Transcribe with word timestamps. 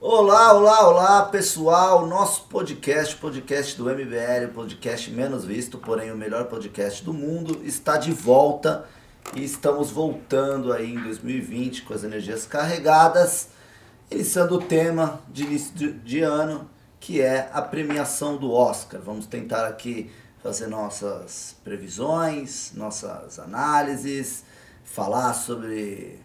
Olá, 0.00 0.52
olá, 0.52 0.88
olá, 0.88 1.24
pessoal. 1.24 2.06
Nosso 2.06 2.44
podcast, 2.44 3.16
podcast 3.16 3.76
do 3.76 3.86
MBL, 3.86 4.52
podcast 4.54 5.10
menos 5.10 5.44
visto, 5.44 5.76
porém 5.76 6.12
o 6.12 6.16
melhor 6.16 6.44
podcast 6.44 7.04
do 7.04 7.12
mundo, 7.12 7.60
está 7.64 7.96
de 7.96 8.12
volta 8.12 8.84
e 9.34 9.42
estamos 9.42 9.90
voltando 9.90 10.72
aí 10.72 10.94
em 10.94 11.02
2020 11.02 11.82
com 11.82 11.94
as 11.94 12.04
energias 12.04 12.46
carregadas, 12.46 13.48
iniciando 14.08 14.54
o 14.54 14.62
tema 14.62 15.20
de 15.28 15.42
início 15.42 15.74
de, 15.74 15.92
de 15.94 16.20
ano, 16.20 16.70
que 17.00 17.20
é 17.20 17.50
a 17.52 17.60
premiação 17.60 18.36
do 18.36 18.52
Oscar. 18.52 19.00
Vamos 19.00 19.26
tentar 19.26 19.66
aqui 19.66 20.12
fazer 20.40 20.68
nossas 20.68 21.56
previsões, 21.64 22.70
nossas 22.72 23.40
análises, 23.40 24.44
falar 24.84 25.34
sobre 25.34 26.20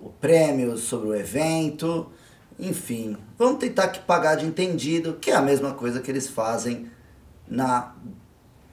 o 0.00 0.08
prêmio, 0.08 0.78
sobre 0.78 1.08
o 1.08 1.14
evento. 1.14 2.10
Enfim, 2.58 3.16
vamos 3.36 3.58
tentar 3.58 3.88
que 3.88 4.00
pagar 4.00 4.36
de 4.36 4.46
entendido, 4.46 5.14
que 5.14 5.30
é 5.30 5.34
a 5.34 5.42
mesma 5.42 5.74
coisa 5.74 6.00
que 6.00 6.10
eles 6.10 6.28
fazem 6.28 6.90
na 7.48 7.94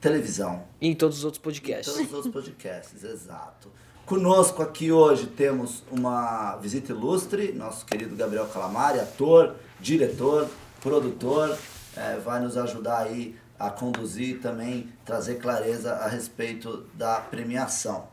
televisão. 0.00 0.64
E 0.80 0.88
em 0.88 0.94
todos 0.94 1.18
os 1.18 1.24
outros 1.24 1.42
podcasts. 1.42 1.94
Em 1.94 2.06
todos 2.06 2.26
os 2.26 2.26
outros 2.26 2.44
podcasts, 2.44 3.02
exato. 3.04 3.70
Conosco 4.04 4.62
aqui 4.62 4.90
hoje 4.90 5.26
temos 5.26 5.84
uma 5.90 6.56
visita 6.56 6.92
ilustre, 6.92 7.52
nosso 7.52 7.86
querido 7.86 8.16
Gabriel 8.16 8.46
Calamari, 8.46 8.98
ator, 8.98 9.54
diretor, 9.80 10.48
produtor, 10.80 11.56
é, 11.96 12.16
vai 12.18 12.40
nos 12.40 12.56
ajudar 12.56 13.02
aí 13.02 13.36
a 13.58 13.70
conduzir 13.70 14.30
e 14.30 14.38
também 14.38 14.92
trazer 15.04 15.36
clareza 15.36 15.94
a 15.94 16.08
respeito 16.08 16.84
da 16.94 17.20
premiação. 17.20 18.08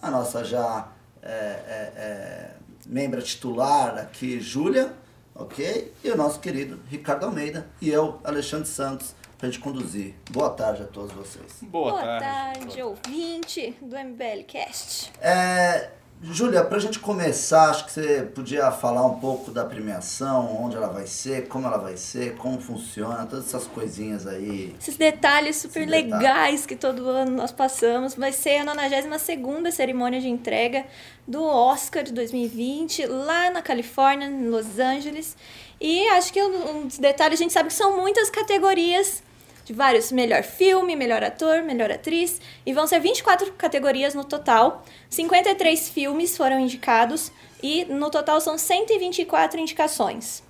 A 0.00 0.10
nossa 0.10 0.44
já 0.44 0.88
é, 1.22 1.30
é, 1.30 1.92
é 1.96 2.50
membra 2.86 3.22
titular 3.22 3.98
aqui, 3.98 4.40
Júlia, 4.40 4.94
ok? 5.34 5.92
E 6.02 6.10
o 6.10 6.16
nosso 6.16 6.40
querido 6.40 6.80
Ricardo 6.88 7.26
Almeida 7.26 7.68
e 7.80 7.90
eu, 7.90 8.20
Alexandre 8.24 8.68
Santos, 8.68 9.14
para 9.38 9.48
a 9.48 9.50
gente 9.50 9.60
conduzir. 9.62 10.14
Boa 10.30 10.50
tarde 10.50 10.82
a 10.82 10.86
todos 10.86 11.12
vocês. 11.12 11.58
Boa, 11.62 11.92
Boa 11.92 12.02
tarde, 12.02 12.58
tarde 12.58 12.82
ouvinte 12.82 13.74
do 13.80 13.96
MBL 13.96 14.44
Cast. 14.46 15.10
É, 15.20 15.90
Júlia, 16.22 16.62
para 16.62 16.76
a 16.76 16.80
gente 16.80 16.98
começar, 16.98 17.70
acho 17.70 17.86
que 17.86 17.92
você 17.92 18.22
podia 18.34 18.70
falar 18.70 19.06
um 19.06 19.18
pouco 19.18 19.50
da 19.50 19.64
premiação, 19.64 20.62
onde 20.62 20.76
ela 20.76 20.88
vai 20.88 21.06
ser, 21.06 21.48
como 21.48 21.66
ela 21.66 21.78
vai 21.78 21.96
ser, 21.96 22.36
como 22.36 22.60
funciona, 22.60 23.24
todas 23.24 23.46
essas 23.46 23.66
coisinhas 23.66 24.26
aí. 24.26 24.76
Esses 24.78 24.98
detalhes 24.98 25.56
super 25.56 25.80
Esses 25.80 25.90
legais 25.90 26.20
detalhes. 26.20 26.66
que 26.66 26.76
todo 26.76 27.08
ano 27.08 27.30
nós 27.30 27.50
passamos. 27.52 28.14
Vai 28.14 28.32
ser 28.32 28.58
a 28.58 28.64
92 28.66 29.74
cerimônia 29.74 30.20
de 30.20 30.28
entrega 30.28 30.84
do 31.26 31.42
Oscar 31.42 32.02
de 32.02 32.12
2020, 32.12 33.06
lá 33.06 33.50
na 33.50 33.62
Califórnia, 33.62 34.26
em 34.26 34.46
Los 34.46 34.78
Angeles. 34.78 35.34
E 35.80 36.06
acho 36.08 36.34
que 36.34 36.42
um 36.42 36.86
dos 36.86 36.98
detalhes, 36.98 37.40
a 37.40 37.42
gente 37.42 37.52
sabe 37.54 37.68
que 37.68 37.74
são 37.74 37.96
muitas 37.96 38.28
categorias 38.28 39.22
de 39.64 39.72
vários 39.72 40.10
melhor 40.10 40.42
filme, 40.42 40.96
melhor 40.96 41.22
ator, 41.22 41.62
melhor 41.62 41.90
atriz, 41.90 42.40
e 42.64 42.72
vão 42.72 42.86
ser 42.86 43.00
24 43.00 43.52
categorias 43.52 44.14
no 44.14 44.24
total. 44.24 44.84
53 45.08 45.88
filmes 45.88 46.36
foram 46.36 46.58
indicados 46.58 47.30
e 47.62 47.84
no 47.84 48.10
total 48.10 48.40
são 48.40 48.56
124 48.56 49.60
indicações. 49.60 50.42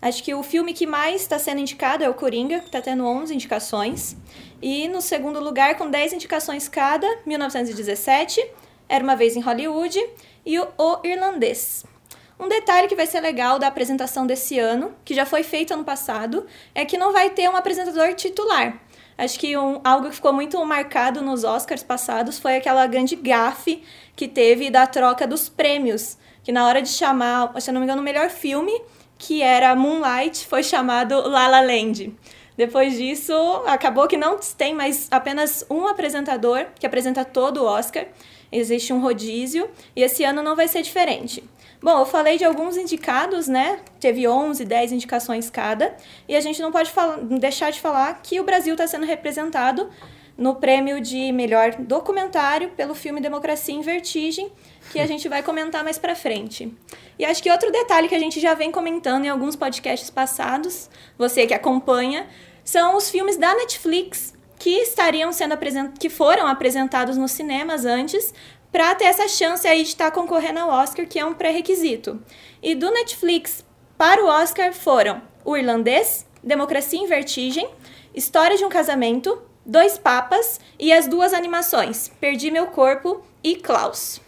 Acho 0.00 0.22
que 0.22 0.34
o 0.34 0.42
filme 0.42 0.74
que 0.74 0.86
mais 0.86 1.22
está 1.22 1.38
sendo 1.38 1.60
indicado 1.60 2.04
é 2.04 2.08
o 2.10 2.14
Coringa, 2.14 2.60
que 2.60 2.66
está 2.66 2.82
tendo 2.82 3.06
11 3.06 3.32
indicações. 3.34 4.14
E 4.60 4.86
no 4.88 5.00
segundo 5.00 5.40
lugar, 5.40 5.78
com 5.78 5.88
10 5.88 6.12
indicações 6.12 6.68
cada, 6.68 7.06
1917, 7.24 8.46
Era 8.86 9.02
uma 9.02 9.16
Vez 9.16 9.34
em 9.34 9.40
Hollywood 9.40 9.98
e 10.44 10.58
o, 10.58 10.68
o 10.76 10.98
Irlandês. 11.02 11.84
Um 12.38 12.48
detalhe 12.48 12.88
que 12.88 12.96
vai 12.96 13.06
ser 13.06 13.20
legal 13.20 13.58
da 13.58 13.68
apresentação 13.68 14.26
desse 14.26 14.58
ano, 14.58 14.94
que 15.04 15.14
já 15.14 15.24
foi 15.24 15.42
feito 15.42 15.72
ano 15.72 15.84
passado, 15.84 16.46
é 16.74 16.84
que 16.84 16.98
não 16.98 17.12
vai 17.12 17.30
ter 17.30 17.48
um 17.48 17.56
apresentador 17.56 18.12
titular. 18.14 18.80
Acho 19.16 19.38
que 19.38 19.56
um, 19.56 19.80
algo 19.84 20.08
que 20.08 20.16
ficou 20.16 20.32
muito 20.32 20.62
marcado 20.64 21.22
nos 21.22 21.44
Oscars 21.44 21.84
passados 21.84 22.38
foi 22.38 22.56
aquela 22.56 22.84
grande 22.86 23.14
gafe 23.14 23.84
que 24.16 24.26
teve 24.26 24.70
da 24.70 24.86
troca 24.86 25.26
dos 25.26 25.48
prêmios. 25.48 26.18
Que 26.42 26.50
na 26.50 26.66
hora 26.66 26.82
de 26.82 26.88
chamar, 26.88 27.52
se 27.60 27.70
eu 27.70 27.74
não 27.74 27.80
me 27.80 27.86
engano, 27.86 28.02
o 28.02 28.04
melhor 28.04 28.28
filme, 28.28 28.72
que 29.16 29.40
era 29.40 29.74
Moonlight, 29.76 30.46
foi 30.46 30.64
chamado 30.64 31.28
La 31.28 31.46
La 31.46 31.60
Land. 31.60 32.12
Depois 32.56 32.96
disso, 32.96 33.32
acabou 33.66 34.06
que 34.08 34.16
não 34.16 34.38
tem 34.56 34.74
mais 34.74 35.08
apenas 35.10 35.64
um 35.70 35.86
apresentador 35.86 36.66
que 36.78 36.86
apresenta 36.86 37.24
todo 37.24 37.62
o 37.62 37.64
Oscar. 37.64 38.06
Existe 38.50 38.92
um 38.92 39.00
rodízio 39.00 39.68
e 39.96 40.02
esse 40.02 40.24
ano 40.24 40.42
não 40.42 40.54
vai 40.54 40.68
ser 40.68 40.82
diferente. 40.82 41.42
Bom, 41.84 41.98
eu 41.98 42.06
falei 42.06 42.38
de 42.38 42.44
alguns 42.46 42.78
indicados, 42.78 43.46
né? 43.46 43.78
Teve 44.00 44.26
11, 44.26 44.64
10 44.64 44.92
indicações 44.92 45.50
cada. 45.50 45.94
E 46.26 46.34
a 46.34 46.40
gente 46.40 46.62
não 46.62 46.72
pode 46.72 46.90
deixar 47.38 47.70
de 47.70 47.78
falar 47.78 48.22
que 48.22 48.40
o 48.40 48.42
Brasil 48.42 48.72
está 48.72 48.86
sendo 48.86 49.04
representado 49.04 49.90
no 50.34 50.54
prêmio 50.54 50.98
de 50.98 51.30
melhor 51.30 51.74
documentário 51.78 52.70
pelo 52.70 52.94
filme 52.94 53.20
Democracia 53.20 53.74
em 53.74 53.82
Vertigem, 53.82 54.50
que 54.92 54.98
a 54.98 55.06
gente 55.06 55.28
vai 55.28 55.42
comentar 55.42 55.84
mais 55.84 55.98
para 55.98 56.14
frente. 56.14 56.74
E 57.18 57.24
acho 57.26 57.42
que 57.42 57.50
outro 57.50 57.70
detalhe 57.70 58.08
que 58.08 58.14
a 58.14 58.18
gente 58.18 58.40
já 58.40 58.54
vem 58.54 58.72
comentando 58.72 59.26
em 59.26 59.28
alguns 59.28 59.54
podcasts 59.54 60.08
passados, 60.08 60.88
você 61.18 61.46
que 61.46 61.52
acompanha, 61.52 62.26
são 62.64 62.96
os 62.96 63.10
filmes 63.10 63.36
da 63.36 63.54
Netflix 63.56 64.32
que 64.58 64.70
estariam 64.80 65.30
sendo 65.30 65.52
apresentados, 65.52 65.98
que 65.98 66.08
foram 66.08 66.46
apresentados 66.46 67.18
nos 67.18 67.32
cinemas 67.32 67.84
antes, 67.84 68.32
para 68.74 68.92
ter 68.96 69.04
essa 69.04 69.28
chance 69.28 69.68
aí 69.68 69.84
de 69.84 69.90
estar 69.90 70.06
tá 70.06 70.10
concorrendo 70.10 70.58
ao 70.58 70.68
Oscar, 70.68 71.06
que 71.06 71.16
é 71.16 71.24
um 71.24 71.32
pré-requisito. 71.32 72.20
E 72.60 72.74
do 72.74 72.90
Netflix 72.90 73.64
para 73.96 74.20
o 74.20 74.26
Oscar 74.26 74.72
foram 74.72 75.22
O 75.44 75.56
Irlandês, 75.56 76.26
Democracia 76.42 76.98
em 76.98 77.06
Vertigem, 77.06 77.70
História 78.12 78.56
de 78.56 78.64
um 78.64 78.68
Casamento, 78.68 79.40
Dois 79.64 79.96
Papas 79.96 80.58
e 80.76 80.92
as 80.92 81.06
duas 81.06 81.32
animações, 81.32 82.10
Perdi 82.20 82.50
Meu 82.50 82.66
Corpo 82.66 83.22
e 83.44 83.54
Klaus. 83.54 84.20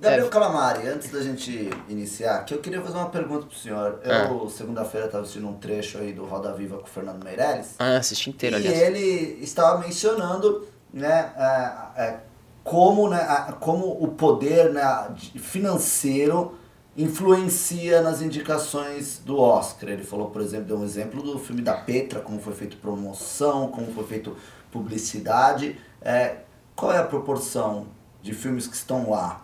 Gabriel 0.00 0.26
é. 0.26 0.30
Calamari, 0.30 0.88
antes 0.88 1.10
da 1.10 1.20
gente 1.20 1.68
iniciar, 1.86 2.36
aqui 2.36 2.54
eu 2.54 2.60
queria 2.60 2.80
fazer 2.80 2.96
uma 2.96 3.10
pergunta 3.10 3.44
pro 3.44 3.58
senhor. 3.58 4.00
Eu, 4.02 4.46
é. 4.46 4.48
segunda-feira, 4.48 5.04
estava 5.04 5.22
assistindo 5.22 5.46
um 5.46 5.58
trecho 5.58 5.98
aí 5.98 6.14
do 6.14 6.24
Roda 6.24 6.54
Viva 6.54 6.78
com 6.78 6.86
o 6.86 6.88
Fernando 6.88 7.22
Meirelles. 7.22 7.74
Ah, 7.78 7.98
assisti 7.98 8.30
inteiro, 8.30 8.56
e 8.56 8.58
aliás. 8.58 8.78
E 8.78 8.82
ele 8.82 9.44
estava 9.44 9.78
mencionando, 9.78 10.66
né, 10.94 11.30
é, 11.36 12.02
é, 12.02 12.20
como, 12.64 13.08
né, 13.08 13.54
como 13.60 13.86
o 13.86 14.08
poder 14.08 14.72
né, 14.72 15.14
financeiro 15.36 16.56
influencia 16.96 18.02
nas 18.02 18.20
indicações 18.20 19.18
do 19.24 19.38
Oscar. 19.38 19.90
Ele 19.90 20.04
falou, 20.04 20.30
por 20.30 20.42
exemplo, 20.42 20.66
deu 20.66 20.78
um 20.78 20.84
exemplo 20.84 21.22
do 21.22 21.38
filme 21.38 21.62
da 21.62 21.74
Petra, 21.74 22.20
como 22.20 22.40
foi 22.40 22.52
feito 22.52 22.76
promoção, 22.76 23.70
como 23.70 23.92
foi 23.92 24.04
feito 24.04 24.36
publicidade. 24.70 25.78
É, 26.00 26.38
qual 26.76 26.92
é 26.92 26.98
a 26.98 27.04
proporção 27.04 27.88
de 28.20 28.34
filmes 28.34 28.66
que 28.66 28.76
estão 28.76 29.10
lá 29.10 29.42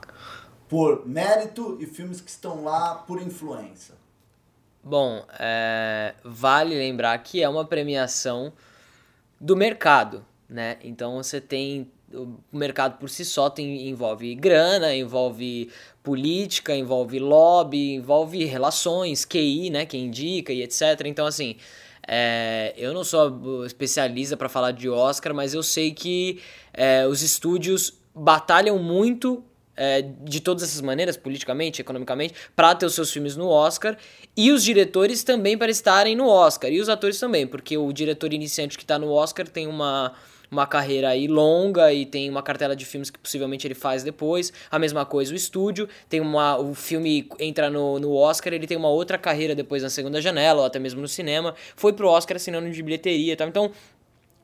por 0.69 1.07
mérito 1.07 1.79
e 1.81 1.87
filmes 1.87 2.21
que 2.21 2.31
estão 2.31 2.65
lá 2.65 2.95
por 2.95 3.21
influência? 3.21 3.95
Bom, 4.85 5.25
é, 5.39 6.15
vale 6.25 6.77
lembrar 6.77 7.19
que 7.19 7.43
é 7.43 7.49
uma 7.49 7.65
premiação 7.65 8.53
do 9.41 9.57
mercado, 9.57 10.25
né? 10.49 10.79
Então 10.83 11.17
você 11.17 11.41
tem 11.41 11.91
o 12.13 12.39
mercado 12.53 12.99
por 12.99 13.11
si 13.11 13.25
só 13.25 13.51
tem, 13.51 13.89
envolve 13.89 14.35
grana, 14.35 14.95
envolve 14.95 15.71
política, 16.03 16.75
envolve 16.75 17.19
lobby, 17.19 17.95
envolve 17.95 18.45
relações, 18.45 19.25
QI, 19.25 19.71
né, 19.71 19.85
quem 19.85 20.07
indica 20.07 20.53
e 20.53 20.63
etc. 20.63 21.03
Então, 21.05 21.27
assim, 21.27 21.57
é, 22.07 22.73
eu 22.77 22.95
não 22.95 23.05
sou 23.05 23.67
especialista 23.67 24.37
para 24.37 24.49
falar 24.49 24.73
de 24.73 24.89
Oscar, 24.89 25.35
mas 25.35 25.53
eu 25.53 25.63
sei 25.63 25.93
que 25.93 26.41
é, 26.73 27.07
os 27.07 27.23
estúdios 27.23 28.01
batalham 28.15 28.79
muito 28.79 29.45
é, 29.77 30.03
de 30.03 30.41
todas 30.41 30.63
essas 30.65 30.81
maneiras, 30.81 31.17
politicamente, 31.17 31.81
economicamente, 31.81 32.35
para 32.57 32.75
ter 32.75 32.87
os 32.87 32.95
seus 32.95 33.13
filmes 33.13 33.37
no 33.37 33.49
Oscar 33.49 33.97
e 34.37 34.51
os 34.51 34.65
diretores 34.65 35.23
também 35.23 35.57
para 35.57 35.71
estarem 35.71 36.17
no 36.17 36.27
Oscar 36.27 36.73
e 36.73 36.81
os 36.81 36.89
atores 36.89 37.21
também, 37.21 37.47
porque 37.47 37.77
o 37.77 37.93
diretor 37.93 38.33
iniciante 38.33 38.77
que 38.77 38.83
está 38.83 38.99
no 38.99 39.13
Oscar 39.13 39.47
tem 39.47 39.67
uma 39.67 40.15
uma 40.51 40.67
carreira 40.67 41.11
aí 41.11 41.27
longa 41.27 41.93
e 41.93 42.07
tem 42.07 42.29
uma 42.31 42.43
cartela 42.43 42.75
de 42.75 42.85
filmes 42.85 43.11
que 43.11 43.19
possivelmente 43.19 43.67
ele 43.67 43.75
faz 43.75 44.03
depois. 44.03 44.53
A 44.71 44.79
mesma 44.79 45.05
coisa 45.05 45.33
o 45.33 45.37
estúdio, 45.37 45.89
tem 46.09 46.21
uma 46.21 46.59
o 46.59 46.75
filme 46.75 47.29
entra 47.39 47.71
no, 47.71 47.99
no 47.99 48.15
Oscar, 48.15 48.53
ele 48.53 48.67
tem 48.67 48.77
uma 48.77 48.89
outra 48.89 49.19
carreira 49.19 49.55
depois 49.55 49.83
na 49.83 49.91
segunda 49.91 50.21
janela 50.21 50.61
ou 50.61 50.67
até 50.67 50.79
mesmo 50.79 51.01
no 51.01 51.09
cinema. 51.09 51.55
Foi 51.77 51.93
pro 51.93 52.09
Oscar 52.09 52.37
assinando 52.37 52.71
de 52.71 52.83
bilheteria, 52.83 53.37
tá? 53.37 53.47
Então, 53.47 53.71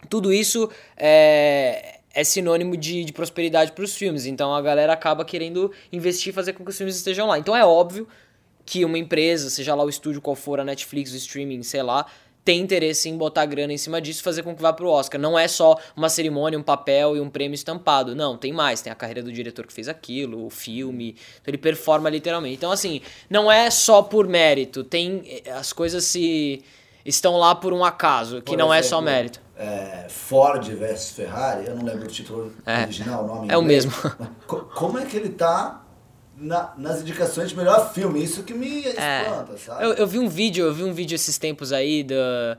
tudo 0.09 0.33
isso 0.33 0.71
é 0.97 2.01
é 2.15 2.23
sinônimo 2.23 2.77
de, 2.77 3.05
de 3.05 3.13
prosperidade 3.13 3.73
para 3.73 3.85
os 3.85 3.97
filmes. 3.97 4.25
Então 4.25 4.55
a 4.55 4.63
galera 4.63 4.93
acaba 4.93 5.25
querendo 5.25 5.73
investir 5.93 6.31
e 6.31 6.33
fazer 6.33 6.53
com 6.53 6.65
que 6.65 6.71
os 6.71 6.77
filmes 6.79 6.97
estejam 6.97 7.27
lá. 7.27 7.39
Então 7.39 7.57
é 7.57 7.65
óbvio 7.65 8.07
que 8.65 8.85
uma 8.85 8.97
empresa, 8.97 9.51
seja 9.51 9.75
lá 9.75 9.85
o 9.85 9.89
estúdio 9.89 10.23
qual 10.23 10.37
for, 10.37 10.59
a 10.61 10.65
Netflix, 10.65 11.13
o 11.13 11.17
streaming, 11.17 11.63
sei 11.63 11.83
lá, 11.83 12.07
tem 12.45 12.61
interesse 12.61 13.09
em 13.09 13.17
botar 13.17 13.47
grana 13.47 13.73
em 13.73 13.79
cima 13.79 14.01
disso 14.01 14.21
e 14.21 14.23
fazer 14.23 14.43
com 14.43 14.55
que 14.55 14.61
vá 14.61 14.73
pro 14.73 14.89
Oscar. 14.89 15.19
Não 15.21 15.39
é 15.39 15.49
só 15.49 15.79
uma 15.97 16.09
cerimônia, 16.09 16.59
um 16.59 16.63
papel 16.63 17.17
e 17.17 17.21
um 17.21 17.31
prêmio 17.31 17.55
estampado. 17.55 18.15
Não, 18.15 18.37
tem 18.37 18.53
mais. 18.53 18.83
Tem 18.83 18.93
a 18.93 18.97
carreira 18.97 19.23
do 19.23 19.33
diretor 19.33 19.67
que 19.67 19.73
fez 19.73 19.89
aquilo, 19.89 20.45
o 20.47 20.51
filme. 20.51 21.11
Então 21.41 21.49
ele 21.51 21.59
performa 21.59 22.11
literalmente. 22.11 22.57
Então, 22.57 22.71
assim, 22.71 23.01
não 23.31 23.51
é 23.51 23.71
só 23.71 24.03
por 24.03 24.29
mérito. 24.29 24.85
Tem. 24.85 25.43
As 25.59 25.73
coisas 25.73 26.05
se. 26.05 26.63
estão 27.05 27.37
lá 27.39 27.55
por 27.55 27.73
um 27.73 27.85
acaso, 27.85 28.37
que 28.43 28.53
Por 28.53 28.59
não 28.59 28.73
é 28.73 28.79
exemplo, 28.81 28.97
só 28.97 29.03
mérito. 29.03 29.41
é, 29.57 30.07
Ford 30.09 30.65
versus 30.71 31.11
Ferrari, 31.17 31.67
eu 31.67 31.75
não 31.77 31.85
lembro 31.85 32.05
o 32.05 32.09
título 32.09 32.53
É. 32.67 32.83
original, 32.83 33.25
o 33.25 33.27
nome 33.27 33.49
É 33.53 33.57
o 33.57 33.63
inglês. 33.63 33.85
mesmo. 33.85 34.01
Co- 34.47 34.61
Como 34.75 34.99
é 34.99 35.05
que 35.05 35.17
ele 35.17 35.29
tá 35.31 35.84
na- 36.37 36.73
nas 36.77 37.01
indicações 37.01 37.51
de 37.51 37.57
melhor 37.57 37.93
filme? 37.93 38.23
Isso 38.23 38.43
que 38.43 38.53
me 38.55 38.85
É. 38.87 39.23
espanta, 39.23 39.57
sabe? 39.59 39.85
Eu, 39.85 39.93
eu 39.95 40.07
vi 40.07 40.19
um 40.19 40.29
vídeo, 40.29 40.67
eu 40.67 40.75
vi 40.75 40.83
um 40.85 40.93
vídeo 40.93 41.15
esses 41.15 41.39
tempos 41.39 41.73
aí 41.73 42.03
da, 42.03 42.59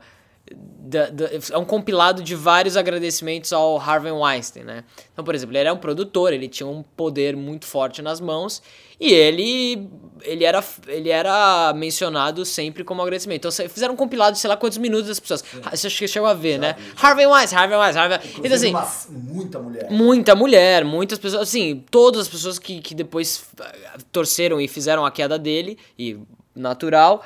da, 0.54 1.10
da- 1.10 1.28
é 1.52 1.58
um 1.58 1.64
compilado 1.64 2.22
de 2.22 2.34
vários 2.36 2.76
agradecimentos 2.76 3.52
ao 3.52 3.76
Harvey 3.78 4.12
Weinstein, 4.12 4.62
né? 4.62 4.84
Então, 5.12 5.24
por 5.24 5.34
exemplo, 5.34 5.52
ele 5.52 5.58
era 5.58 5.74
um 5.74 5.76
produtor, 5.78 6.32
ele 6.32 6.48
tinha 6.48 6.66
um 6.66 6.82
poder 6.96 7.36
muito 7.36 7.66
forte 7.66 8.00
nas 8.00 8.20
mãos 8.20 8.62
e 9.00 9.12
ele 9.12 9.88
ele 10.22 10.44
era 10.44 10.64
ele 10.86 11.10
era 11.10 11.72
mencionado 11.74 12.44
sempre 12.44 12.84
como 12.84 13.02
agradecimento. 13.02 13.46
Então, 13.48 13.68
fizeram 13.68 13.94
um 13.94 13.96
compilado 13.96 14.34
de 14.34 14.38
sei 14.38 14.48
lá 14.48 14.56
quantos 14.56 14.78
minutos 14.78 15.08
das 15.08 15.18
pessoas. 15.20 15.42
Você 15.72 15.86
acha 15.88 15.98
que 15.98 16.06
chegou 16.08 16.28
a 16.28 16.34
ver, 16.34 16.58
né? 16.58 16.76
Harvey 17.02 17.26
Weinstein, 17.26 17.58
Harvey 17.58 17.76
Weinstein, 17.78 18.02
Harvey 18.02 18.18
Weinstein. 18.18 18.44
Então, 18.44 18.54
assim, 18.56 18.70
uma- 18.70 19.20
muita 19.34 19.58
mulher. 19.58 19.90
Muita 19.90 20.34
mulher, 20.36 20.84
muitas 20.84 21.18
pessoas, 21.18 21.42
assim, 21.42 21.84
todas 21.90 22.22
as 22.22 22.28
pessoas 22.28 22.58
que, 22.60 22.80
que 22.80 22.94
depois 22.94 23.44
torceram 24.12 24.60
e 24.60 24.68
fizeram 24.68 25.04
a 25.04 25.10
queda 25.10 25.36
dele, 25.38 25.76
e 25.98 26.16
natural, 26.54 27.22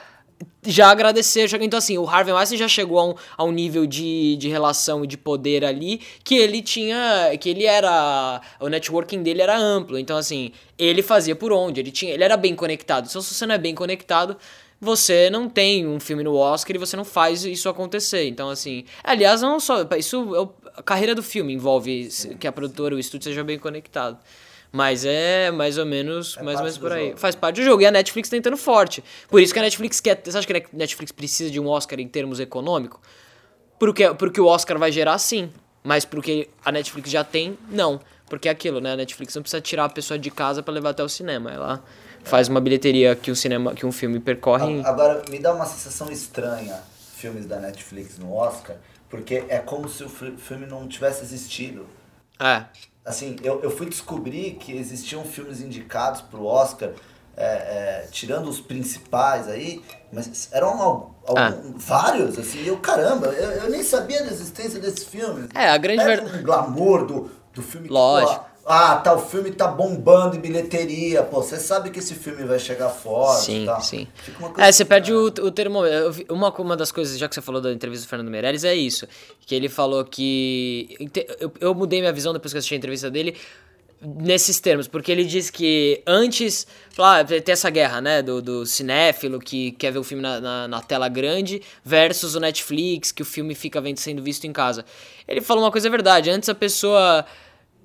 já 0.65 0.91
agradeceram. 0.91 1.49
já- 1.49 1.59
Então, 1.61 1.79
assim, 1.79 1.97
o 1.99 2.07
Harvey 2.09 2.33
Weinstein 2.35 2.59
já 2.59 2.69
chegou 2.69 2.99
a 2.99 3.05
um, 3.07 3.15
a 3.37 3.45
um 3.45 3.51
nível 3.53 3.87
de, 3.87 4.37
de 4.37 4.49
relação 4.49 5.05
e 5.05 5.07
de 5.07 5.17
poder 5.17 5.65
ali 5.65 6.01
que 6.25 6.37
ele 6.37 6.63
tinha. 6.63 7.31
que 7.41 7.49
ele 7.49 7.65
era. 7.65 8.41
o 8.61 8.69
networking 8.69 9.23
dele 9.23 9.43
era 9.43 9.57
amplo. 9.57 9.99
Então, 9.99 10.17
assim, 10.17 10.53
ele 10.79 11.03
fazia 11.03 11.35
por 11.35 11.53
onde? 11.53 11.81
Ele, 11.81 11.91
tinha, 11.91 12.13
ele 12.13 12.25
era 12.25 12.37
bem 12.37 12.55
conectado. 12.55 13.07
Então, 13.09 13.21
se 13.23 13.35
você 13.35 13.47
não 13.47 13.55
é 13.55 13.59
bem 13.59 13.75
conectado. 13.75 14.37
Você 14.83 15.29
não 15.29 15.47
tem 15.47 15.87
um 15.87 16.01
filme 16.01 16.23
no 16.25 16.35
Oscar 16.35 16.75
e 16.75 16.79
você 16.79 16.97
não 16.97 17.05
faz 17.05 17.45
isso 17.45 17.69
acontecer. 17.69 18.27
Então, 18.27 18.49
assim. 18.49 18.85
Aliás, 19.05 19.43
não 19.43 19.61
só. 19.61 19.87
Isso 19.99 20.55
a 20.75 20.83
carreira 20.83 21.15
do 21.15 21.23
filme 21.23 21.53
envolve 21.53 22.09
que 22.39 22.47
a 22.47 22.53
produtora, 22.53 22.95
o 22.95 22.99
estúdio 22.99 23.25
seja 23.29 23.45
bem 23.45 23.59
conectado. 23.59 24.17
Mas 24.73 25.05
é 25.05 25.51
mais 25.51 25.79
ou 25.79 25.85
menos, 25.87 26.37
É 26.37 26.43
mais 26.43 26.59
ou 26.59 26.63
menos 26.65 26.79
por 26.79 26.93
aí. 26.93 27.07
jogo. 27.09 27.19
Faz 27.19 27.35
parte 27.35 27.57
do 27.57 27.65
jogo. 27.65 27.83
E 27.83 27.87
a 27.87 27.91
Netflix 27.91 28.29
tá 28.29 28.37
entrando 28.37 28.57
forte. 28.57 29.03
Por 29.29 29.41
isso 29.43 29.53
que 29.53 29.59
a 29.59 29.63
Netflix 29.63 29.99
quer. 30.01 30.21
Você 30.25 30.37
acha 30.39 30.47
que 30.47 30.53
a 30.57 30.63
Netflix 30.73 31.11
precisa 31.11 31.51
de 31.51 31.59
um 31.59 31.67
Oscar 31.69 31.99
em 31.99 32.07
termos 32.07 32.39
econômicos? 32.39 33.01
Porque, 33.79 34.13
porque 34.15 34.41
o 34.41 34.47
Oscar 34.47 34.79
vai 34.79 34.93
gerar 34.93 35.19
sim. 35.19 35.51
Mas 35.83 36.05
porque 36.05 36.49
a 36.65 36.71
Netflix 36.71 37.11
já 37.11 37.25
tem, 37.25 37.59
não. 37.69 38.01
Porque 38.29 38.49
é 38.49 38.53
aquilo, 38.53 38.81
né? 38.81 38.93
A 38.93 38.97
Netflix 38.97 39.35
não 39.35 39.43
precisa 39.43 39.61
tirar 39.61 39.87
a 39.87 39.89
pessoa 39.89 40.19
de 40.19 40.31
casa 40.31 40.63
pra 40.63 40.73
levar 40.73 40.91
até 40.91 41.03
o 41.03 41.09
cinema. 41.09 41.51
Ela 41.51 41.83
faz 42.23 42.49
uma 42.49 42.61
bilheteria 42.61 43.17
que 43.17 43.31
um 43.31 43.35
cinema, 43.35 43.75
que 43.75 43.85
um 43.85 43.91
filme 43.91 44.21
percorre. 44.21 44.83
Agora, 44.85 45.23
me 45.31 45.39
dá 45.39 45.53
uma 45.53 45.65
sensação 45.67 46.13
estranha 46.13 46.79
filmes 47.17 47.47
da 47.47 47.59
Netflix 47.59 48.19
no 48.19 48.33
Oscar, 48.35 48.77
porque 49.09 49.43
é 49.49 49.59
como 49.59 49.89
se 49.89 50.05
o 50.05 50.09
fi- 50.09 50.35
filme 50.37 50.65
não 50.67 50.87
tivesse 50.87 51.23
existido. 51.25 51.87
É. 52.39 52.65
Assim, 53.11 53.35
eu, 53.43 53.61
eu 53.61 53.71
fui 53.73 53.89
descobrir 53.89 54.53
que 54.53 54.73
existiam 54.73 55.25
filmes 55.25 55.61
indicados 55.61 56.21
pro 56.21 56.45
Oscar, 56.47 56.91
é, 57.37 57.45
é, 57.45 58.09
tirando 58.13 58.49
os 58.49 58.61
principais 58.61 59.49
aí, 59.49 59.83
mas 60.13 60.49
eram 60.53 60.81
algum- 60.81 61.11
Ah. 61.37 61.53
vários, 61.75 62.39
assim, 62.39 62.61
e 62.63 62.69
eu, 62.69 62.77
caramba, 62.79 63.27
eu, 63.29 63.51
eu 63.65 63.71
nem 63.71 63.83
sabia 63.83 64.23
da 64.25 64.31
existência 64.31 64.79
desses 64.79 65.05
filmes. 65.05 65.49
É, 65.55 65.69
a 65.71 65.77
grande 65.77 66.05
Pega 66.05 66.23
ver- 66.25 66.39
um 66.39 66.43
glamour 66.43 67.05
do, 67.05 67.31
do 67.53 67.63
filme 67.63 67.89
que, 67.89 67.93
Lógico. 67.93 68.45
pô, 68.45 68.50
ah, 68.67 68.97
tal 68.97 69.25
filme 69.27 69.51
tá 69.51 69.67
bombando 69.67 70.37
em 70.37 70.41
bilheteria, 70.41 71.23
pô, 71.23 71.43
você 71.43 71.57
sabe 71.57 71.91
que 71.91 71.99
esse 71.99 72.15
filme 72.15 72.45
vai 72.45 72.59
chegar 72.59 72.89
forte 72.89 73.47
Sim, 73.47 73.65
tal. 73.67 73.81
sim. 73.81 74.07
Fica 74.15 74.39
uma 74.39 74.51
coisa 74.51 74.69
É, 74.69 74.73
você 74.73 74.85
perde 74.85 75.13
o, 75.13 75.25
o 75.27 75.51
termômetro. 75.51 76.25
Uma, 76.29 76.51
uma 76.57 76.77
das 76.77 76.93
coisas, 76.93 77.19
já 77.19 77.29
que 77.29 77.35
você 77.35 77.41
falou 77.41 77.61
da 77.61 77.73
entrevista 77.73 78.07
do 78.07 78.09
Fernando 78.11 78.31
Meirelles, 78.31 78.65
é 78.65 78.75
isso. 78.75 79.09
Que 79.47 79.55
ele 79.55 79.69
falou 79.69 80.05
que. 80.05 80.97
Eu, 81.41 81.53
eu 81.61 81.75
mudei 81.75 82.01
minha 82.01 82.13
visão 82.13 82.33
depois 82.33 82.53
que 82.53 82.57
eu 82.57 82.61
assisti 82.61 82.75
a 82.75 82.79
entrevista 82.79 83.11
dele 83.11 83.37
nesses 84.03 84.59
termos, 84.61 84.89
porque 84.89 85.13
ele 85.13 85.25
diz 85.25 85.51
que 85.51 86.03
antes, 86.07 86.67
lá, 86.97 87.23
tem 87.23 87.43
essa 87.49 87.69
guerra, 87.69 88.01
né, 88.01 88.23
do, 88.23 88.41
do 88.41 88.65
cinéfilo 88.65 89.39
que 89.39 89.73
quer 89.73 89.93
ver 89.93 89.99
o 89.99 90.05
filme 90.05 90.23
na, 90.23 90.41
na, 90.41 90.69
na 90.69 90.81
tela 90.81 91.07
grande 91.07 91.61
versus 91.85 92.35
o 92.35 92.41
Netflix, 92.41 93.13
que 93.13 93.21
o 93.21 93.27
filme 93.27 93.55
fica 93.55 93.83
sendo 93.97 94.23
visto 94.23 94.47
em 94.47 94.53
casa. 94.53 94.87
Ele 95.29 95.43
falou 95.43 95.65
uma 95.65 95.71
coisa 95.71 95.91
verdade, 95.91 96.31
antes 96.31 96.49
a 96.49 96.55
pessoa 96.55 97.27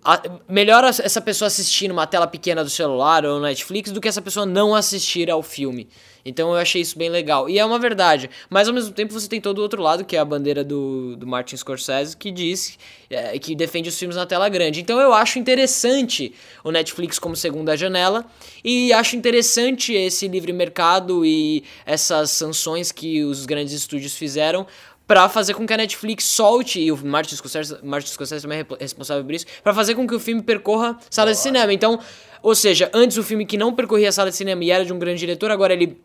a- 0.06 0.22
melhor 0.48 0.84
essa 0.84 1.20
pessoa 1.20 1.48
assistir 1.48 1.88
numa 1.88 2.06
tela 2.06 2.28
pequena 2.28 2.64
do 2.64 2.70
celular 2.70 3.26
ou 3.26 3.40
Netflix 3.40 3.92
do 3.92 4.00
que 4.00 4.08
essa 4.08 4.22
pessoa 4.22 4.46
não 4.46 4.76
assistir 4.76 5.30
ao 5.32 5.42
filme. 5.42 5.88
Então 6.24 6.50
eu 6.52 6.56
achei 6.58 6.82
isso 6.82 6.98
bem 6.98 7.10
legal. 7.10 7.48
E 7.48 7.60
é 7.60 7.66
uma 7.66 7.78
verdade. 7.78 8.30
Mas 8.50 8.68
ao 8.68 8.74
mesmo 8.74 8.92
tempo 8.92 9.14
você 9.14 9.28
tem 9.28 9.40
todo 9.40 9.60
o 9.60 9.62
outro 9.62 9.82
lado, 9.82 10.04
que 10.04 10.16
é 10.16 10.20
a 10.20 10.26
bandeira 10.26 10.64
do, 10.64 11.16
do 11.16 11.28
Martin 11.28 11.56
Scorsese, 11.56 12.18
que 12.18 12.32
diz 12.32 12.80
é, 13.10 13.38
que 13.38 13.56
defende 13.56 13.90
os 13.90 13.98
filmes 13.98 14.16
na 14.16 14.26
tela 14.26 14.50
grande. 14.50 14.82
Então 14.82 15.00
eu 15.00 15.14
acho 15.14 15.38
interessante 15.38 16.34
o 16.64 16.72
Netflix 16.72 17.20
como 17.20 17.36
segunda 17.36 17.78
janela. 17.78 18.26
E 18.64 18.92
acho 18.92 19.16
interessante 19.16 19.94
esse 19.94 20.28
livre 20.28 20.52
mercado 20.52 21.24
e 21.24 21.64
essas 21.86 22.32
sanções 22.32 22.92
que 22.92 23.24
os 23.24 23.46
grandes 23.46 23.74
estúdios 23.74 24.16
fizeram 24.16 24.66
Pra 25.08 25.30
fazer 25.30 25.54
com 25.54 25.68
que 25.68 25.74
a 25.74 25.78
Netflix 25.78 26.24
solte, 26.24 26.80
e 26.80 26.92
o 26.92 26.98
Martin 27.06 27.36
Scorsese, 27.36 27.78
Martin 27.84 28.10
Scorsese 28.10 28.42
também 28.42 28.60
é 28.60 28.66
responsável 28.80 29.24
por 29.24 29.34
isso, 29.34 29.46
pra 29.64 29.74
fazer 29.74 29.94
com 29.94 30.08
que 30.08 30.16
o 30.16 30.20
filme 30.20 30.42
percorra 30.42 30.98
sala 31.10 31.32
de 31.32 31.38
cinema. 31.38 31.72
Então, 31.72 32.00
ou 32.42 32.56
seja, 32.56 32.90
antes 32.94 33.18
o 33.18 33.24
filme 33.24 33.46
que 33.46 33.58
não 33.58 33.74
percorria 33.74 34.10
a 34.10 34.12
sala 34.12 34.32
de 34.32 34.36
cinema 34.36 34.64
e 34.64 34.72
era 34.72 34.84
de 34.84 34.92
um 34.92 34.98
grande 34.98 35.20
diretor, 35.20 35.52
agora 35.52 35.74
ele 35.74 36.00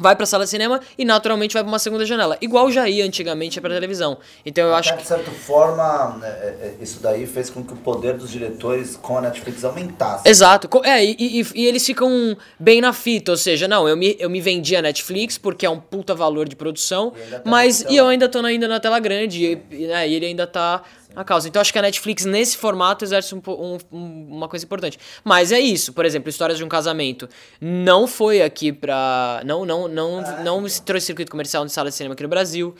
vai 0.00 0.16
pra 0.16 0.26
sala 0.26 0.44
de 0.44 0.50
cinema 0.50 0.80
e 0.98 1.04
naturalmente 1.04 1.52
vai 1.52 1.62
pra 1.62 1.68
uma 1.70 1.78
segunda 1.78 2.04
janela. 2.06 2.36
Igual 2.40 2.70
já 2.70 2.88
ia 2.88 3.04
antigamente 3.04 3.60
pra 3.60 3.70
televisão. 3.74 4.18
Então 4.44 4.66
eu 4.66 4.74
acho 4.74 4.88
Até, 4.88 4.96
que. 4.98 5.02
de 5.02 5.08
certa 5.08 5.30
forma, 5.30 6.20
é, 6.24 6.28
é, 6.28 6.74
isso 6.80 7.00
daí 7.00 7.26
fez 7.26 7.50
com 7.50 7.62
que 7.62 7.72
o 7.72 7.76
poder 7.76 8.14
dos 8.16 8.30
diretores 8.30 8.96
com 8.96 9.18
a 9.18 9.20
Netflix 9.20 9.64
aumentasse. 9.64 10.28
Exato. 10.28 10.68
É, 10.84 11.04
e, 11.04 11.16
e- 11.18 11.46
e 11.54 11.66
eles 11.66 11.84
ficam 11.84 12.36
bem 12.58 12.80
na 12.80 12.92
fita, 12.92 13.30
ou 13.32 13.36
seja, 13.36 13.68
não, 13.68 13.88
eu 13.88 13.96
me, 13.96 14.16
eu 14.18 14.30
me 14.30 14.40
vendi 14.40 14.74
a 14.76 14.82
Netflix 14.82 15.36
porque 15.38 15.66
é 15.66 15.70
um 15.70 15.78
puta 15.78 16.14
valor 16.14 16.48
de 16.48 16.56
produção, 16.56 17.12
E 17.16 17.30
tá 17.30 17.42
mas 17.44 17.82
e 17.88 17.96
eu 17.96 18.06
ainda 18.08 18.28
tô 18.28 18.40
na- 18.42 18.48
ainda 18.48 18.66
na 18.68 18.80
tela 18.80 18.98
grande, 18.98 19.60
e, 19.70 19.86
né, 19.86 20.08
e 20.08 20.14
ele 20.14 20.26
ainda 20.26 20.46
tá 20.46 20.82
na 21.14 21.24
causa. 21.24 21.48
Então 21.48 21.60
acho 21.60 21.72
que 21.72 21.78
a 21.78 21.82
Netflix 21.82 22.24
nesse 22.24 22.56
formato 22.56 23.04
exerce 23.04 23.34
um 23.34 23.42
um- 23.46 23.78
um- 23.92 24.26
uma 24.36 24.48
coisa 24.48 24.64
importante. 24.64 24.98
Mas 25.24 25.50
é 25.52 25.58
isso, 25.60 25.92
por 25.92 26.04
exemplo, 26.04 26.28
Histórias 26.30 26.58
de 26.58 26.64
um 26.64 26.68
Casamento 26.68 27.28
não 27.60 28.06
foi 28.06 28.42
aqui 28.42 28.72
pra. 28.72 29.42
Não, 29.44 29.64
não, 29.64 29.88
não, 29.88 30.18
Ah, 30.20 30.42
não 30.42 30.66
então. 30.66 30.82
trouxe 30.84 31.06
circuito 31.06 31.30
comercial 31.30 31.64
de 31.66 31.72
sala 31.72 31.88
de 31.90 31.94
cinema 31.96 32.14
aqui 32.14 32.22
no 32.22 32.28
Brasil. 32.28 32.74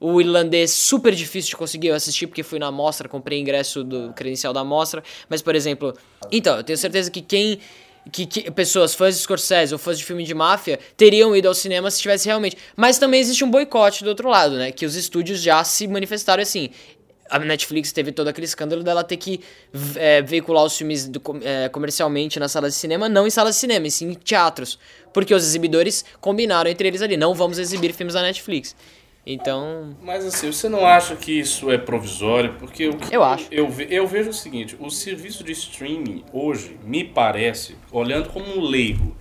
O 0.00 0.20
irlandês, 0.20 0.70
super 0.70 1.12
difícil 1.12 1.50
de 1.50 1.56
conseguir 1.56 1.88
eu 1.88 1.94
assistir, 1.96 2.28
porque 2.28 2.44
fui 2.44 2.58
na 2.60 2.70
mostra, 2.70 3.08
comprei 3.08 3.40
ingresso 3.40 3.82
do 3.82 4.12
credencial 4.12 4.52
da 4.52 4.62
mostra. 4.62 5.02
Mas, 5.28 5.42
por 5.42 5.56
exemplo, 5.56 5.92
então, 6.30 6.56
eu 6.56 6.62
tenho 6.64 6.78
certeza 6.78 7.10
que 7.10 7.20
quem. 7.20 7.58
Que, 8.10 8.24
que 8.24 8.50
pessoas, 8.50 8.94
fãs 8.94 9.16
de 9.16 9.20
Scorsese 9.22 9.74
ou 9.74 9.78
fãs 9.78 9.98
de 9.98 10.04
filme 10.04 10.24
de 10.24 10.32
máfia, 10.32 10.78
teriam 10.96 11.36
ido 11.36 11.46
ao 11.46 11.52
cinema 11.52 11.90
se 11.90 12.00
tivesse 12.00 12.26
realmente. 12.26 12.56
Mas 12.74 12.96
também 12.98 13.20
existe 13.20 13.44
um 13.44 13.50
boicote 13.50 14.02
do 14.02 14.08
outro 14.08 14.30
lado, 14.30 14.56
né? 14.56 14.72
Que 14.72 14.86
os 14.86 14.94
estúdios 14.94 15.42
já 15.42 15.62
se 15.62 15.86
manifestaram 15.86 16.42
assim. 16.42 16.70
A 17.30 17.38
Netflix 17.38 17.92
teve 17.92 18.12
todo 18.12 18.28
aquele 18.28 18.44
escândalo 18.46 18.82
dela 18.82 19.04
ter 19.04 19.16
que 19.16 19.40
é, 19.96 20.22
veicular 20.22 20.64
os 20.64 20.76
filmes 20.76 21.08
do 21.08 21.20
é, 21.42 21.68
comercialmente 21.68 22.40
nas 22.40 22.52
salas 22.52 22.74
de 22.74 22.78
cinema, 22.78 23.08
não 23.08 23.26
em 23.26 23.30
salas 23.30 23.54
de 23.54 23.60
cinema, 23.60 23.86
e 23.86 23.90
sim 23.90 24.10
em 24.10 24.14
teatros. 24.14 24.78
Porque 25.12 25.34
os 25.34 25.44
exibidores 25.44 26.04
combinaram 26.20 26.70
entre 26.70 26.88
eles 26.88 27.02
ali, 27.02 27.16
não 27.16 27.34
vamos 27.34 27.58
exibir 27.58 27.92
filmes 27.92 28.14
da 28.14 28.22
Netflix. 28.22 28.74
Então. 29.30 29.94
Mas 30.02 30.24
assim, 30.24 30.50
você 30.50 30.70
não 30.70 30.86
acha 30.86 31.14
que 31.14 31.32
isso 31.38 31.70
é 31.70 31.76
provisório? 31.76 32.54
Porque 32.58 32.88
o 32.88 32.96
que 32.96 33.14
Eu 33.14 33.22
acho. 33.22 33.46
Eu, 33.50 33.68
eu 33.90 34.06
vejo 34.06 34.30
o 34.30 34.32
seguinte, 34.32 34.74
o 34.80 34.90
serviço 34.90 35.44
de 35.44 35.52
streaming 35.52 36.24
hoje, 36.32 36.78
me 36.82 37.04
parece, 37.04 37.76
olhando 37.92 38.30
como 38.30 38.46
um 38.56 38.62
leigo, 38.62 39.14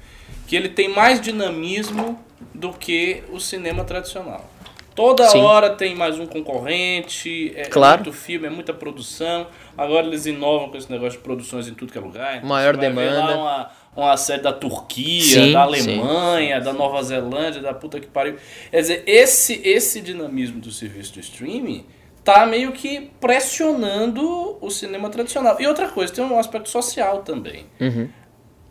que 0.48 0.56
ele 0.56 0.70
tem 0.70 0.88
mais 0.88 1.20
dinamismo 1.20 2.18
do 2.54 2.72
que 2.72 3.22
o 3.30 3.40
cinema 3.40 3.84
tradicional. 3.84 4.50
Toda 4.98 5.28
Sim. 5.30 5.42
hora 5.42 5.70
tem 5.70 5.94
mais 5.96 6.18
um 6.20 6.26
concorrente, 6.26 7.54
é 7.56 7.66
Claro. 7.66 8.04
muito 8.04 8.18
filme, 8.18 8.48
é 8.48 8.50
muita 8.50 8.74
produção. 8.74 9.46
Agora 9.78 10.08
eles 10.08 10.26
inovam 10.26 10.70
com 10.72 10.78
esse 10.78 10.92
negócio 10.92 11.20
de 11.20 11.24
produções 11.24 11.68
em 11.68 11.76
tudo 11.76 11.92
que 11.92 11.98
é 12.00 12.02
lugar. 12.02 12.38
Então, 12.38 12.50
Maior 12.50 12.76
demanda. 12.76 13.38
uma, 13.38 13.70
uma 13.96 14.18
série 14.18 14.42
da 14.42 14.52
Turquia, 14.52 15.22
Sim, 15.22 15.54
da 15.54 15.68
sim. 15.78 16.00
Alemanha, 16.00 16.60
da 16.60 16.74
Nova 16.74 17.02
Zelândia, 17.04 17.62
da 17.62 17.76
puta 17.76 18.00
que 18.00 18.08
pariu. 18.08 18.38
Quer 18.72 18.82
dizer, 18.82 19.04
esse, 19.06 19.62
esse 19.64 20.02
dinamismo 20.02 20.60
do 20.60 20.72
serviço 20.72 21.14
de 21.14 21.20
streaming 21.20 21.86
tá 22.24 22.48
meio 22.48 22.72
que 22.72 23.12
pressionando 23.22 24.58
o 24.60 24.70
cinema 24.72 25.10
tradicional. 25.12 25.58
E 25.60 25.68
outra 25.68 25.90
coisa, 25.90 26.12
tem 26.12 26.24
um 26.24 26.40
aspecto 26.40 26.70
social 26.70 27.20
também. 27.22 27.68
Uhum. 27.80 28.10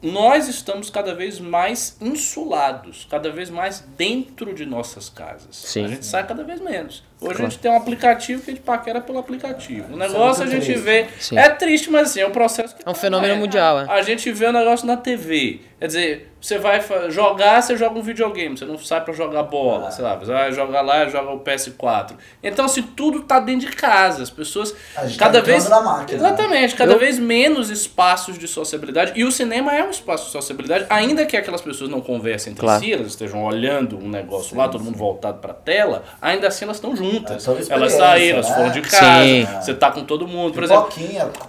Nós 0.02 0.48
estamos 0.48 0.90
cada 0.90 1.14
vez 1.14 1.40
mais 1.40 1.96
insulados, 2.00 3.06
cada 3.10 3.30
vez 3.30 3.50
mais 3.50 3.80
dentro 3.96 4.54
de 4.54 4.66
nossas 4.66 5.08
casas. 5.08 5.56
Sim. 5.56 5.84
A 5.84 5.88
gente 5.88 6.06
sai 6.06 6.26
cada 6.26 6.44
vez 6.44 6.60
menos. 6.60 7.02
Hoje 7.28 7.40
a 7.40 7.44
gente 7.48 7.58
tem 7.58 7.70
um 7.70 7.76
aplicativo 7.76 8.42
que 8.42 8.50
a 8.50 8.54
gente 8.54 8.62
paquera 8.62 9.00
pelo 9.00 9.18
aplicativo. 9.18 9.92
O 9.94 9.96
negócio 9.96 10.42
a 10.44 10.46
gente 10.46 10.64
triste. 10.64 10.80
vê. 10.82 11.06
Sim. 11.18 11.38
É 11.38 11.48
triste, 11.48 11.90
mas 11.90 12.10
assim, 12.10 12.20
é 12.20 12.26
um 12.26 12.30
processo 12.32 12.74
que. 12.76 12.82
É 12.86 12.90
um 12.90 12.94
fenômeno 12.94 13.36
mundial, 13.36 13.80
é. 13.80 13.86
A 13.88 14.02
gente 14.02 14.30
vê 14.32 14.46
o 14.46 14.52
negócio 14.52 14.86
na 14.86 14.96
TV. 14.96 15.60
Quer 15.78 15.88
dizer, 15.88 16.32
você 16.40 16.56
vai 16.58 16.82
jogar, 17.10 17.60
você 17.62 17.76
joga 17.76 17.98
um 17.98 18.02
videogame, 18.02 18.56
você 18.56 18.64
não 18.64 18.78
sai 18.78 19.04
pra 19.04 19.12
jogar 19.12 19.42
bola, 19.42 19.90
sei 19.90 20.02
lá, 20.02 20.14
você 20.16 20.32
vai 20.32 20.50
jogar 20.50 20.80
lá 20.80 21.06
joga 21.06 21.32
o 21.32 21.40
PS4. 21.40 22.12
Então, 22.42 22.64
assim, 22.64 22.80
tudo 22.82 23.22
tá 23.24 23.38
dentro 23.40 23.68
de 23.68 23.76
casa. 23.76 24.22
As 24.22 24.30
pessoas. 24.30 24.74
A 24.96 25.06
gente 25.06 25.18
cada 25.18 25.40
tá 25.40 25.44
vez. 25.44 25.68
na 25.68 25.82
máquina, 25.82 26.22
né? 26.22 26.28
Exatamente, 26.28 26.74
cada 26.74 26.92
Eu- 26.94 26.98
vez 26.98 27.18
menos 27.18 27.68
espaços 27.68 28.38
de 28.38 28.48
sociabilidade. 28.48 29.12
E 29.16 29.22
o 29.24 29.30
cinema 29.30 29.74
é 29.74 29.84
um 29.84 29.90
espaço 29.90 30.26
de 30.26 30.30
sociabilidade, 30.32 30.86
ainda 30.88 31.26
que 31.26 31.36
aquelas 31.36 31.60
pessoas 31.60 31.90
não 31.90 32.00
conversem 32.00 32.52
entre 32.52 32.62
Claro. 32.64 32.80
si, 32.82 32.92
elas 32.94 33.08
estejam 33.08 33.44
olhando 33.44 33.98
um 33.98 34.08
negócio 34.08 34.56
lá, 34.56 34.68
todo 34.68 34.82
mundo 34.82 34.96
voltado 34.96 35.40
pra 35.40 35.52
tela, 35.52 36.04
ainda 36.22 36.48
assim 36.48 36.64
elas 36.64 36.78
estão 36.78 36.96
juntas. 36.96 37.15
É, 37.28 37.38
são 37.38 37.56
elas 37.70 37.92
saíram, 37.92 38.38
elas 38.38 38.48
né? 38.50 38.54
foram 38.56 38.70
de 38.70 38.80
casa, 38.82 39.24
Sim. 39.24 39.46
você 39.60 39.74
tá 39.74 39.90
com 39.90 40.04
todo 40.04 40.26
mundo. 40.26 40.52
Por 40.52 40.64
exemplo, 40.64 40.88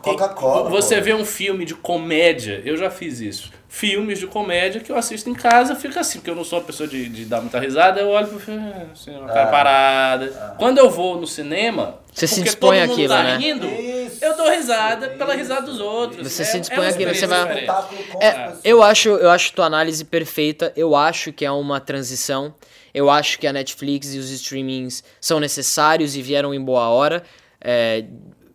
Coca-Cola. 0.02 0.70
você 0.70 0.98
pô. 0.98 1.02
vê 1.04 1.14
um 1.14 1.26
filme 1.26 1.66
de 1.66 1.76
comédia, 1.76 2.62
eu 2.66 2.78
já 2.78 2.90
fiz 2.90 3.20
isso. 3.20 3.52
Filmes 3.70 4.18
de 4.20 4.26
comédia 4.28 4.80
que 4.80 4.90
eu 4.92 4.98
assisto 4.98 5.30
em 5.30 5.34
casa, 5.34 5.76
fica 5.76 6.00
assim, 6.00 6.20
porque 6.20 6.30
eu 6.32 6.36
não 6.36 6.44
sou 6.46 6.58
uma 6.60 6.66
pessoa 6.66 6.88
de, 6.88 7.10
de 7.10 7.26
dar 7.26 7.42
muita 7.42 7.60
risada, 7.60 8.00
eu 8.00 8.08
olho 8.08 8.28
pro 8.28 8.40
filme, 8.40 8.72
ah, 8.74 8.88
assim, 8.94 9.12
uma 9.12 9.28
cara 9.28 9.48
parada. 9.48 10.56
Quando 10.58 10.78
eu 10.78 10.90
vou 10.90 11.20
no 11.20 11.28
cinema, 11.28 12.00
Você 12.14 12.26
se 12.28 12.42
dispõe 12.42 12.78
todo 12.80 12.88
mundo 12.88 12.94
àquilo, 12.94 13.14
tá 13.14 13.24
né? 13.24 13.38
rindo, 13.38 13.68
Isso, 13.68 14.24
eu 14.24 14.38
dou 14.38 14.50
risada 14.50 15.10
pela 15.10 15.32
isso, 15.32 15.40
risada 15.44 15.62
dos 15.68 15.82
outros. 15.82 16.26
Você 16.32 16.44
É- 16.44 16.46
se 16.46 16.58
é 16.58 16.60
dispõe 16.62 16.88
àquilo, 16.88 17.14
você 17.14 17.28
vai- 17.28 17.66
É, 18.22 18.54
eu 18.64 18.82
acho, 18.82 19.10
eu 19.10 19.30
acho 19.30 19.52
tua 19.54 19.66
análise 19.66 20.04
perfeita. 20.06 20.72
Eu 20.76 20.96
acho 20.96 21.34
que 21.34 21.46
é 21.46 21.52
uma 21.52 21.80
transição. 21.82 22.56
Eu 22.94 23.10
acho 23.10 23.38
que 23.38 23.46
a 23.46 23.54
Netflix 23.54 24.14
e 24.16 24.18
os 24.18 24.32
streamings 24.32 25.04
são 25.20 25.40
necessários 25.42 26.16
e 26.16 26.22
vieram 26.22 26.54
em 26.54 26.62
boa 26.64 26.88
hora. 26.90 27.22
É, 27.60 28.06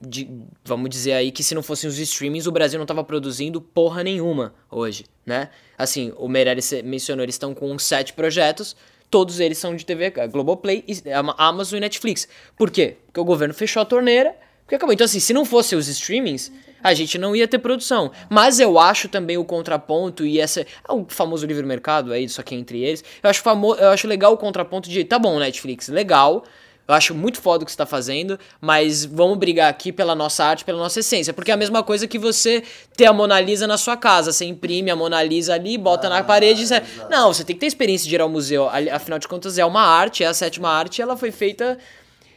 de- 0.07 0.29
vamos 0.65 0.91
dizer 0.91 1.13
aí 1.13 1.31
que 1.31 1.43
se 1.43 1.55
não 1.55 1.63
fossem 1.63 1.89
os 1.89 1.99
streamings, 1.99 2.47
o 2.47 2.53
Brasil 2.53 2.79
não 2.79 2.87
tava 2.87 3.05
produzindo 3.05 3.61
porra 3.61 4.03
nenhuma 4.03 4.55
hoje, 4.71 5.05
né? 5.25 5.49
Assim, 5.79 6.13
o 6.17 6.29
Meirelles 6.29 6.73
mencionou, 6.85 7.25
eles 7.25 7.35
estão 7.35 7.55
com 7.55 7.79
sete 7.79 8.13
projetos. 8.13 8.77
Todos 9.11 9.41
eles 9.41 9.59
são 9.59 9.77
de 9.77 9.85
TV, 9.85 10.13
a 10.19 10.27
Globoplay, 10.27 10.85
Ama- 11.15 11.35
Amazon 11.37 11.77
e 11.77 11.81
Netflix. 11.81 12.27
Por 12.57 12.71
quê? 12.71 12.97
Porque 13.07 13.21
o 13.21 13.25
governo 13.25 13.53
fechou 13.53 13.83
a 13.83 13.85
torneira 13.85 14.35
porque 14.63 14.77
acabou. 14.77 14.93
Então, 14.95 15.05
assim, 15.05 15.21
se 15.21 15.33
não 15.35 15.45
fosse 15.45 15.77
os 15.77 15.87
streamings, 15.89 16.51
a 16.83 16.95
gente 16.95 17.19
não 17.19 17.37
ia 17.37 17.47
ter 17.47 17.59
produção. 17.59 18.11
Mas 18.31 18.59
eu 18.59 18.79
acho 18.79 19.09
também 19.09 19.37
o 19.37 19.45
contraponto 19.45 20.25
e 20.25 20.41
essa. 20.41 20.63
É 20.63 20.67
o 20.93 21.05
famoso 21.09 21.45
livre 21.47 21.67
mercado 21.67 22.11
aí, 22.13 22.27
só 22.29 22.43
que 22.43 22.55
entre 22.55 22.81
eles. 22.83 23.05
Eu 23.23 23.29
acho, 23.29 23.43
famo, 23.43 23.75
eu 23.75 23.91
acho 23.91 24.09
legal 24.09 24.33
o 24.33 24.37
contraponto 24.39 24.89
de, 24.89 25.05
tá 25.05 25.19
bom, 25.19 25.39
Netflix, 25.39 25.89
legal. 25.89 26.45
Eu 26.87 26.95
acho 26.95 27.15
muito 27.15 27.41
foda 27.41 27.63
o 27.63 27.65
que 27.65 27.71
você 27.71 27.79
tá 27.79 27.87
fazendo, 27.87 28.39
mas 28.61 29.05
vamos 29.05 29.39
brigar 29.39 29.71
aqui 29.71 29.93
pela 29.93 30.15
nossa 30.15 30.45
arte, 30.45 30.65
pela 30.65 30.79
nossa 30.79 31.01
essência. 31.01 31.33
Porque 31.33 31.51
é 31.51 31.55
a 31.55 31.57
mesma 31.57 31.83
coisa 31.83 32.07
que 32.09 32.19
você 32.19 32.63
ter 32.97 33.07
a 33.07 33.13
Mona 33.13 33.41
Lisa 33.41 33.67
na 33.67 33.79
sua 33.79 33.97
casa. 33.97 34.33
Você 34.33 34.45
imprime 34.45 34.91
a 34.91 34.97
Mona 34.97 35.23
Lisa 35.23 35.55
ali, 35.55 35.79
bota 35.79 36.09
na 36.09 36.23
parede 36.25 36.63
e 36.63 36.67
você... 36.67 36.83
Não, 37.09 37.33
você 37.33 37.45
tem 37.45 37.55
que 37.55 37.61
ter 37.61 37.67
experiência 37.67 38.09
de 38.09 38.15
ir 38.15 38.21
ao 38.21 38.29
museu. 38.29 38.69
Afinal 38.93 39.19
de 39.19 39.29
contas, 39.29 39.59
é 39.59 39.65
uma 39.65 39.83
arte, 39.83 40.25
é 40.25 40.27
a 40.27 40.35
sétima 40.35 40.69
arte, 40.69 40.99
e 40.99 41.03
ela 41.03 41.17
foi 41.17 41.31
feita 41.31 41.79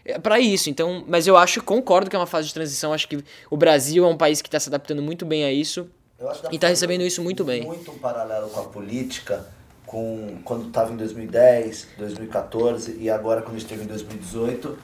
é 0.05 0.19
pra 0.19 0.39
isso. 0.39 0.69
Então, 0.69 1.03
mas 1.07 1.25
eu 1.25 1.35
acho, 1.35 1.63
concordo 1.63 2.09
que 2.09 2.15
é 2.15 2.19
uma 2.19 2.27
fase 2.27 2.47
de 2.47 2.53
transição. 2.53 2.93
Acho 2.93 3.07
que 3.07 3.23
o 3.49 3.57
Brasil 3.57 4.05
é 4.05 4.07
um 4.07 4.15
país 4.15 4.41
que 4.41 4.49
tá 4.49 4.59
se 4.59 4.69
adaptando 4.69 5.01
muito 5.01 5.25
bem 5.25 5.43
a 5.43 5.51
isso. 5.51 5.89
E 6.51 6.57
tá 6.57 6.67
fazer 6.67 6.67
recebendo 6.67 7.01
isso 7.01 7.21
muito 7.21 7.43
bem. 7.43 7.63
Muito 7.65 7.91
um 7.91 7.97
paralelo 7.97 8.47
com 8.49 8.59
a 8.59 8.63
política, 8.63 9.45
com 9.95 10.39
quando 10.43 10.67
estava 10.67 10.91
em 10.91 10.97
2010, 10.97 11.87
2014 11.97 12.97
e 12.99 13.09
agora 13.09 13.41
quando 13.41 13.57
esteve 13.57 13.85
em 13.85 13.87
2018. 13.87 14.77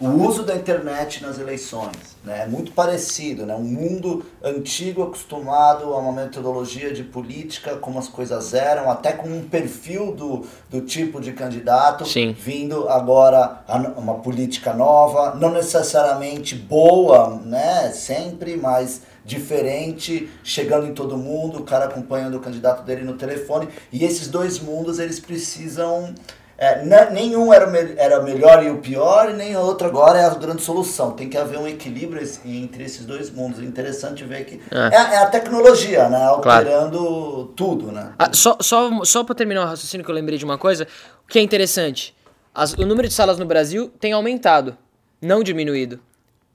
O 0.00 0.26
uso 0.26 0.42
da 0.42 0.56
internet 0.56 1.22
nas 1.22 1.38
eleições, 1.38 2.16
né? 2.24 2.42
É 2.42 2.46
muito 2.46 2.72
parecido, 2.72 3.46
né? 3.46 3.54
Um 3.54 3.62
mundo 3.62 4.24
antigo 4.42 5.02
acostumado 5.02 5.92
a 5.94 5.98
uma 5.98 6.12
metodologia 6.12 6.92
de 6.92 7.04
política, 7.04 7.76
como 7.76 8.00
as 8.00 8.08
coisas 8.08 8.52
eram, 8.52 8.90
até 8.90 9.12
com 9.12 9.28
um 9.28 9.42
perfil 9.48 10.12
do, 10.12 10.44
do 10.68 10.80
tipo 10.80 11.20
de 11.20 11.32
candidato, 11.32 12.04
Sim. 12.04 12.32
vindo 12.32 12.88
agora 12.88 13.62
uma 13.96 14.14
política 14.14 14.72
nova, 14.72 15.36
não 15.36 15.52
necessariamente 15.52 16.56
boa, 16.56 17.40
né? 17.44 17.90
Sempre, 17.92 18.56
mas 18.56 19.02
diferente, 19.24 20.28
chegando 20.42 20.86
em 20.86 20.94
todo 20.94 21.16
mundo, 21.16 21.60
o 21.60 21.64
cara 21.64 21.84
acompanhando 21.86 22.36
o 22.36 22.40
candidato 22.40 22.82
dele 22.84 23.02
no 23.02 23.14
telefone. 23.14 23.68
E 23.92 24.04
esses 24.04 24.28
dois 24.28 24.58
mundos, 24.58 24.98
eles 24.98 25.18
precisam. 25.20 26.14
é, 26.58 26.84
na- 26.84 27.10
nenhum 27.10 27.52
era, 27.52 27.68
o 27.68 27.74
era 27.96 28.22
melhor 28.22 28.62
e 28.64 28.70
o 28.70 28.78
pior, 28.78 29.30
e 29.30 29.32
nem 29.32 29.56
o 29.56 29.60
outro 29.60 29.84
agora 29.88 30.20
é 30.20 30.24
a 30.24 30.30
grande 30.34 30.62
solução. 30.62 31.10
Tem 31.10 31.28
que 31.28 31.36
haver 31.36 31.58
um 31.58 31.66
equilíbrio 31.66 32.22
entre 32.44 32.84
esses 32.84 33.04
dois 33.04 33.30
mundos. 33.30 33.58
É 33.60 33.64
interessante 33.64 34.22
ver 34.22 34.44
que. 34.44 34.60
É. 34.70 34.94
É, 34.94 35.14
é 35.14 35.16
a 35.18 35.26
tecnologia, 35.26 36.08
né? 36.08 36.18
Claro. 36.40 36.68
Alterando 36.68 37.46
tudo, 37.56 37.90
né? 37.90 38.12
Ah, 38.16 38.30
só, 38.32 38.56
só, 38.60 39.02
só 39.04 39.24
pra 39.24 39.34
terminar 39.34 39.62
o 39.64 39.66
raciocínio 39.66 40.04
que 40.04 40.10
eu 40.10 40.14
lembrei 40.14 40.38
de 40.38 40.44
uma 40.44 40.56
coisa, 40.56 40.86
o 41.24 41.28
que 41.28 41.38
é 41.40 41.42
interessante, 41.42 42.14
as- 42.54 42.74
o 42.74 42.86
número 42.86 43.08
de 43.08 43.14
salas 43.14 43.38
no 43.40 43.46
Brasil 43.46 43.90
tem 43.98 44.12
aumentado, 44.12 44.76
não 45.20 45.42
diminuído. 45.42 45.98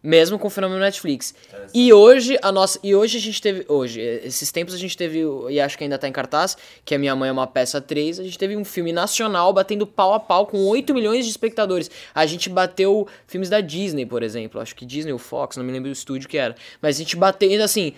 Mesmo 0.08 0.40
com 0.40 0.48
o 0.48 0.50
fenômeno 0.50 0.80
Netflix. 0.80 1.36
E 1.74 1.92
hoje 1.92 2.40
a 2.42 2.50
nossa. 2.50 2.80
E 2.82 2.96
hoje 2.96 3.18
a 3.18 3.20
gente 3.20 3.42
teve. 3.42 3.66
Hoje, 3.68 4.00
esses 4.00 4.54
tempos 4.54 4.74
a 4.74 4.78
gente 4.78 4.96
teve. 4.96 5.20
E 5.50 5.60
acho 5.60 5.78
que 5.78 5.84
ainda 5.84 5.98
tá 5.98 6.08
em 6.08 6.14
cartaz, 6.14 6.56
que 6.86 6.96
a 6.96 6.98
Minha 6.98 7.14
Mãe 7.14 7.28
é 7.28 7.32
uma 7.34 7.46
peça 7.46 7.82
3. 7.82 8.22
A 8.22 8.24
gente 8.24 8.38
teve 8.38 8.56
um 8.56 8.64
filme 8.64 8.94
nacional 8.94 9.52
batendo 9.52 9.86
pau 9.86 10.14
a 10.14 10.20
pau 10.20 10.48
com 10.48 10.66
8 10.66 10.94
milhões 10.94 11.26
de 11.26 11.32
espectadores. 11.32 11.92
A 12.16 12.26
gente 12.26 12.50
bateu 12.50 13.06
filmes 13.28 13.50
da 13.50 13.60
Disney, 13.60 14.06
por 14.06 14.24
exemplo. 14.24 14.62
Acho 14.62 14.74
que 14.74 14.86
Disney 14.86 15.12
ou 15.12 15.20
Fox, 15.20 15.58
não 15.58 15.66
me 15.66 15.74
lembro 15.74 15.90
do 15.90 15.94
estúdio 15.94 16.30
que 16.30 16.38
era. 16.38 16.56
Mas 16.82 16.96
a 16.96 17.00
gente 17.00 17.18
bateu. 17.18 17.62
Assim, 17.62 17.94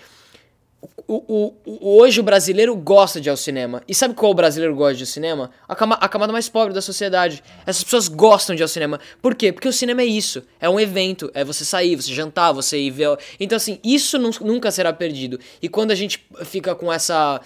o, 1.08 1.54
o- 1.66 1.98
hoje 2.00 2.20
o 2.20 2.24
brasileiro 2.24 2.76
gosta 2.76 3.20
de 3.20 3.28
ir 3.30 3.32
ao 3.32 3.38
cinema. 3.38 3.82
E 3.88 3.96
sabe 3.96 4.14
qual 4.14 4.32
o 4.32 4.36
brasileiro 4.36 4.76
gosta 4.76 4.96
de 4.96 5.02
ir 5.02 5.04
ao 5.04 5.08
cinema? 5.08 5.52
A, 5.68 5.76
cama- 5.76 5.98
a 6.00 6.08
camada 6.08 6.32
mais 6.32 6.48
pobre 6.48 6.74
da 6.74 6.82
sociedade. 6.82 7.44
Essas 7.66 7.84
pessoas 7.84 8.08
gostam 8.08 8.56
de 8.56 8.62
ir 8.62 8.64
ao 8.64 8.68
cinema. 8.68 9.00
Por 9.22 9.34
quê? 9.36 9.52
Porque 9.52 9.68
o 9.68 9.74
cinema 9.74 10.02
é 10.02 10.06
isso. 10.06 10.44
É 10.60 10.70
um 10.70 10.80
evento. 10.80 11.32
É 11.34 11.44
você 11.44 11.66
sair, 11.66 11.96
você 11.96 12.14
jantar, 12.14 12.52
você 12.52 12.78
ir 12.80 12.92
ver. 12.92 13.18
Então, 13.40 13.56
assim, 13.56 13.80
isso 13.84 14.18
nun- 14.20 14.32
nunca 14.42 14.70
será 14.72 14.94
perdido. 14.94 15.40
E 15.62 15.68
quando 15.68 15.92
a 15.92 15.96
gente 15.96 16.24
fica 16.46 16.74
com 16.76 16.92
essa. 16.94 17.42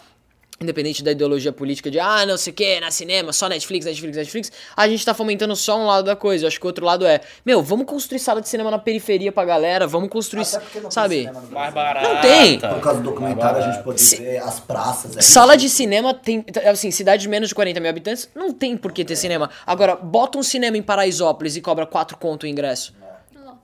Independente 0.63 1.03
da 1.03 1.12
ideologia 1.12 1.51
política 1.51 1.91
de 1.91 2.00
ah, 2.00 2.25
não 2.25 2.38
sei 2.38 2.51
o 2.51 2.55
que, 2.55 2.79
na 2.79 2.89
cinema, 2.89 3.34
só 3.34 3.48
Netflix, 3.50 3.86
Netflix, 3.86 4.15
Netflix, 4.17 4.51
a 4.75 4.88
gente 4.88 5.05
tá 5.05 5.13
fomentando 5.13 5.55
só 5.55 5.77
um 5.77 5.86
lado 5.86 6.05
da 6.05 6.15
coisa. 6.15 6.46
Eu 6.46 6.48
acho 6.48 6.60
que 6.60 6.65
o 6.65 6.70
outro 6.70 6.86
lado 6.86 7.05
é, 7.05 7.20
meu, 7.46 7.62
vamos 7.62 7.86
construir 7.86 8.20
sala 8.20 8.41
de 8.41 8.48
cinema 8.48 8.72
na 8.72 8.79
periferia 8.79 9.32
pra 9.32 9.43
galera, 9.43 9.86
vamos 9.86 10.10
construir. 10.10 10.46
Não 10.53 10.82
tem 10.82 10.91
sabe? 10.91 11.15
cinema 11.20 11.41
no 11.41 11.51
Mais 11.51 11.74
barato. 11.74 12.08
Não 12.08 12.22
tem. 12.22 12.60
Por 12.60 12.79
causa 12.79 13.00
do 13.01 13.10
documentário, 13.10 13.63
a 13.63 13.72
gente 13.72 13.84
pode 13.84 14.01
Se- 14.01 14.17
ver 14.17 14.38
as 14.38 14.60
praças. 14.60 15.17
é 15.17 15.22
Sala 15.22 15.58
de 15.58 15.70
cinema 15.70 16.13
tem. 16.13 16.46
Assim, 16.70 16.89
cidade 16.91 17.24
de 17.24 17.27
menos 17.29 17.50
de 17.50 17.55
40 17.55 17.79
mil 17.79 17.89
habitantes, 17.89 18.29
não 18.34 18.53
tem 18.53 18.77
por 18.77 18.91
que 18.91 19.03
ter 19.03 19.15
cinema. 19.15 19.50
Agora, 19.67 19.96
bota 19.96 20.38
um 20.38 20.43
cinema 20.43 20.77
em 20.77 20.82
Paraisópolis 20.82 21.55
e 21.55 21.62
cobra 21.62 21.86
4 21.86 22.17
conto 22.17 22.43
o 22.43 22.48
ingresso. 22.48 22.93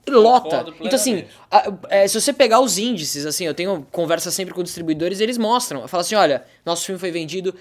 Lota. 0.10 0.66
Então, 0.82 0.96
assim, 0.96 1.24
a- 1.51 1.72
é, 1.89 2.08
se 2.08 2.20
você 2.20 2.32
pegar 2.34 2.60
os 2.60 2.78
índices, 2.78 3.25
assim, 3.25 3.46
eu 3.46 3.54
tenho 3.54 3.86
conversa 3.92 4.32
sempre 4.32 4.54
com 4.54 4.63
distribuidores, 4.63 5.20
eles 5.20 5.38
mostram. 5.38 5.88
Fala 5.88 6.01
assim: 6.01 6.16
olha, 6.16 6.44
nosso 6.66 6.86
filme 6.86 7.00
foi 7.00 7.12
vendido. 7.12 7.54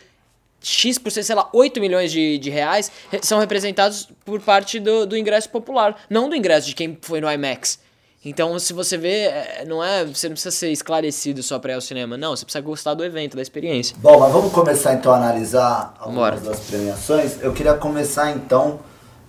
X 0.60 0.98
por 0.98 1.12
sei 1.12 1.22
lá, 1.36 1.48
8 1.52 1.80
milhões 1.80 2.10
de, 2.10 2.36
de 2.38 2.50
reais 2.50 2.90
re- 3.12 3.20
são 3.22 3.38
representados 3.38 4.08
por 4.24 4.40
parte 4.40 4.80
do, 4.80 5.06
do 5.06 5.16
ingresso 5.16 5.48
popular, 5.50 5.96
não 6.10 6.28
do 6.28 6.34
ingresso 6.34 6.66
de 6.66 6.74
quem 6.74 6.98
foi 7.00 7.20
no 7.20 7.30
IMAX. 7.30 7.78
Então, 8.24 8.58
se 8.58 8.72
você 8.72 8.96
vê, 8.98 9.26
é, 9.26 9.64
não 9.68 9.82
é. 9.82 10.04
Você 10.04 10.26
não 10.28 10.34
precisa 10.34 10.50
ser 10.54 10.72
esclarecido 10.72 11.40
só 11.44 11.60
pra 11.60 11.70
ir 11.70 11.74
ao 11.76 11.80
cinema. 11.80 12.16
Não, 12.16 12.34
você 12.34 12.44
precisa 12.44 12.60
gostar 12.60 12.94
do 12.94 13.04
evento, 13.04 13.36
da 13.36 13.42
experiência. 13.42 13.96
Bom, 14.00 14.18
mas 14.18 14.32
vamos 14.32 14.52
começar 14.52 14.94
então 14.94 15.12
a 15.12 15.16
analisar 15.16 15.94
Bora. 16.12 16.34
algumas 16.34 16.42
das 16.42 16.66
premiações. 16.66 17.40
Eu 17.40 17.52
queria 17.52 17.74
começar 17.74 18.32
então 18.32 18.80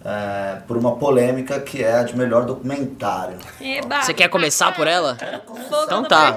é, 0.06 0.58
por 0.68 0.78
uma 0.78 0.96
polêmica 0.96 1.60
que 1.60 1.84
é 1.84 2.00
a 2.00 2.04
de 2.04 2.16
melhor 2.18 2.46
documentário. 2.46 3.38
Eba! 3.60 4.02
Você 4.02 4.14
quer 4.14 4.30
começar 4.30 4.74
por 4.76 4.88
ela? 4.88 5.18
Fogo 5.70 5.84
Então 5.84 6.04
tá. 6.04 6.34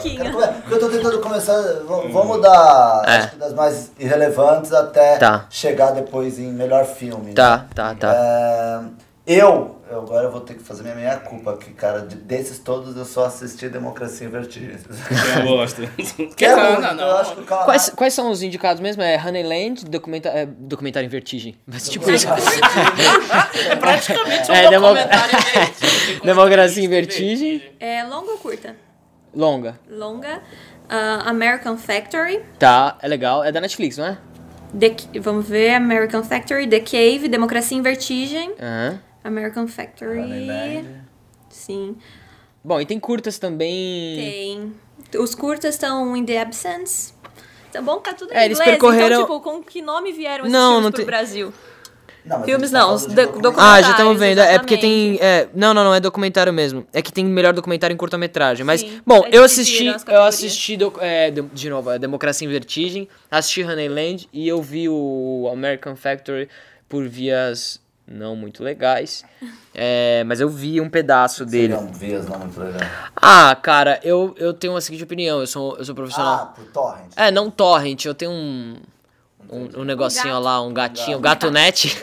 eu 0.70 0.80
tô 0.80 0.88
tentando 0.88 1.20
começar. 1.20 1.60
v- 1.60 2.08
Vamos 2.12 2.40
dar 2.42 3.02
É. 3.06 3.16
acho 3.18 3.30
que 3.30 3.36
das 3.36 3.54
mais 3.54 3.90
irrelevantes 3.98 4.72
até 4.72 5.16
Tá. 5.18 5.46
chegar 5.50 5.92
depois 5.92 6.38
em 6.38 6.52
melhor 6.52 6.84
filme. 6.84 7.26
né? 7.28 7.32
Tá, 7.34 7.66
tá, 7.74 7.94
tá. 7.94 8.12
É, 8.14 8.80
eu, 9.26 9.76
eu 9.92 10.00
agora 10.00 10.24
eu 10.26 10.30
vou 10.32 10.40
ter 10.40 10.54
que 10.54 10.62
fazer 10.62 10.82
minha 10.82 10.94
meia 10.94 11.16
culpa 11.16 11.52
aqui, 11.52 11.72
cara. 11.72 12.00
De- 12.00 12.16
desses 12.16 12.58
todos 12.58 12.96
eu 12.96 13.04
só 13.04 13.26
assisti 13.26 13.68
Democracia 13.68 14.26
em 14.26 14.30
Vertigem. 14.30 14.76
Eu 15.38 15.42
gosto. 15.56 15.82
Que 16.36 16.44
é 16.44 16.56
não, 16.56 16.80
não, 16.80 16.92
então 16.94 17.08
eu 17.08 17.16
acho 17.16 17.30
que 17.32 17.36
não. 17.36 17.42
o 17.44 17.46
cara- 17.46 17.64
Quais, 17.64 17.90
quais 17.90 18.14
são 18.14 18.30
os 18.30 18.42
indicados 18.42 18.80
mesmo? 18.80 19.02
É 19.02 19.16
Honeyland, 19.16 19.84
documenta 19.86 20.28
é, 20.30 20.46
documentário 20.46 21.06
em 21.06 21.10
vertigem. 21.10 21.56
Mas 21.66 21.88
tipo 21.88 22.10
isso. 22.10 22.26
É 23.70 23.76
praticamente 23.76 24.50
um 24.50 24.54
É, 24.54 24.70
documentário 24.70 25.36
em 25.36 25.52
vertigem. 25.52 26.20
Democracia 26.24 26.84
em 26.84 26.88
vertigem. 26.88 27.62
É 27.80 28.02
longa 28.04 28.32
ou 28.32 28.38
curta? 28.38 28.76
Longa. 29.34 29.78
Longa. 29.90 30.40
ah, 30.88 31.22
American 31.26 31.76
Factory. 31.76 32.40
Tá, 32.58 32.98
é 33.00 33.08
legal. 33.08 33.42
É 33.44 33.50
da 33.52 33.60
Netflix, 33.60 33.96
não 33.98 34.06
é? 34.06 34.18
The- 34.78 35.20
vamos 35.20 35.46
ver, 35.48 35.74
American 35.74 36.22
Factory, 36.22 36.66
The 36.66 36.80
Cave, 36.80 37.28
Democracia 37.28 37.76
em 37.76 37.82
Vertigem. 37.82 38.52
Aham. 38.60 39.00
American 39.24 39.66
Factory. 39.68 40.18
Honeyland. 40.20 40.88
Sim. 41.50 41.96
Bom, 42.64 42.80
e 42.80 42.86
tem 42.86 42.98
curtas 42.98 43.38
também. 43.38 44.72
Tem. 45.10 45.20
Os 45.20 45.34
curtas 45.34 45.74
estão 45.74 46.16
In 46.16 46.24
the 46.24 46.40
Absence. 46.40 47.12
Tá 47.72 47.80
bom 47.80 47.98
tá 47.98 48.12
tudo 48.12 48.32
em 48.32 48.36
É, 48.36 48.44
eles 48.44 48.58
inglês, 48.58 48.78
percorreram- 48.78 49.22
então, 49.22 49.38
tipo, 49.38 49.40
com 49.40 49.62
que 49.62 49.80
nome 49.82 50.12
vieram 50.12 50.44
esses 50.44 50.52
Não, 50.52 50.68
filmes 50.72 50.84
não 50.84 50.90
pro 50.90 50.96
tem- 50.98 51.06
Brasil? 51.06 51.52
Não, 52.24 52.44
Filmes 52.44 52.70
tá 52.70 52.78
não, 52.78 52.84
falando 52.86 53.00
os 53.00 53.06
de 53.08 53.14
doc- 53.16 53.26
documentário. 53.40 53.58
Ah, 53.58 53.82
já 53.82 53.90
estamos 53.90 54.12
Documentários, 54.12 54.36
vendo. 54.46 54.54
É 54.54 54.58
porque 54.60 54.76
tem. 54.78 55.14
exatamente. 55.14 55.24
É, 55.24 55.48
não, 55.58 55.74
não, 55.74 55.82
não 55.84 55.92
é 55.94 55.98
documentário 55.98 56.52
mesmo. 56.52 56.86
É 56.92 57.02
que 57.02 57.12
tem 57.12 57.24
melhor 57.24 57.52
documentário 57.52 57.92
em 57.92 57.96
curta-metragem. 57.96 58.64
Mas, 58.64 58.80
Sim, 58.82 59.00
bom, 59.04 59.22
eles 59.24 59.34
eu 59.34 59.42
assisti. 59.42 59.86
Eu 60.06 60.22
assisti. 60.22 60.76
doc- 60.76 60.98
é, 61.00 61.32
de, 61.32 61.42
de 61.42 61.68
novo, 61.68 61.90
é 61.90 61.98
Democracia 61.98 62.46
em 62.46 62.50
Vertigem. 62.50 63.08
Assisti 63.28 63.64
Honeyland 63.64 64.28
e 64.32 64.46
eu 64.46 64.62
vi 64.62 64.88
o 64.88 65.50
American 65.52 65.96
Factory 65.96 66.48
por 66.88 67.08
vias 67.08 67.80
não 68.06 68.36
muito 68.36 68.62
legais. 68.62 69.24
É, 69.74 70.22
mas 70.26 70.40
eu 70.40 70.48
vi 70.48 70.80
um 70.80 70.88
pedaço 70.88 71.46
dele. 71.46 71.74
Seriam 71.74 71.92
vias 71.92 72.26
não 72.26 72.38
muito 72.38 72.60
legais. 72.60 72.90
Ah, 73.16 73.56
cara, 73.60 74.00
eu, 74.02 74.34
eu 74.38 74.52
tenho 74.52 74.72
uma 74.74 74.80
seguinte 74.80 75.04
opinião. 75.04 75.40
Eu 75.40 75.46
sou, 75.46 75.76
eu 75.76 75.84
sou 75.84 75.94
profissional. 75.94 76.34
Ah, 76.34 76.46
por 76.46 76.64
torrent. 76.66 77.12
É, 77.16 77.30
não 77.30 77.50
torrent, 77.50 78.04
eu 78.04 78.14
tenho 78.14 78.30
um. 78.30 78.76
Um, 79.50 79.80
um 79.80 79.84
negocinho 79.84 80.32
gato. 80.32 80.44
lá, 80.44 80.62
um 80.62 80.72
gatinho, 80.72 81.18
um 81.18 81.20
gatonete. 81.20 82.02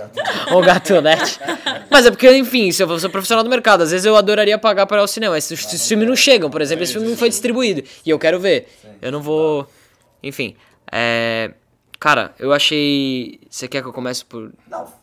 um 0.51 0.61
gatonete. 0.61 1.39
Mas 1.89 2.05
é 2.05 2.11
porque, 2.11 2.31
enfim, 2.37 2.71
se 2.71 2.83
eu 2.83 2.99
sou 2.99 3.09
profissional 3.09 3.43
do 3.43 3.49
mercado, 3.49 3.81
às 3.81 3.89
vezes 3.89 4.05
eu 4.05 4.15
adoraria 4.15 4.55
pagar 4.59 4.85
para 4.85 4.97
ir 4.97 5.01
ao 5.01 5.07
cinema. 5.07 5.33
Mas 5.33 5.49
esses 5.49 5.87
filmes 5.87 6.07
não 6.07 6.15
chegam, 6.15 6.51
por 6.51 6.61
exemplo, 6.61 6.83
esse 6.83 6.93
filme 6.93 7.07
não 7.07 7.17
foi 7.17 7.29
distribuído. 7.29 7.81
E 8.05 8.09
eu 8.09 8.19
quero 8.19 8.39
ver. 8.39 8.67
Eu 9.01 9.11
não 9.11 9.21
vou. 9.21 9.67
Enfim. 10.21 10.55
É. 10.91 11.51
Cara, 11.99 12.33
eu 12.37 12.53
achei. 12.53 13.39
Você 13.49 13.67
quer 13.67 13.81
que 13.81 13.87
eu 13.87 13.93
comece 13.93 14.23
por. 14.23 14.51
Não. 14.69 14.98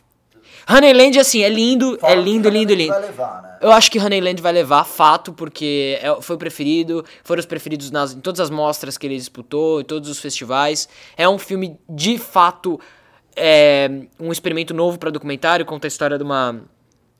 Honeyland, 0.68 1.18
assim, 1.18 1.42
é 1.42 1.48
lindo, 1.48 1.96
fala 1.98 2.12
é 2.12 2.16
lindo, 2.16 2.48
lindo, 2.48 2.74
lindo. 2.74 2.92
Vai 2.92 3.02
levar, 3.02 3.42
né? 3.42 3.56
Eu 3.60 3.70
acho 3.72 3.90
que 3.90 3.98
Honeyland 3.98 4.42
vai 4.42 4.52
levar, 4.52 4.84
fato, 4.84 5.32
porque 5.32 5.98
é- 6.02 6.20
foi 6.20 6.36
o 6.36 6.38
preferido, 6.38 7.04
foram 7.22 7.40
os 7.40 7.46
preferidos 7.46 7.90
nas, 7.90 8.12
em 8.14 8.20
todas 8.20 8.40
as 8.40 8.50
mostras 8.50 8.98
que 8.98 9.06
ele 9.06 9.16
disputou, 9.16 9.80
em 9.80 9.84
todos 9.84 10.08
os 10.10 10.18
festivais. 10.18 10.88
É 11.16 11.28
um 11.28 11.38
filme, 11.38 11.78
de 11.88 12.18
fato, 12.18 12.80
é, 13.36 13.88
um 14.18 14.32
experimento 14.32 14.74
novo 14.74 14.98
para 14.98 15.10
documentário, 15.10 15.64
conta 15.64 15.86
a 15.86 15.88
história 15.88 16.18
de 16.18 16.24
uma 16.24 16.60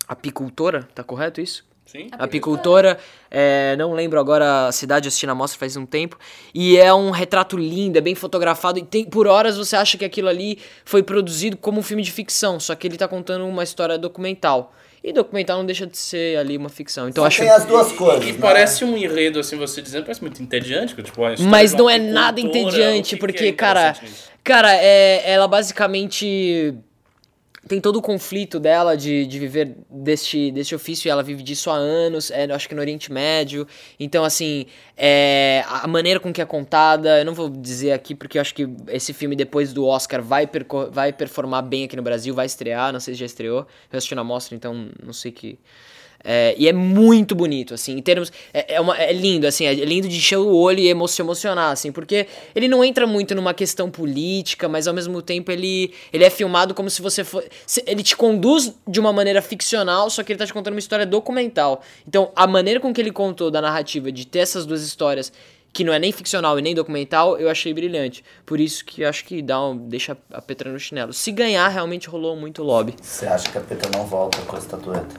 apicultora, 0.09 0.89
tá 0.95 1.03
correto 1.05 1.41
isso? 1.41 1.65
Sim. 1.87 2.09
Apicultora, 2.13 2.99
é, 3.31 3.77
não 3.77 3.93
lembro 3.95 4.19
agora 4.19 4.67
a 4.67 4.73
cidade, 4.73 5.07
eu 5.07 5.09
assisti 5.09 5.27
na 5.27 5.35
mostra 5.35 5.59
faz 5.59 5.77
um 5.77 5.87
tempo. 5.87 6.19
E 6.53 6.77
é 6.77 6.93
um 6.93 7.11
retrato 7.11 7.57
lindo, 7.57 7.97
é 7.97 8.01
bem 8.01 8.15
fotografado. 8.15 8.79
E 8.79 8.83
tem, 8.83 9.05
por 9.05 9.27
horas 9.27 9.57
você 9.57 9.77
acha 9.77 9.97
que 9.97 10.05
aquilo 10.05 10.29
ali 10.29 10.59
foi 10.85 11.03
produzido 11.03 11.57
como 11.57 11.79
um 11.79 11.83
filme 11.83 12.03
de 12.03 12.11
ficção, 12.11 12.59
só 12.59 12.75
que 12.75 12.87
ele 12.87 12.97
tá 12.97 13.07
contando 13.07 13.47
uma 13.47 13.63
história 13.63 13.97
documental. 13.97 14.75
E 15.05 15.13
documental 15.13 15.59
não 15.59 15.67
deixa 15.67 15.87
de 15.87 15.97
ser 15.97 16.37
ali 16.37 16.57
uma 16.57 16.69
ficção. 16.69 17.09
Então 17.09 17.23
Só 17.23 17.29
acho. 17.29 17.39
tem 17.41 17.49
as 17.49 17.65
duas 17.65 17.93
coisas, 17.93 18.27
E 18.27 18.33
né? 18.33 18.39
parece 18.41 18.85
um 18.85 18.97
enredo, 18.97 19.39
assim, 19.39 19.57
você 19.57 19.81
dizendo, 19.81 20.03
parece 20.03 20.21
muito 20.21 20.43
entediante, 20.43 20.97
que, 20.97 21.03
tipo, 21.05 21.21
Mas 21.49 21.73
não 21.73 21.89
é 21.89 21.97
nada 21.97 22.41
entediante, 22.41 23.15
que 23.15 23.21
porque, 23.21 23.39
que 23.39 23.45
é 23.45 23.53
cara. 23.53 23.95
Cara, 24.43 24.75
é, 24.75 25.31
ela 25.31 25.47
basicamente. 25.47 26.75
Tem 27.69 27.81
todo 27.81 27.97
o 27.97 28.03
conflito 28.03 28.61
dela 28.61 28.97
de, 28.97 29.27
de 29.27 29.39
viver 29.41 29.77
deste, 29.91 30.53
deste 30.53 30.75
ofício 30.75 31.09
e 31.09 31.11
ela 31.11 31.23
vive 31.23 31.43
disso 31.43 31.69
há 31.69 31.75
anos, 31.75 32.31
é, 32.31 32.45
acho 32.53 32.69
que 32.69 32.75
no 32.75 32.81
Oriente 32.81 33.11
Médio. 33.11 33.67
Então, 33.99 34.25
assim, 34.25 34.67
é, 34.97 35.65
a 35.67 35.87
maneira 35.89 36.21
com 36.21 36.33
que 36.33 36.41
é 36.41 36.45
contada, 36.45 37.19
eu 37.19 37.25
não 37.25 37.35
vou 37.35 37.51
dizer 37.51 37.91
aqui 37.91 38.15
porque 38.15 38.39
eu 38.39 38.43
acho 38.43 38.55
que 38.55 38.69
esse 38.89 39.13
filme, 39.13 39.35
depois 39.35 39.73
do 39.73 39.85
Oscar, 39.85 40.23
vai, 40.23 40.49
vai 40.93 41.13
performar 41.13 41.63
bem 41.63 41.85
aqui 41.85 41.97
no 41.97 42.03
Brasil, 42.03 42.33
vai 42.35 42.47
estrear, 42.47 42.93
não 42.93 43.01
sei 43.01 43.15
se 43.15 43.21
já 43.21 43.27
estreou. 43.27 43.67
Eu 43.93 43.99
assisti 43.99 44.15
na 44.15 44.23
mostra, 44.23 44.55
então 44.55 44.89
não 45.03 45.13
sei 45.13 45.33
que. 45.33 45.59
É, 46.29 46.57
e 46.59 46.67
é 46.69 46.73
muito 46.73 47.37
bonito, 47.37 47.73
assim, 47.73 47.93
em 47.97 48.03
termos. 48.03 48.33
É, 48.53 48.75
é, 48.75 48.81
uma- 48.81 48.99
é 48.99 49.13
lindo, 49.13 49.47
assim, 49.47 49.65
é 49.65 49.73
lindo 49.73 50.09
de 50.09 50.17
encher 50.17 50.39
o 50.39 50.53
olho 50.53 50.81
e 50.81 51.09
se 51.09 51.23
emocionar, 51.23 51.71
assim, 51.71 51.93
porque 51.93 52.27
ele 52.53 52.67
não 52.67 52.83
entra 52.83 53.07
muito 53.07 53.33
numa 53.33 53.55
questão 53.55 53.89
política, 53.89 54.69
mas 54.69 54.89
ao 54.89 54.95
mesmo 54.95 55.23
tempo 55.23 55.53
ele, 55.53 55.95
ele 56.13 56.25
é 56.25 56.31
filmado 56.31 56.75
como 56.75 56.91
se 56.91 57.01
você 57.01 57.23
for. 57.23 57.45
se- 57.65 57.85
Ele 57.87 58.03
te 58.03 58.17
conduz 58.17 58.75
de 58.89 58.99
uma 58.99 59.13
maneira 59.13 59.41
ficcional, 59.41 60.11
só 60.11 60.25
que 60.25 60.33
ele 60.33 60.39
tá 60.39 60.45
te 60.47 60.53
contando 60.53 60.75
uma 60.75 60.81
história 60.81 61.07
documental. 61.07 61.81
Então, 62.09 62.33
a 62.35 62.45
maneira 62.47 62.81
com 62.81 62.93
que 62.93 63.01
ele 63.01 63.13
contou 63.13 63.49
da 63.49 63.61
narrativa 63.63 64.11
de 64.11 64.27
ter 64.27 64.41
essas 64.41 64.67
duas 64.67 64.83
histórias. 64.83 65.33
Que 65.73 65.85
não 65.85 65.93
é 65.93 65.99
nem 65.99 66.11
ficcional 66.11 66.59
e 66.59 66.63
nem 66.63 66.75
documental, 66.75 67.37
eu 67.39 67.51
achei 67.51 67.75
brilhante. 67.75 68.25
Por 68.47 68.59
isso 68.59 68.83
que 68.83 69.05
acho 69.05 69.23
que 69.27 69.43
dá 69.43 69.63
um, 69.63 69.77
deixa 69.77 70.17
a 70.33 70.41
Petra 70.41 70.73
no 70.73 70.79
chinelo. 70.81 71.13
Se 71.13 71.31
ganhar, 71.31 71.69
realmente 71.69 72.09
rolou 72.09 72.35
muito 72.35 72.63
lobby. 72.63 72.95
Você 73.03 73.27
acha 73.27 73.51
que 73.51 73.59
a 73.59 73.61
Petra 73.61 73.91
não 73.95 74.07
volta 74.07 74.39
com 74.47 74.57
a 74.57 74.59
estatueta? 74.59 75.15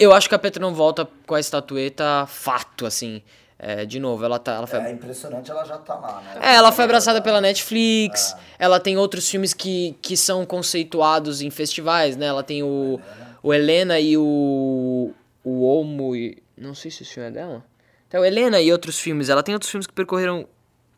Eu 0.00 0.14
acho 0.14 0.30
que 0.30 0.34
a 0.34 0.38
Petra 0.38 0.62
não 0.62 0.74
volta 0.74 1.06
com 1.26 1.34
a 1.34 1.40
estatueta 1.40 2.24
fato, 2.26 2.86
assim. 2.86 3.22
É, 3.58 3.84
de 3.84 4.00
novo, 4.00 4.24
ela 4.24 4.38
tá. 4.38 4.54
Ela 4.54 4.66
foi, 4.66 4.78
É 4.78 4.90
impressionante, 4.90 5.50
ela 5.50 5.62
já 5.66 5.76
tá 5.76 5.94
lá, 5.94 6.22
né? 6.22 6.40
é, 6.40 6.54
ela 6.54 6.72
foi 6.72 6.84
abraçada 6.86 7.20
pela 7.20 7.42
Netflix. 7.42 8.34
Ela 8.58 8.80
tem 8.80 8.96
outros 8.96 9.28
filmes 9.28 9.52
que, 9.52 9.94
que 10.00 10.16
são 10.16 10.46
conceituados 10.46 11.42
em 11.42 11.50
festivais, 11.50 12.16
né? 12.16 12.24
Ela 12.24 12.42
tem 12.42 12.62
o, 12.62 12.98
o 13.42 13.52
Helena 13.52 14.00
e 14.00 14.16
o. 14.16 15.12
O 15.44 15.62
Olmo. 15.62 16.16
E, 16.16 16.42
não 16.56 16.74
sei 16.74 16.90
se 16.90 17.02
esse 17.02 17.12
filme 17.12 17.28
é 17.28 17.32
dela. 17.32 17.62
Tem 18.08 18.18
o 18.18 18.24
Helena 18.24 18.58
e 18.58 18.72
outros 18.72 18.98
filmes. 18.98 19.28
Ela 19.28 19.42
tem 19.42 19.54
outros 19.54 19.70
filmes 19.70 19.86
que 19.86 19.92
percorreram. 19.92 20.48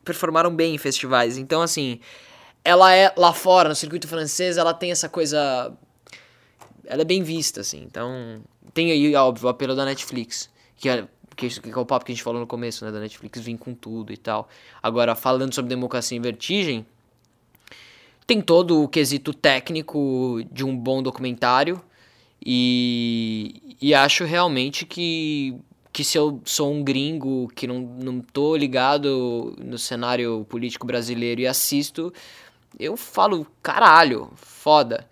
performaram 0.05 0.55
bem 0.55 0.77
em 0.77 0.79
festivais. 0.79 1.37
Então, 1.37 1.61
assim. 1.61 1.99
Ela 2.65 2.95
é 2.95 3.13
lá 3.17 3.33
fora, 3.33 3.69
no 3.69 3.75
circuito 3.75 4.07
francês, 4.07 4.57
ela 4.57 4.73
tem 4.73 4.93
essa 4.93 5.09
coisa 5.09 5.77
ela 6.87 7.03
é 7.03 7.05
bem 7.05 7.23
vista, 7.23 7.61
assim. 7.61 7.83
Então, 7.83 8.43
tem 8.75 8.91
aí, 8.91 9.15
óbvio, 9.15 9.47
o 9.47 9.51
apelo 9.51 9.75
da 9.75 9.85
Netflix. 9.85 10.51
Que 10.77 10.89
é, 10.89 11.07
que, 11.37 11.49
que 11.49 11.71
é 11.71 11.79
o 11.79 11.87
papo 11.87 12.05
que 12.05 12.13
a 12.13 12.15
gente 12.15 12.25
falou 12.25 12.41
no 12.41 12.47
começo, 12.47 12.85
né? 12.85 12.91
Da 12.91 13.01
Netflix 13.01 13.41
vir 13.41 13.57
com 13.59 13.75
tudo 13.75 14.13
e 14.13 14.17
tal. 14.17 14.49
Agora, 14.83 15.15
falando 15.15 15.55
sobre 15.55 15.69
democracia 15.69 16.17
em 16.17 16.21
vertigem, 16.21 16.87
tem 18.27 18.41
todo 18.41 18.83
o 18.83 18.89
quesito 18.89 19.35
técnico 19.35 20.43
de 20.51 20.65
um 20.65 20.77
bom 20.77 21.03
documentário. 21.03 21.81
E, 22.45 23.77
e 23.81 23.95
acho 23.95 24.25
realmente 24.25 24.85
que, 24.85 25.55
que 25.93 26.03
se 26.03 26.19
eu 26.19 26.41
sou 26.45 26.73
um 26.73 26.83
gringo 26.83 27.49
que 27.55 27.67
não, 27.67 27.81
não 27.81 28.21
tô 28.21 28.57
ligado 28.57 29.55
no 29.63 29.79
cenário 29.79 30.45
político 30.49 30.87
brasileiro 30.87 31.41
e 31.41 31.47
assisto, 31.47 32.13
eu 32.79 32.97
falo, 32.97 33.47
caralho, 33.63 34.31
foda. 34.35 35.09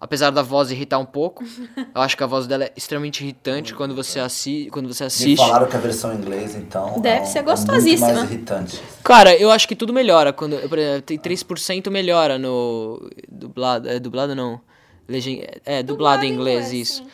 Apesar 0.00 0.30
da 0.30 0.40
voz 0.42 0.70
irritar 0.70 0.98
um 0.98 1.04
pouco, 1.04 1.44
eu 1.94 2.00
acho 2.00 2.16
que 2.16 2.22
a 2.22 2.26
voz 2.26 2.46
dela 2.46 2.64
é 2.64 2.72
extremamente 2.74 3.22
irritante 3.22 3.74
quando 3.74 3.94
você, 3.94 4.18
assi 4.18 4.68
quando 4.72 4.88
você 4.92 5.04
Me 5.04 5.08
assiste. 5.08 5.36
falaram 5.36 5.66
que 5.68 5.76
a 5.76 5.80
versão 5.80 6.14
em 6.14 6.16
inglês, 6.16 6.54
então. 6.54 6.98
Deve 7.00 7.18
é 7.18 7.22
um- 7.22 7.26
ser 7.26 7.38
É 7.40 7.42
muito 7.42 7.56
gostosíssima. 7.58 8.12
mais 8.14 8.30
irritante. 8.30 8.80
Cara, 9.04 9.36
eu 9.36 9.50
acho 9.50 9.68
que 9.68 9.76
tudo 9.76 9.92
melhora. 9.92 10.32
Quando, 10.32 10.56
por 10.68 10.78
exemplo, 10.78 11.02
tem 11.02 11.18
3% 11.18 11.90
melhora 11.90 12.38
no. 12.38 13.10
Dublado. 13.28 13.88
É 13.90 13.98
dublado 14.00 14.34
não. 14.34 14.58
Legend, 15.06 15.46
é, 15.66 15.82
dublado, 15.82 16.24
em 16.24 16.32
inglês, 16.32 16.72
isso. 16.72 17.02
sim. 17.02 17.06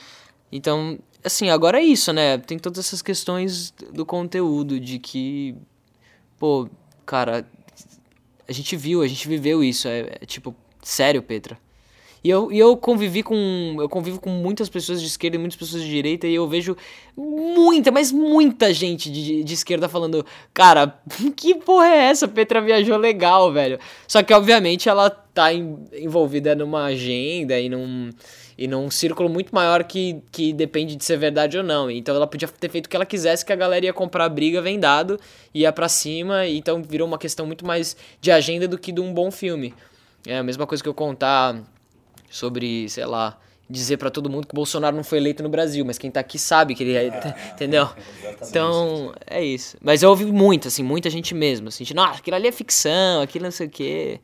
Então, 0.53 0.97
assim, 1.25 1.51
agora 1.51 1.81
é 1.81 1.83
isso, 1.83 2.13
né? 2.13 2.39
Tem 2.39 2.57
todas 2.57 2.79
essas 2.87 3.03
questões 3.03 3.73
do 3.93 4.07
conteúdo, 4.07 4.79
de 4.79 5.01
que. 5.01 5.57
Pô, 6.39 6.69
cara. 7.05 7.45
A 8.49 8.53
gente 8.53 8.77
viu, 8.77 9.03
a 9.03 9.09
gente 9.09 9.27
viveu 9.27 9.65
isso. 9.65 9.89
É, 9.89 10.19
é 10.21 10.25
tipo, 10.25 10.55
sério, 10.85 11.21
Petra. 11.21 11.59
E 12.27 12.31
eu, 12.31 12.51
e 12.51 12.59
eu 12.59 12.77
convivi 12.77 13.23
com. 13.23 13.77
Eu 13.79 13.89
convivo 13.89 14.21
com 14.21 14.31
muitas 14.31 14.69
pessoas 14.69 15.01
de 15.01 15.07
esquerda 15.07 15.37
e 15.37 15.39
muitas 15.39 15.57
pessoas 15.57 15.81
de 15.85 15.89
direita, 15.89 16.27
e 16.27 16.35
eu 16.35 16.49
vejo 16.49 16.77
muita, 17.17 17.93
mas 17.93 18.11
muita 18.11 18.75
gente 18.75 19.09
de, 19.09 19.45
de 19.45 19.55
esquerda 19.55 19.89
falando, 19.89 20.27
cara, 20.53 20.99
que 21.37 21.55
porra 21.55 21.87
é 21.87 21.99
essa? 22.07 22.27
Petra 22.27 22.61
viajou 22.61 22.97
legal, 22.97 23.53
velho. 23.53 23.79
Só 24.09 24.25
que, 24.25 24.35
obviamente, 24.35 24.89
ela 24.89 25.09
tá 25.09 25.55
em- 25.55 25.79
envolvida 25.93 26.53
numa 26.57 26.87
agenda 26.87 27.61
e 27.61 27.69
num. 27.69 28.11
E 28.59 28.67
num 28.67 28.91
círculo 28.91 29.29
muito 29.29 29.55
maior 29.55 29.85
que, 29.85 30.21
que 30.33 30.53
depende 30.53 30.97
de 30.97 31.05
ser 31.05 31.19
verdade 31.19 31.57
ou 31.59 31.63
não. 31.63 31.89
Então 31.89 32.17
ela 32.17 32.27
podia 32.27 32.49
ter 32.49 32.71
feito 32.71 32.87
o 32.87 32.89
que 32.89 32.97
ela 32.97 33.07
quisesse, 33.07 33.45
que 33.45 33.53
a 33.53 33.57
galera 33.57 33.85
ia 33.85 33.93
comprar 33.93 34.25
a 34.25 34.29
briga 34.31 34.61
vendado, 34.63 35.21
ia 35.55 35.71
pra 35.71 35.89
cima, 35.91 36.49
então 36.49 36.83
virou 36.83 37.07
uma 37.07 37.19
questão 37.19 37.47
muito 37.47 37.65
mais 37.67 37.95
de 38.19 38.33
agenda 38.33 38.67
do 38.67 38.79
que 38.79 38.91
de 38.91 39.01
um 39.01 39.13
bom 39.15 39.31
filme. 39.31 39.75
É 40.27 40.39
a 40.39 40.43
mesma 40.43 40.67
coisa 40.67 40.83
que 40.83 40.89
eu 40.89 40.95
contar 40.95 41.63
sobre, 42.31 42.89
sei 42.89 43.07
lá, 43.07 43.39
dizer 43.69 43.97
pra 43.97 44.11
todo 44.11 44.31
mundo 44.31 44.47
que 44.47 44.55
o 44.55 44.57
Bolsonaro 44.57 44.95
não 44.97 45.03
foi 45.05 45.19
eleito 45.19 45.43
no 45.43 45.49
Brasil, 45.49 45.85
mas 45.85 45.99
quem 45.99 46.11
tá 46.11 46.21
aqui 46.21 46.39
sabe 46.39 46.75
que 46.75 46.85
ele 46.85 46.95
é, 46.97 47.07
entendeu? 47.53 47.89
Então, 48.49 49.13
é 49.27 49.43
isso. 49.43 49.77
Mas 49.81 50.03
eu 50.03 50.11
ouvi 50.11 50.27
muito, 50.27 50.69
assim, 50.69 50.83
muita 50.83 51.11
gente 51.11 51.35
mesmo, 51.35 51.69
assim, 51.69 51.85
de, 51.85 51.95
nossa, 51.95 52.19
aquilo 52.19 52.37
ali 52.37 52.47
é 52.47 52.53
ficção, 52.53 53.23
aquilo 53.23 53.45
não 53.45 53.51
sei 53.51 53.67
o 53.67 53.71
quê. 53.71 54.21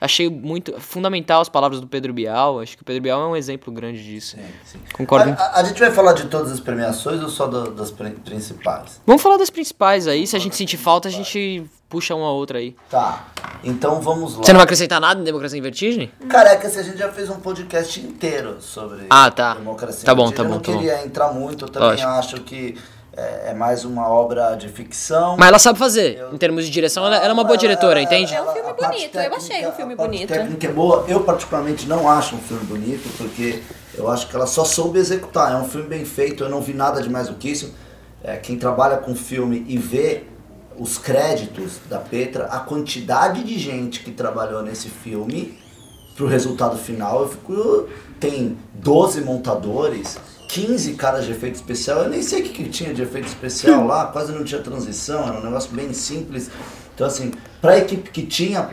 Achei 0.00 0.28
muito 0.28 0.78
fundamental 0.80 1.40
as 1.40 1.48
palavras 1.48 1.80
do 1.80 1.86
Pedro 1.86 2.12
Bial. 2.12 2.60
Acho 2.60 2.76
que 2.76 2.82
o 2.82 2.84
Pedro 2.84 3.02
Bial 3.02 3.20
é 3.22 3.26
um 3.28 3.36
exemplo 3.36 3.72
grande 3.72 4.02
disso. 4.04 4.36
Sim, 4.36 4.42
sim. 4.64 4.78
Concordo. 4.92 5.30
A, 5.38 5.60
a- 5.60 5.64
gente 5.64 5.80
vai 5.80 5.90
falar 5.90 6.12
de 6.12 6.26
todas 6.26 6.52
as 6.52 6.60
premiações 6.60 7.22
ou 7.22 7.28
só 7.28 7.46
da- 7.46 7.70
das 7.70 7.90
pri- 7.90 8.10
principais? 8.10 9.00
Vamos 9.06 9.22
falar 9.22 9.36
das 9.38 9.50
principais 9.50 10.06
aí. 10.06 10.26
Se 10.26 10.36
a 10.36 10.38
gente 10.38 10.54
sentir 10.56 10.76
falta, 10.76 11.08
a 11.08 11.10
gente 11.10 11.64
puxa 11.88 12.14
uma 12.14 12.30
outra 12.30 12.58
aí. 12.58 12.76
Tá. 12.90 13.26
Então 13.64 14.00
vamos 14.00 14.36
lá. 14.36 14.44
Você 14.44 14.52
não 14.52 14.58
vai 14.58 14.64
acrescentar 14.64 15.00
nada 15.00 15.20
em 15.20 15.24
Democracia 15.24 15.58
em 15.58 15.62
Vertigem? 15.62 16.10
Careca, 16.28 16.68
se 16.68 16.78
a 16.78 16.82
gente 16.82 16.98
já 16.98 17.10
fez 17.10 17.30
um 17.30 17.40
podcast 17.40 17.98
inteiro 18.00 18.56
sobre 18.60 19.06
Ah, 19.08 19.30
tá. 19.30 19.54
democracia. 19.54 20.04
Tá 20.04 20.14
bom, 20.14 20.24
Vertigem, 20.28 20.36
tá 20.36 20.42
bom, 20.44 20.50
Eu 20.50 20.54
não 20.56 20.62
tá 20.62 20.72
bom. 20.72 20.78
queria 20.78 21.04
entrar 21.06 21.32
muito, 21.32 21.64
eu 21.64 21.68
também 21.68 21.88
Lógico. 21.90 22.08
acho 22.10 22.40
que 22.42 22.76
é, 23.16 23.50
é 23.50 23.54
mais 23.54 23.84
uma 23.84 24.08
obra 24.08 24.54
de 24.54 24.68
ficção. 24.68 25.36
Mas 25.38 25.48
ela 25.48 25.58
sabe 25.58 25.78
fazer. 25.78 26.22
Em 26.32 26.36
termos 26.36 26.64
de 26.64 26.70
direção, 26.70 27.06
ela, 27.06 27.16
ela 27.16 27.28
é 27.28 27.32
uma 27.32 27.44
boa 27.44 27.56
diretora, 27.56 28.00
entende? 28.00 28.34
É 28.34 28.42
um 28.42 28.52
filme 28.52 28.68
a 28.68 28.72
bonito, 28.74 29.18
eu 29.18 29.34
achei 29.34 29.66
um 29.66 29.72
filme 29.72 29.92
a 29.94 29.96
bonito. 29.96 30.28
técnica 30.28 30.66
é 30.66 30.72
boa. 30.72 31.04
Eu, 31.08 31.20
particularmente, 31.20 31.88
não 31.88 32.08
acho 32.08 32.36
um 32.36 32.40
filme 32.40 32.64
bonito, 32.64 33.08
porque 33.16 33.62
eu 33.94 34.10
acho 34.10 34.28
que 34.28 34.36
ela 34.36 34.46
só 34.46 34.64
soube 34.64 34.98
executar. 34.98 35.52
É 35.52 35.56
um 35.56 35.68
filme 35.68 35.88
bem 35.88 36.04
feito, 36.04 36.44
eu 36.44 36.50
não 36.50 36.60
vi 36.60 36.74
nada 36.74 37.00
de 37.02 37.08
mais 37.08 37.28
do 37.28 37.34
que 37.34 37.50
isso. 37.50 37.74
É, 38.22 38.36
quem 38.36 38.58
trabalha 38.58 38.98
com 38.98 39.14
filme 39.14 39.64
e 39.66 39.78
vê 39.78 40.24
os 40.78 40.98
créditos 40.98 41.78
da 41.88 41.98
Petra, 41.98 42.46
a 42.46 42.60
quantidade 42.60 43.42
de 43.42 43.58
gente 43.58 44.00
que 44.00 44.10
trabalhou 44.10 44.62
nesse 44.62 44.88
filme 44.88 45.58
pro 46.14 46.26
resultado 46.26 46.76
final, 46.76 47.22
eu 47.22 47.28
fico. 47.28 47.88
Tem 48.18 48.56
12 48.72 49.20
montadores, 49.20 50.18
15 50.48 50.94
caras 50.94 51.24
de 51.24 51.32
efeito 51.32 51.56
especial, 51.56 52.02
eu 52.02 52.08
nem 52.10 52.22
sei 52.22 52.40
o 52.40 52.44
que, 52.44 52.50
que 52.64 52.68
tinha 52.68 52.94
de 52.94 53.02
efeito 53.02 53.26
especial 53.28 53.86
lá, 53.86 54.06
quase 54.12 54.32
não 54.32 54.44
tinha 54.44 54.60
transição, 54.60 55.26
era 55.28 55.38
um 55.38 55.42
negócio 55.44 55.70
bem 55.72 55.92
simples. 55.92 56.50
Então 56.94 57.06
assim, 57.06 57.32
pra 57.60 57.78
equipe 57.78 58.10
que 58.10 58.24
tinha, 58.24 58.70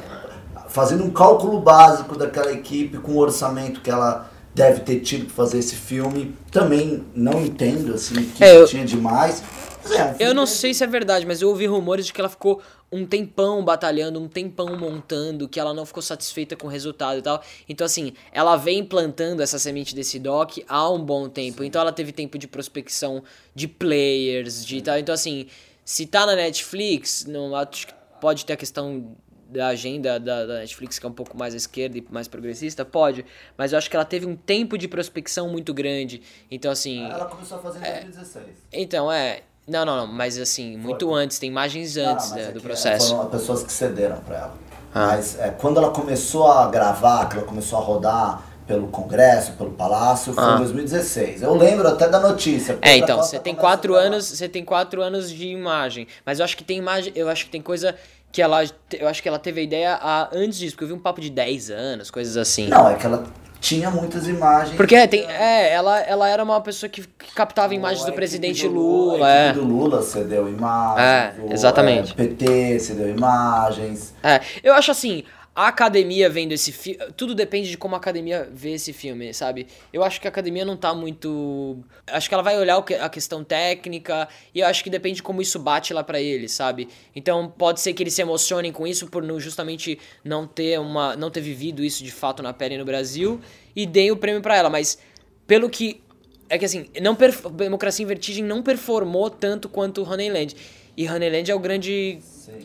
fazendo 0.69 1.03
um 1.03 1.09
cálculo 1.11 1.59
básico 1.59 2.17
daquela 2.17 2.51
equipe 2.51 2.97
com 2.97 3.13
o 3.13 3.17
orçamento 3.17 3.81
que 3.81 3.89
ela 3.89 4.29
deve 4.55 4.81
ter 4.81 4.99
tido 4.99 5.25
pra 5.25 5.35
fazer 5.35 5.57
esse 5.59 5.75
filme, 5.75 6.35
também 6.51 7.03
não 7.15 7.41
entendo 7.41 7.93
assim 7.95 8.15
o 8.17 8.23
que 8.25 8.43
É, 8.43 8.55
eu- 8.55 8.67
tinha 8.67 8.85
demais. 8.85 9.43
É, 9.91 10.03
um 10.03 10.15
Eu 10.19 10.33
não 10.33 10.43
que- 10.45 10.51
sei 10.51 10.73
se 10.73 10.83
é 10.83 10.87
verdade, 10.87 11.25
mas 11.25 11.41
eu 11.41 11.49
ouvi 11.49 11.65
rumores 11.65 12.05
de 12.05 12.13
que 12.13 12.21
ela 12.21 12.29
ficou 12.29 12.61
um 12.93 13.07
tempão 13.07 13.65
batalhando, 13.65 14.21
um 14.21 14.27
tempão 14.27 14.77
montando, 14.77 15.49
que 15.49 15.59
ela 15.59 15.73
não 15.73 15.83
ficou 15.83 16.03
satisfeita 16.03 16.55
com 16.55 16.67
o 16.67 16.69
resultado 16.69 17.17
e 17.17 17.21
tal. 17.23 17.43
Então, 17.67 17.85
assim, 17.85 18.13
ela 18.31 18.55
vem 18.55 18.85
plantando 18.85 19.41
essa 19.41 19.57
semente 19.57 19.95
desse 19.95 20.19
doc 20.19 20.59
há 20.67 20.87
um 20.91 21.03
bom 21.03 21.27
tempo. 21.27 21.63
Então, 21.63 21.81
ela 21.81 21.91
teve 21.91 22.11
tempo 22.11 22.37
de 22.37 22.47
prospecção 22.47 23.23
de 23.55 23.67
players, 23.67 24.63
de 24.63 24.79
tal. 24.79 24.99
Então, 24.99 25.15
assim, 25.15 25.47
se 25.83 26.05
tá 26.05 26.23
na 26.27 26.35
Netflix, 26.35 27.25
não, 27.25 27.55
acho 27.55 27.87
que 27.87 27.93
pode 28.21 28.45
ter 28.45 28.53
a 28.53 28.57
questão 28.57 29.15
da 29.49 29.67
agenda 29.67 30.19
da, 30.19 30.45
da 30.45 30.59
Netflix, 30.59 30.99
que 30.99 31.05
é 31.05 31.09
um 31.09 31.13
pouco 31.13 31.35
mais 31.35 31.55
à 31.55 31.57
esquerda 31.57 31.97
e 31.97 32.05
mais 32.11 32.27
progressista, 32.27 32.85
pode. 32.85 33.25
Mas 33.57 33.71
eu 33.71 33.77
acho 33.79 33.89
que 33.89 33.95
ela 33.95 34.05
teve 34.05 34.27
um 34.27 34.35
tempo 34.35 34.77
de 34.77 34.87
prospecção 34.87 35.49
muito 35.49 35.73
grande. 35.73 36.21
Então, 36.49 36.71
assim. 36.71 37.03
Ela 37.05 37.25
começou 37.25 37.57
a 37.57 37.61
fazer 37.61 37.79
em 37.79 38.01
2016. 38.11 38.45
Então, 38.71 39.11
é. 39.11 39.41
Não, 39.67 39.85
não, 39.85 39.95
não, 40.05 40.07
mas 40.07 40.37
assim, 40.37 40.75
muito 40.77 41.07
Foi. 41.07 41.23
antes, 41.23 41.39
tem 41.39 41.49
imagens 41.49 41.95
Não, 41.95 42.11
antes 42.11 42.29
mas 42.31 42.35
né, 42.41 42.49
é 42.49 42.51
do 42.51 42.61
processo. 42.61 43.15
Foram 43.15 43.29
pessoas 43.29 43.63
que 43.63 43.71
cederam 43.71 44.17
pra 44.17 44.35
ela. 44.37 44.53
Ah. 44.93 45.07
Mas 45.07 45.39
é, 45.39 45.49
quando 45.49 45.77
ela 45.77 45.89
começou 45.91 46.47
a 46.51 46.67
gravar, 46.69 47.27
que 47.29 47.37
ela 47.37 47.45
começou 47.45 47.79
a 47.79 47.81
rodar 47.81 48.43
pelo 48.67 48.87
Congresso, 48.87 49.53
pelo 49.53 49.71
Palácio, 49.71 50.33
foi 50.33 50.43
Ah. 50.43 50.55
em 50.55 50.57
2016. 50.57 51.41
Eu 51.41 51.53
lembro 51.55 51.87
até 51.87 52.07
da 52.07 52.19
notícia. 52.19 52.77
É, 52.81 52.95
então, 52.97 53.17
você 53.17 53.39
tem 53.39 53.55
quatro 53.55 53.95
anos, 53.95 54.25
você 54.25 54.47
tem 54.47 54.63
quatro 54.63 55.01
anos 55.01 55.29
de 55.31 55.47
imagem. 55.47 56.07
Mas 56.25 56.39
eu 56.39 56.45
acho 56.45 56.55
que 56.57 56.63
tem 56.63 56.77
imagem, 56.77 57.11
eu 57.15 57.27
acho 57.29 57.45
que 57.45 57.51
tem 57.51 57.61
coisa 57.61 57.95
que 58.33 58.41
ela, 58.41 58.63
eu 58.91 59.07
acho 59.07 59.21
que 59.21 59.29
ela 59.29 59.37
teve 59.37 59.61
a 59.61 59.63
ideia 59.63 59.93
a, 59.93 60.27
antes 60.33 60.57
disso, 60.57 60.73
porque 60.73 60.85
eu 60.85 60.87
vi 60.87 60.93
um 60.95 60.99
papo 60.99 61.21
de 61.21 61.29
10 61.29 61.69
anos, 61.69 62.09
coisas 62.09 62.35
assim. 62.35 62.67
Não, 62.67 62.89
é 62.89 62.95
que 62.95 63.05
ela 63.05 63.23
tinha 63.61 63.91
muitas 63.91 64.27
imagens. 64.27 64.75
Porque 64.75 65.07
tem, 65.07 65.23
é, 65.29 65.71
ela, 65.71 65.99
ela 65.99 66.27
era 66.27 66.43
uma 66.43 66.59
pessoa 66.59 66.89
que, 66.89 67.01
que 67.03 67.33
captava 67.35 67.75
imagens 67.75 68.01
do 68.01 68.07
equipe 68.07 68.17
presidente 68.17 68.67
do 68.67 68.73
Lula, 68.73 69.27
a 69.27 69.31
é. 69.31 69.49
equipe 69.49 69.63
do 69.63 69.71
Lula 69.71 70.01
cedeu 70.01 70.49
imagens. 70.49 70.99
É, 70.99 71.33
o, 71.43 71.53
exatamente. 71.53 72.11
é, 72.11 72.15
PT 72.15 72.79
cedeu 72.79 73.07
imagens. 73.07 74.15
É, 74.23 74.41
eu 74.63 74.73
acho 74.73 74.89
assim, 74.89 75.23
a 75.55 75.67
academia 75.67 76.29
vendo 76.29 76.51
esse 76.51 76.71
filme. 76.71 76.99
Tudo 77.15 77.35
depende 77.35 77.69
de 77.69 77.77
como 77.77 77.93
a 77.93 77.97
academia 77.99 78.49
vê 78.51 78.71
esse 78.73 78.91
filme, 78.91 79.31
sabe? 79.33 79.67
Eu 79.91 80.03
acho 80.03 80.19
que 80.19 80.27
a 80.27 80.29
academia 80.29 80.65
não 80.65 80.75
tá 80.75 80.93
muito. 80.95 81.77
Acho 82.07 82.27
que 82.27 82.33
ela 82.33 82.41
vai 82.43 82.57
olhar 82.57 82.77
o 82.77 82.83
que- 82.83 82.95
a 82.95 83.07
questão 83.07 83.43
técnica 83.43 84.27
e 84.53 84.61
eu 84.61 84.67
acho 84.67 84.83
que 84.83 84.89
depende 84.89 85.17
de 85.17 85.23
como 85.23 85.41
isso 85.41 85.59
bate 85.59 85.93
lá 85.93 86.03
pra 86.03 86.19
eles, 86.19 86.51
sabe? 86.53 86.87
Então 87.15 87.47
pode 87.55 87.81
ser 87.81 87.93
que 87.93 88.01
eles 88.01 88.13
se 88.15 88.21
emocionem 88.21 88.71
com 88.71 88.87
isso 88.87 89.07
por 89.07 89.21
não, 89.21 89.39
justamente 89.39 89.99
não 90.23 90.47
ter 90.47 90.79
uma. 90.79 91.15
não 91.15 91.29
ter 91.29 91.41
vivido 91.41 91.83
isso 91.83 92.03
de 92.03 92.11
fato 92.11 92.41
na 92.41 92.51
pele 92.51 92.77
no 92.77 92.85
Brasil 92.85 93.39
e 93.75 93.85
deem 93.85 94.09
o 94.11 94.17
prêmio 94.17 94.41
pra 94.41 94.55
ela, 94.57 94.69
mas 94.69 94.97
pelo 95.45 95.69
que. 95.69 96.01
É 96.49 96.57
que 96.57 96.65
assim, 96.65 96.87
não 97.01 97.15
perf- 97.15 97.47
Democracia 97.51 98.03
em 98.03 98.07
Vertigem 98.07 98.43
não 98.43 98.61
performou 98.63 99.29
tanto 99.29 99.69
quanto 99.69 100.03
Honeyland. 100.03 100.55
E 100.97 101.07
Honeyland 101.07 101.49
é 101.49 101.55
o 101.55 101.59
grande 101.59 102.19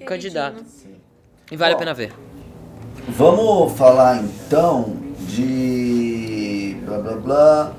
candidato. 0.06 0.62
Sim. 0.66 0.94
E 1.50 1.56
vale 1.56 1.72
Ó, 1.74 1.76
a 1.76 1.78
pena 1.78 1.94
ver. 1.94 2.12
Vamos 3.08 3.72
falar 3.76 4.18
então 4.22 4.96
de. 5.20 6.76
blá 6.84 6.98
blá 6.98 7.12
blá. 7.16 7.72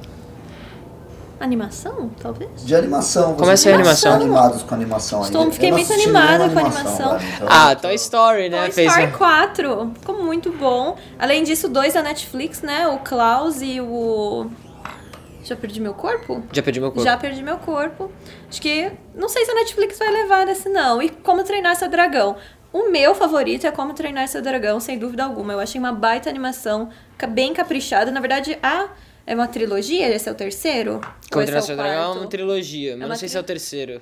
Animação, 1.40 2.10
talvez? 2.22 2.66
De 2.66 2.76
animação. 2.76 3.34
Começa 3.36 3.70
a 3.70 3.74
animação. 3.74 4.14
animados 4.14 4.62
com 4.64 4.76
animação 4.76 5.22
Estou- 5.22 5.42
ainda? 5.42 5.54
fiquei 5.54 5.72
muito 5.72 5.94
animada 5.94 6.50
com 6.50 6.60
a 6.60 6.62
animação. 6.64 7.18
velho, 7.18 7.32
então 7.36 7.48
Ah, 7.50 7.76
Toy 7.76 7.96
Story, 7.96 8.50
né? 8.50 8.64
Toy 8.64 8.72
Fez 8.74 8.90
Story 8.92 9.08
um- 9.08 9.18
4, 9.18 9.92
ficou 10.02 10.22
muito 10.22 10.52
bom. 10.52 10.98
Além 11.18 11.44
disso, 11.44 11.70
dois 11.70 11.94
da 11.94 12.02
Netflix, 12.04 12.62
né? 12.62 12.88
O 12.90 12.98
Klaus 13.00 13.62
e 13.62 13.80
o. 13.80 14.48
Já 15.46 15.56
perdi 15.56 15.80
meu 15.80 15.94
corpo? 15.94 16.44
Já 16.52 16.62
perdi 16.62 16.82
meu 16.82 16.92
corpo. 16.92 17.04
Já 17.10 17.16
perdi 17.16 17.42
meu 17.42 17.58
corpo. 17.60 18.12
Acho 18.50 18.62
que. 18.62 18.92
Não 19.16 19.30
sei 19.30 19.46
se 19.46 19.52
a 19.52 19.56
Netflix 19.56 19.98
vai 19.98 20.12
levar 20.12 20.46
desse, 20.46 20.68
não. 20.68 21.02
E 21.02 21.08
como 21.10 21.42
treinar 21.46 21.74
seu 21.78 21.90
dragão. 21.90 22.36
O 22.72 22.90
meu 22.92 23.16
favorito 23.16 23.66
é 23.66 23.72
Como 23.72 23.94
Treinar 23.94 24.28
Seu 24.28 24.42
Dragão, 24.42 24.80
sem 24.80 24.98
dúvida 24.98 25.24
alguma. 25.24 25.54
Eu 25.54 25.60
achei 25.60 25.80
uma 25.80 25.92
baita 25.92 26.30
animação, 26.30 26.90
bem 27.30 27.54
caprichada. 27.54 28.12
Na 28.12 28.20
verdade, 28.20 28.58
a 28.62 28.90
é 29.26 29.34
uma 29.36 29.48
trilogia? 29.48 30.08
Esse 30.08 30.30
é 30.30 30.32
o 30.32 30.36
terceiro? 30.36 30.96
Ou 30.96 31.02
Como 31.32 31.44
Treinar 31.46 31.64
o 31.64 31.66
Seu 31.66 31.76
Dragão 31.76 32.14
é 32.14 32.20
uma 32.20 32.28
trilogia, 32.28 32.92
mas 32.92 33.02
uma 33.02 33.08
não 33.10 33.16
sei 33.16 33.28
tri- 33.28 33.30
se 33.30 33.38
é 33.38 33.40
o 33.40 33.44
terceiro. 33.44 34.02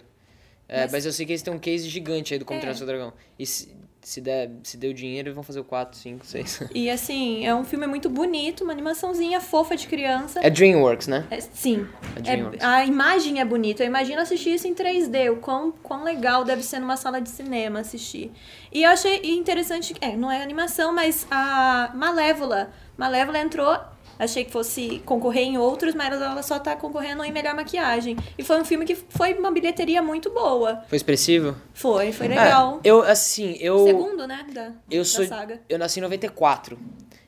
É, 0.68 0.82
mas... 0.82 0.92
Mas- 0.92 1.06
eu 1.06 1.14
sei 1.14 1.26
que 1.26 1.32
eles 1.32 1.42
têm 1.42 1.54
um 1.54 1.60
case 1.60 1.88
gigante 1.88 2.34
aí 2.34 2.40
do 2.40 2.46
Como 2.46 2.58
É. 2.58 2.60
Treinar 2.62 2.78
Seu 2.78 2.86
Dragão. 2.88 3.14
E 3.40 3.46
se, 3.46 3.74
se, 4.08 4.22
der, 4.22 4.50
se 4.63 4.78
deu 4.78 4.93
dinheiro, 4.93 5.34
vão 5.34 5.43
fazer 5.43 5.60
o 5.60 5.65
4, 5.65 5.98
5, 6.00 6.26
6. 6.26 6.63
E 6.74 6.89
assim, 6.89 7.46
é 7.46 7.54
um 7.54 7.65
filme 7.65 7.86
muito 7.86 8.10
bonito, 8.10 8.63
uma 8.63 8.72
animaçãozinha 8.72 9.41
fofa 9.41 9.76
de 9.76 9.86
criança. 9.86 10.39
É 10.41 10.50
Dreamworks, 10.50 11.08
né? 11.08 11.26
É, 11.30 11.41
sim. 11.41 11.86
É 12.15 12.20
É- 12.20 12.22
DreamWorks. 12.22 12.63
a 12.63 12.86
imagem 12.86 13.41
é 13.41 13.46
bonita. 13.46 13.84
Eu 13.84 13.88
imagino 13.88 14.22
assistir 14.22 14.52
isso 14.54 14.65
em 14.65 14.74
3D. 14.74 15.30
O 15.30 15.38
quão, 15.38 15.74
quão 15.84 16.06
legal 16.06 16.46
deve 16.46 16.63
ser 16.63 16.80
numa 16.80 16.96
sala 16.96 17.20
de 17.20 17.30
cinema 17.30 17.82
assistir. 17.82 18.32
E 18.72 18.84
eu 18.84 18.89
achei 18.91 19.20
interessante. 19.26 19.93
É, 20.00 20.15
não 20.15 20.32
é 20.32 20.41
animação, 20.41 20.93
mas 20.93 21.28
a 21.30 21.91
Malévola. 21.93 22.72
Malévola 22.98 23.39
entrou. 23.39 23.78
Achei 24.20 24.44
que 24.44 24.52
fosse 24.52 25.02
concorrer 25.06 25.44
em 25.44 25.58
outros, 25.58 25.94
mas 25.94 26.14
ela 26.14 26.42
só 26.42 26.58
tá 26.60 26.76
concorrendo 26.76 27.24
em 27.24 27.32
melhor 27.32 27.56
maquiagem. 27.56 28.18
E 28.38 28.44
foi 28.44 28.60
um 28.60 28.66
filme 28.66 28.86
que 28.86 28.96
foi 28.96 29.34
uma 29.34 29.52
bilheteria 29.52 30.02
muito 30.02 30.30
boa. 30.32 30.84
Foi 30.88 30.96
expressivo? 30.96 31.56
Foi, 31.74 32.12
foi 32.12 32.28
legal. 32.28 32.80
É, 32.84 32.90
eu, 32.90 33.02
assim, 33.04 33.58
eu... 33.60 33.86
Segundo, 33.86 34.26
né? 34.28 34.46
Da, 34.54 34.72
Eu 34.90 35.04
da 35.04 35.06
sou. 35.06 35.26
saga. 35.26 35.62
Eu 35.70 35.78
nasci 35.78 36.00
em 36.00 36.04
94. 36.04 36.78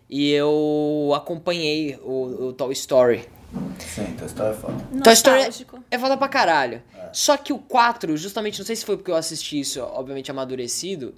E 0.09 0.31
eu 0.31 1.11
acompanhei 1.15 1.99
o, 2.03 2.47
o 2.47 2.53
Toy 2.53 2.73
Story. 2.73 3.29
Sim, 3.79 4.15
Toy 4.17 4.27
Story 4.27 4.49
é 4.49 4.53
foda. 4.57 4.73
Toy 5.03 5.13
Story 5.13 5.35
Nostálgico. 5.37 5.79
é 5.91 5.97
foda 5.99 6.17
pra 6.17 6.27
caralho. 6.27 6.81
Só 7.13 7.37
que 7.37 7.53
o 7.53 7.59
4, 7.59 8.15
justamente, 8.17 8.59
não 8.59 8.65
sei 8.65 8.75
se 8.75 8.85
foi 8.85 8.97
porque 8.97 9.11
eu 9.11 9.15
assisti 9.15 9.59
isso, 9.59 9.79
obviamente, 9.81 10.29
amadurecido. 10.31 11.13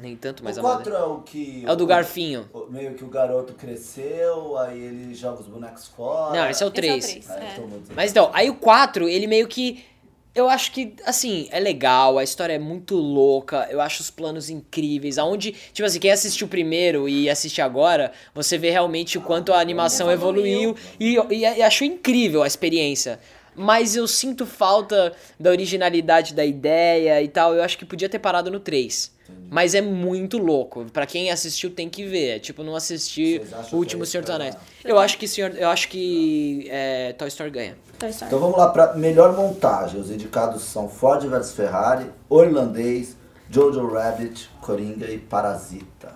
Nem 0.00 0.16
tanto, 0.16 0.42
mas 0.42 0.56
o 0.56 0.60
amadurecido. 0.60 0.96
4 0.96 1.10
é 1.12 1.14
o 1.14 1.20
que. 1.22 1.64
É 1.66 1.72
o 1.72 1.76
do 1.76 1.86
Garfinho. 1.86 2.48
o- 2.52 2.66
Meio 2.70 2.94
que 2.94 3.04
o 3.04 3.08
garoto 3.08 3.52
cresceu, 3.52 4.56
aí 4.56 4.78
ele 4.80 5.14
joga 5.14 5.40
os 5.40 5.46
bonecos 5.46 5.88
fora. 5.88 6.34
Não, 6.38 6.48
esse 6.50 6.62
é 6.62 6.66
o 6.66 6.68
é 6.68 6.70
o 6.70 6.72
3. 6.72 7.04
três. 7.06 7.30
Ah, 7.30 7.36
É. 7.38 7.54
dizer. 7.54 7.94
Mas 7.94 8.10
então, 8.10 8.30
aí 8.32 8.48
o 8.48 8.54
4, 8.54 9.08
ele 9.08 9.26
meio 9.26 9.46
que. 9.46 9.84
Eu 10.32 10.48
acho 10.48 10.70
que, 10.70 10.94
assim, 11.04 11.48
é 11.50 11.58
legal, 11.58 12.16
a 12.16 12.22
história 12.22 12.52
é 12.52 12.58
muito 12.58 12.94
louca, 12.94 13.66
eu 13.68 13.80
acho 13.80 14.00
os 14.00 14.10
planos 14.12 14.48
incríveis. 14.48 15.18
Aonde, 15.18 15.50
tipo 15.72 15.84
assim, 15.84 15.98
quem 15.98 16.12
assistiu 16.12 16.46
primeiro 16.46 17.08
e 17.08 17.28
assiste 17.28 17.60
agora, 17.60 18.12
você 18.32 18.56
vê 18.56 18.70
realmente 18.70 19.18
o 19.18 19.22
quanto 19.22 19.52
a 19.52 19.58
animação 19.60 20.08
evoluiu 20.10 20.76
e, 21.00 21.16
e, 21.30 21.36
e 21.40 21.62
achou 21.62 21.84
incrível 21.84 22.44
a 22.44 22.46
experiência. 22.46 23.18
Mas 23.56 23.96
eu 23.96 24.06
sinto 24.06 24.46
falta 24.46 25.12
da 25.38 25.50
originalidade 25.50 26.32
da 26.32 26.44
ideia 26.44 27.20
e 27.20 27.26
tal. 27.28 27.52
Eu 27.52 27.62
acho 27.64 27.76
que 27.76 27.84
podia 27.84 28.08
ter 28.08 28.20
parado 28.20 28.52
no 28.52 28.60
3. 28.60 29.10
Mas 29.50 29.74
é 29.74 29.80
muito 29.80 30.38
louco. 30.38 30.86
Pra 30.92 31.06
quem 31.06 31.30
assistiu 31.30 31.70
tem 31.70 31.88
que 31.88 32.04
ver. 32.04 32.36
É 32.36 32.38
tipo 32.38 32.62
não 32.62 32.76
assistir 32.76 33.42
o 33.72 33.76
último 33.76 34.04
é 34.04 34.06
Senhor 34.06 34.22
dos 34.22 34.30
Anéis. 34.30 34.54
né? 34.54 34.60
Eu 34.84 34.98
acho 34.98 35.18
que 35.18 35.26
senhor, 35.26 35.52
eu 35.56 35.68
acho 35.68 35.88
que 35.88 36.66
é, 36.70 37.12
Toy 37.14 37.28
Story 37.28 37.50
ganha. 37.50 37.76
Toy 37.98 38.10
Story. 38.10 38.28
Então 38.28 38.38
vamos 38.38 38.56
lá 38.56 38.68
para 38.68 38.94
melhor 38.94 39.34
montagem. 39.36 40.00
Os 40.00 40.10
indicados 40.10 40.62
são 40.62 40.88
Ford 40.88 41.22
vs 41.26 41.52
Ferrari, 41.52 42.06
O 42.28 42.42
Irlandês, 42.42 43.16
Jojo 43.50 43.86
Rabbit, 43.92 44.48
Coringa 44.60 45.06
e 45.10 45.18
Parasita. 45.18 46.12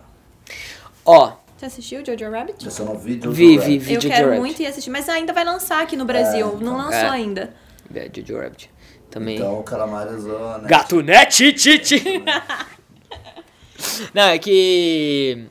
Ó, 1.05 1.33
Você 1.57 1.66
assistiu 1.66 2.05
Jojo 2.05 2.31
Rabbit? 2.31 2.64
Eu 2.64 2.70
só 2.70 2.85
não 2.85 2.96
vi 2.98 3.14
Jojo 3.16 3.33
Vi, 3.33 3.57
Rabbit. 3.57 3.68
vi, 3.70 3.79
vi. 3.79 3.94
Eu 3.94 4.00
Jojo 4.00 4.14
quero 4.14 4.24
Rabbit. 4.27 4.40
muito 4.40 4.62
ir 4.62 4.66
assistir, 4.66 4.90
mas 4.90 5.09
ainda 5.09 5.33
vai 5.33 5.44
lançar 5.44 5.83
aqui 5.83 5.96
no 5.96 6.05
Brasil. 6.05 6.57
não 6.61 6.77
lançou 6.77 6.92
É. 7.00 7.11
ainda. 7.11 7.55
É, 7.94 8.09
Jojo 8.14 8.38
Rabbit. 8.40 8.70
Também. 9.11 9.37
Então 9.37 9.61
o 9.61 9.62
Calamari 9.62 10.14
usou, 10.14 10.59
né? 10.59 10.68
Gato 10.68 11.00
net, 11.03 11.53
titi. 11.53 12.03
Não, 14.13 14.23
é 14.23 14.39
que. 14.39 15.47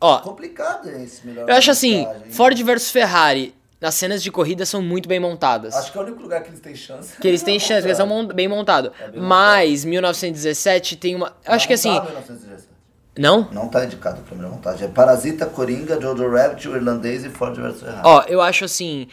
Ó, 0.00 0.18
Complicado 0.18 0.88
esse 0.88 1.26
melhor 1.26 1.48
eu 1.48 1.54
acho 1.54 1.70
assim. 1.70 2.06
Ford 2.30 2.60
versus 2.62 2.90
Ferrari, 2.90 3.54
nas 3.80 3.94
cenas 3.94 4.22
de 4.22 4.30
corrida 4.30 4.66
são 4.66 4.82
muito 4.82 5.08
bem 5.08 5.20
montadas. 5.20 5.74
Acho 5.74 5.92
que 5.92 5.98
é 5.98 6.00
o 6.00 6.04
único 6.04 6.22
lugar 6.22 6.42
que 6.42 6.48
eles 6.50 6.60
têm 6.60 6.74
chance. 6.74 7.16
Que 7.18 7.28
eles 7.28 7.42
têm 7.42 7.58
chance, 7.60 7.86
eles 7.86 7.96
são 7.96 8.26
bem 8.26 8.48
montados. 8.48 8.90
É 9.00 9.10
Mas 9.18 9.84
1917 9.84 10.96
tem 10.96 11.14
uma. 11.14 11.32
Eu 11.44 11.54
acho 11.54 11.66
que 11.66 11.74
assim. 11.74 11.90
Não 11.90 12.00
tá 12.00 12.04
1917. 12.06 12.72
Não? 13.18 13.48
Não 13.52 13.68
tá 13.68 13.84
indicado 13.84 14.20
a 14.20 14.22
primeira 14.22 14.50
montagem. 14.50 14.86
É 14.86 14.90
Parasita, 14.90 15.44
Coringa, 15.46 16.00
Jojo 16.00 16.30
Rabbit, 16.30 16.68
o 16.68 16.76
Irlandês 16.76 17.24
e 17.24 17.28
Ford 17.28 17.54
vs 17.54 17.80
Ferrari. 17.80 18.00
Ó, 18.04 18.22
eu 18.26 18.40
acho 18.40 18.64
assim. 18.64 19.06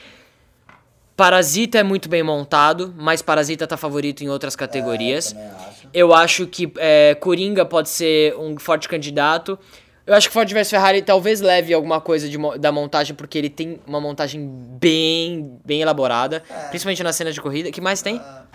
Parasita 1.20 1.78
é 1.78 1.84
muito 1.84 2.08
bem 2.08 2.24
montado, 2.24 2.94
mas 2.98 3.22
Parasita 3.22 3.68
tá 3.68 3.76
favorito 3.76 4.24
em 4.24 4.30
outras 4.30 4.56
categorias. 4.56 5.34
Também 5.34 5.50
acho. 5.50 5.88
Eu 5.94 6.14
acho 6.14 6.48
que 6.48 6.72
é, 6.78 7.14
Coringa 7.16 7.66
pode 7.66 7.90
ser 7.90 8.34
um 8.38 8.58
forte 8.58 8.88
candidato. 8.88 9.60
Eu 10.08 10.16
acho 10.16 10.30
que 10.30 10.34
Ford 10.34 10.50
vs 10.50 10.70
Ferrari 10.70 11.02
talvez 11.02 11.42
leve 11.42 11.74
alguma 11.74 12.00
coisa 12.00 12.30
de 12.30 12.38
da 12.58 12.72
montagem, 12.72 13.14
porque 13.14 13.38
ele 13.38 13.50
tem 13.50 13.82
uma 13.86 14.00
montagem 14.00 14.50
bem, 14.80 15.60
bem 15.66 15.82
elaborada, 15.82 16.42
principalmente 16.70 17.04
na 17.04 17.12
cena 17.12 17.34
de 17.34 17.42
corrida. 17.42 17.70
que 17.70 17.82
mais 17.82 18.02
tem? 18.02 18.16
Ah, 18.16 18.46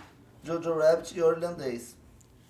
Jojo 0.43 0.79
Rabbit 0.79 1.19
e 1.19 1.23
o 1.23 1.33
Irlandês. 1.33 1.95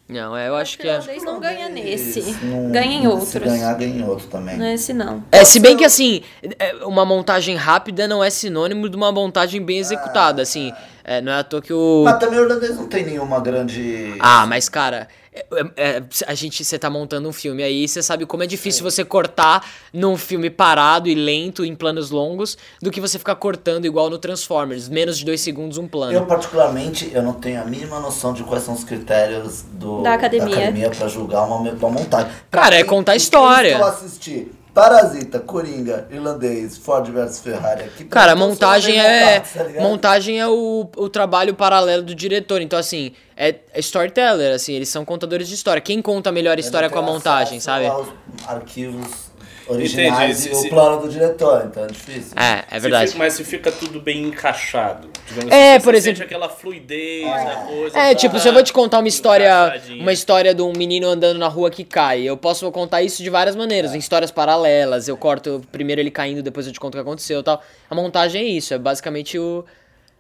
Não, 0.06 0.36
é, 0.36 0.48
eu 0.48 0.54
acho 0.56 0.76
que 0.78 0.86
é. 0.86 0.92
Irlandês 0.96 1.24
não 1.24 1.40
ganha 1.40 1.68
nesse. 1.68 2.20
Não- 2.44 2.68
Ganha 2.72 2.98
em 2.98 3.00
Se 3.02 3.06
outros. 3.08 3.42
ganhar, 3.42 3.72
ganha 3.74 3.96
em 3.96 4.04
outro 4.06 4.26
também. 4.26 4.56
Nesse 4.58 4.92
não. 4.92 5.24
É, 5.32 5.44
se 5.44 5.58
bem 5.58 5.76
que 5.78 5.84
assim, 5.84 6.20
é, 6.58 6.74
uma 6.84 7.06
montagem 7.06 7.56
rápida 7.56 8.06
não 8.06 8.22
é 8.22 8.28
sinônimo 8.28 8.88
de 8.90 8.96
uma 8.96 9.10
montagem 9.10 9.64
bem 9.64 9.78
executada, 9.78 10.42
assim. 10.42 10.72
é, 11.04 11.22
não 11.22 11.32
é 11.32 11.38
à 11.38 11.44
toa 11.44 11.62
que 11.62 11.72
o. 11.72 12.02
Mas 12.04 12.18
também 12.18 12.38
o 12.38 12.42
Irlandês 12.42 12.76
não 12.76 12.86
tem 12.86 13.04
nenhuma 13.06 13.40
grande. 13.40 14.14
Ah, 14.20 14.44
mas 14.46 14.68
cara, 14.68 15.08
é- 15.34 15.72
é- 15.76 16.02
a 16.26 16.34
gente, 16.34 16.64
você 16.64 16.78
tá 16.78 16.88
montando 16.88 17.28
um 17.28 17.32
filme 17.32 17.62
aí, 17.62 17.88
você 17.88 18.02
sabe 18.02 18.24
como 18.26 18.42
é 18.42 18.46
difícil 18.46 18.82
você 18.82 19.04
cortar 19.04 19.68
num 19.92 20.16
filme 20.16 20.48
parado 20.50 21.08
e 21.08 21.14
lento, 21.14 21.64
em 21.64 21.74
planos 21.74 22.10
longos, 22.10 22.56
do 22.80 22.90
que 22.90 23.00
você 23.00 23.18
ficar 23.18 23.34
cortando 23.36 23.84
igual 23.84 24.08
no 24.08 24.18
Transformers, 24.18 24.88
menos 24.88 25.18
de 25.18 25.24
dois 25.24 25.40
segundos 25.40 25.76
um 25.78 25.88
plano. 25.88 26.12
Eu, 26.12 26.26
particularmente, 26.26 27.10
eu 27.12 27.22
não 27.22 27.32
tenho 27.34 27.60
a 27.60 27.64
mínima 27.64 27.98
noção 28.00 28.32
de 28.32 28.42
quais 28.44 28.62
são 28.64 28.74
os 28.74 28.84
critérios 28.84 29.62
do, 29.72 30.02
Da 30.02 30.14
academia. 30.14 30.90
pra 30.90 31.08
julgar 31.08 31.44
uma, 31.46 31.56
uma 31.70 31.90
montagem. 31.90 32.30
Pra 32.50 32.62
Cara, 32.62 32.76
é 32.76 32.84
contar 32.84 33.12
a 33.12 33.16
história. 33.16 33.74
que 33.74 33.80
eu 33.80 33.86
assisti, 33.86 34.48
Parasita, 34.74 35.38
Coringa, 35.38 36.08
Irlandês, 36.10 36.76
Ford 36.76 37.08
vs 37.08 37.38
Ferrari. 37.38 37.84
Aqui, 37.84 38.04
Cara, 38.06 38.34
montagem 38.34 38.98
é. 38.98 39.36
montados, 39.36 39.52
tá 39.52 39.80
montagem 39.80 40.40
é 40.40 40.48
o, 40.48 40.90
o 40.96 41.08
trabalho 41.08 41.54
paralelo 41.54 42.02
do 42.02 42.14
diretor. 42.14 42.60
Então, 42.60 42.76
assim, 42.76 43.12
é 43.36 43.54
é 43.72 43.78
storyteller, 43.78 44.52
assim, 44.52 44.72
eles 44.72 44.88
são 44.88 45.04
contadores 45.04 45.48
de 45.48 45.54
história. 45.54 45.80
Quem 45.80 46.02
conta 46.02 46.30
a 46.30 46.32
melhor 46.32 46.58
história 46.58 46.90
com 46.90 46.98
a 46.98 47.02
montagem, 47.02 47.60
sabe? 47.60 47.86
aos 47.86 48.08
arquivos 48.46 49.32
originais 49.66 50.40
Entendi. 50.46 50.56
e 50.56 50.60
Se- 50.60 50.66
o 50.66 50.70
plano 50.70 51.02
do 51.02 51.08
diretor, 51.08 51.64
então 51.66 51.84
é 51.84 51.86
difícil. 51.88 52.32
É, 52.38 52.64
é 52.70 52.74
Se 52.74 52.80
verdade. 52.80 53.06
fica- 53.12 53.18
mas 53.18 53.32
se 53.34 53.44
fica 53.44 53.72
tudo 53.72 54.00
bem 54.00 54.22
encaixado. 54.24 55.08
É, 55.50 55.74
assim, 55.76 55.84
por 55.84 55.92
você 55.92 55.98
exemplo- 55.98 56.18
sente 56.18 56.22
aquela 56.22 56.48
fluidez 56.48 57.24
da 57.26 57.56
coisa. 57.68 57.98
É, 57.98 58.08
tá 58.10 58.14
tipo, 58.14 58.38
se 58.38 58.48
eu 58.48 58.52
vou 58.52 58.62
te 58.62 58.72
contar 58.72 58.98
uma 58.98 59.08
história, 59.08 59.80
uma 60.00 60.12
história 60.12 60.54
de 60.54 60.62
um 60.62 60.72
menino 60.76 61.06
andando 61.08 61.38
na 61.38 61.48
rua 61.48 61.70
que 61.70 61.84
cai, 61.84 62.22
eu 62.22 62.36
posso 62.36 62.70
contar 62.70 63.02
isso 63.02 63.22
de 63.22 63.30
várias 63.30 63.56
maneiras, 63.56 63.94
em 63.94 63.98
histórias 63.98 64.30
paralelas. 64.30 65.08
Eu 65.08 65.16
corto 65.16 65.62
primeiro 65.72 66.00
ele 66.00 66.10
caindo, 66.10 66.42
depois 66.42 66.66
eu 66.66 66.72
te 66.72 66.78
conto 66.80 66.94
o 66.94 66.96
que 66.98 67.02
aconteceu, 67.02 67.40
e 67.40 67.42
tal. 67.42 67.62
A 67.88 67.94
montagem 67.94 68.40
é 68.42 68.44
isso, 68.44 68.74
é 68.74 68.78
basicamente 68.78 69.38
o 69.38 69.64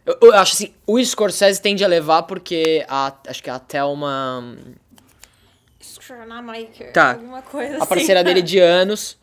eu, 0.06 0.18
eu 0.20 0.34
acho 0.34 0.52
assim, 0.52 0.74
o 0.86 1.02
Scorsese 1.02 1.60
tende 1.62 1.82
a 1.82 1.86
levar 1.88 2.24
porque 2.24 2.84
a 2.86 3.10
acho 3.26 3.42
que 3.42 3.48
a 3.48 3.58
Thelma. 3.58 4.54
Tá. 6.92 7.12
Alguma 7.12 7.42
coisa 7.42 7.82
a 7.82 7.86
parceira 7.86 8.20
assim. 8.20 8.24
dele 8.24 8.42
de 8.42 8.58
anos, 8.58 9.16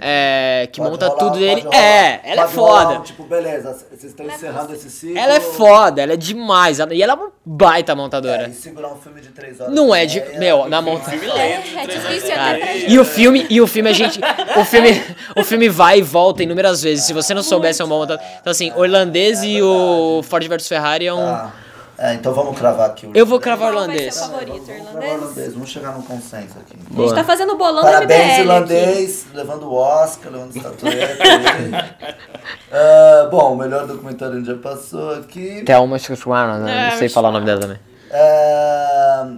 é, 0.00 0.68
que 0.72 0.80
Pode 0.80 0.90
monta 0.92 1.06
rolar, 1.08 1.18
tudo 1.18 1.38
dele. 1.38 1.60
rolar, 1.62 1.76
É, 1.76 2.20
ela 2.24 2.42
é 2.42 2.44
pode 2.44 2.56
rolar 2.56 2.82
foda. 2.86 2.98
um, 2.98 3.02
tipo, 3.02 3.22
beleza, 3.24 3.72
vocês 3.90 4.04
estão 4.04 4.24
Ela 4.24 4.32
é 4.32 4.36
encerrando 4.36 4.72
esse 4.74 4.90
ciclo. 4.90 5.18
Ela 5.18 5.34
é 5.34 5.40
foda, 5.40 6.02
ela 6.02 6.12
é 6.12 6.16
demais. 6.16 6.80
ela- 6.80 6.94
E 6.94 7.02
ela 7.02 7.12
é 7.12 7.16
uma 7.16 7.30
baita 7.44 7.94
montadora. 7.94 8.44
É, 8.44 8.48
e 8.48 8.52
segurar 8.54 8.88
um 8.92 8.96
filme 8.96 9.20
de 9.20 9.28
três 9.28 9.60
horas. 9.60 9.74
Não 9.74 9.94
é 9.94 10.06
de. 10.06 10.20
meia, 10.20 10.38
Meu, 10.38 10.68
na 10.68 10.80
monta. 10.82 11.10
É, 11.14 11.62
é 11.76 11.86
difícil 11.86 12.32
até 12.32 12.54
e 12.56 12.58
pra 12.58 12.66
meia. 12.66 12.90
E 12.90 12.98
o 12.98 13.04
filme, 13.04 13.46
e 13.50 13.60
o 13.60 13.66
filme 13.66 13.88
a 13.88 13.92
gente, 13.92 14.20
o 14.56 14.64
filme, 14.64 15.02
o 15.36 15.44
filme 15.44 15.68
vai 15.68 15.98
e 15.98 16.02
volta 16.02 16.42
inúmeras 16.42 16.82
vezes. 16.82 17.04
Se 17.06 17.12
você 17.12 17.32
não 17.34 17.42
soubesse 17.42 17.80
é 17.80 17.84
um 17.84 17.88
bom 17.88 17.98
montador. 17.98 18.24
Então 18.40 18.50
assim, 18.50 18.72
o 18.76 18.84
irlandês 18.84 19.42
e 19.42 19.60
o 19.62 20.22
Ford 20.24 20.46
vs 20.46 20.68
Ferrari 20.68 21.06
é 21.06 21.14
um 21.14 21.20
Ah, 21.26 21.52
é, 21.98 22.14
então 22.14 22.32
vamos 22.32 22.56
cravar 22.56 22.90
aqui 22.90 23.06
o 23.06 23.12
Eu 23.14 23.26
vou 23.26 23.40
cravar 23.40 23.70
o 23.70 23.74
Qual 23.74 23.86
vai 23.86 23.94
irlandês. 23.96 24.14
ser 24.14 24.20
o 24.20 24.28
favorito, 24.28 24.48
Vamos 24.52 24.66
cravar 24.66 24.84
o 24.84 24.88
irlandês? 24.98 25.20
irlandês, 25.22 25.52
vamos 25.54 25.68
chegar 25.70 25.92
num 25.92 26.02
consenso 26.02 26.54
aqui. 26.60 26.76
A 26.96 27.00
gente 27.02 27.14
tá 27.14 27.24
fazendo 27.24 27.56
bolão 27.56 27.82
do 27.82 27.90
Parabéns, 27.90 28.20
MBL 28.20 28.30
aqui. 28.32 28.40
irlandês, 28.40 29.26
levando 29.34 29.62
o 29.64 29.74
Oscar, 29.74 30.32
levando 30.32 30.56
estatueta. 30.56 31.22
aí. 31.24 32.14
Ah, 32.70 33.28
bom, 33.30 33.54
o 33.54 33.56
melhor 33.56 33.86
documentário 33.86 34.44
já 34.44 34.54
passou 34.56 35.14
aqui. 35.14 35.62
Thelma 35.64 35.98
Schwarzenegger, 35.98 36.64
né? 36.64 36.90
Não 36.90 36.98
sei 36.98 37.08
falar 37.08 37.30
o 37.30 37.32
nome 37.32 37.46
dela 37.46 37.60
também. 37.60 37.78
Ah, 38.12 39.28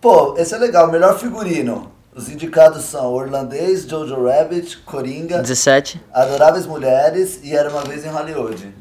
pô, 0.00 0.34
esse 0.38 0.54
é 0.54 0.58
legal, 0.58 0.90
melhor 0.90 1.18
figurino. 1.18 1.90
Os 2.14 2.28
indicados 2.28 2.84
são 2.84 3.12
o 3.14 3.22
Irlandês, 3.22 3.84
Jojo 3.84 4.24
Rabbit, 4.26 4.78
Coringa, 4.78 5.38
17. 5.38 6.00
Adoráveis 6.12 6.66
Mulheres 6.66 7.40
e 7.44 7.54
Era 7.54 7.68
Uma 7.70 7.82
Vez 7.82 8.04
em 8.04 8.08
Hollywood. 8.08 8.74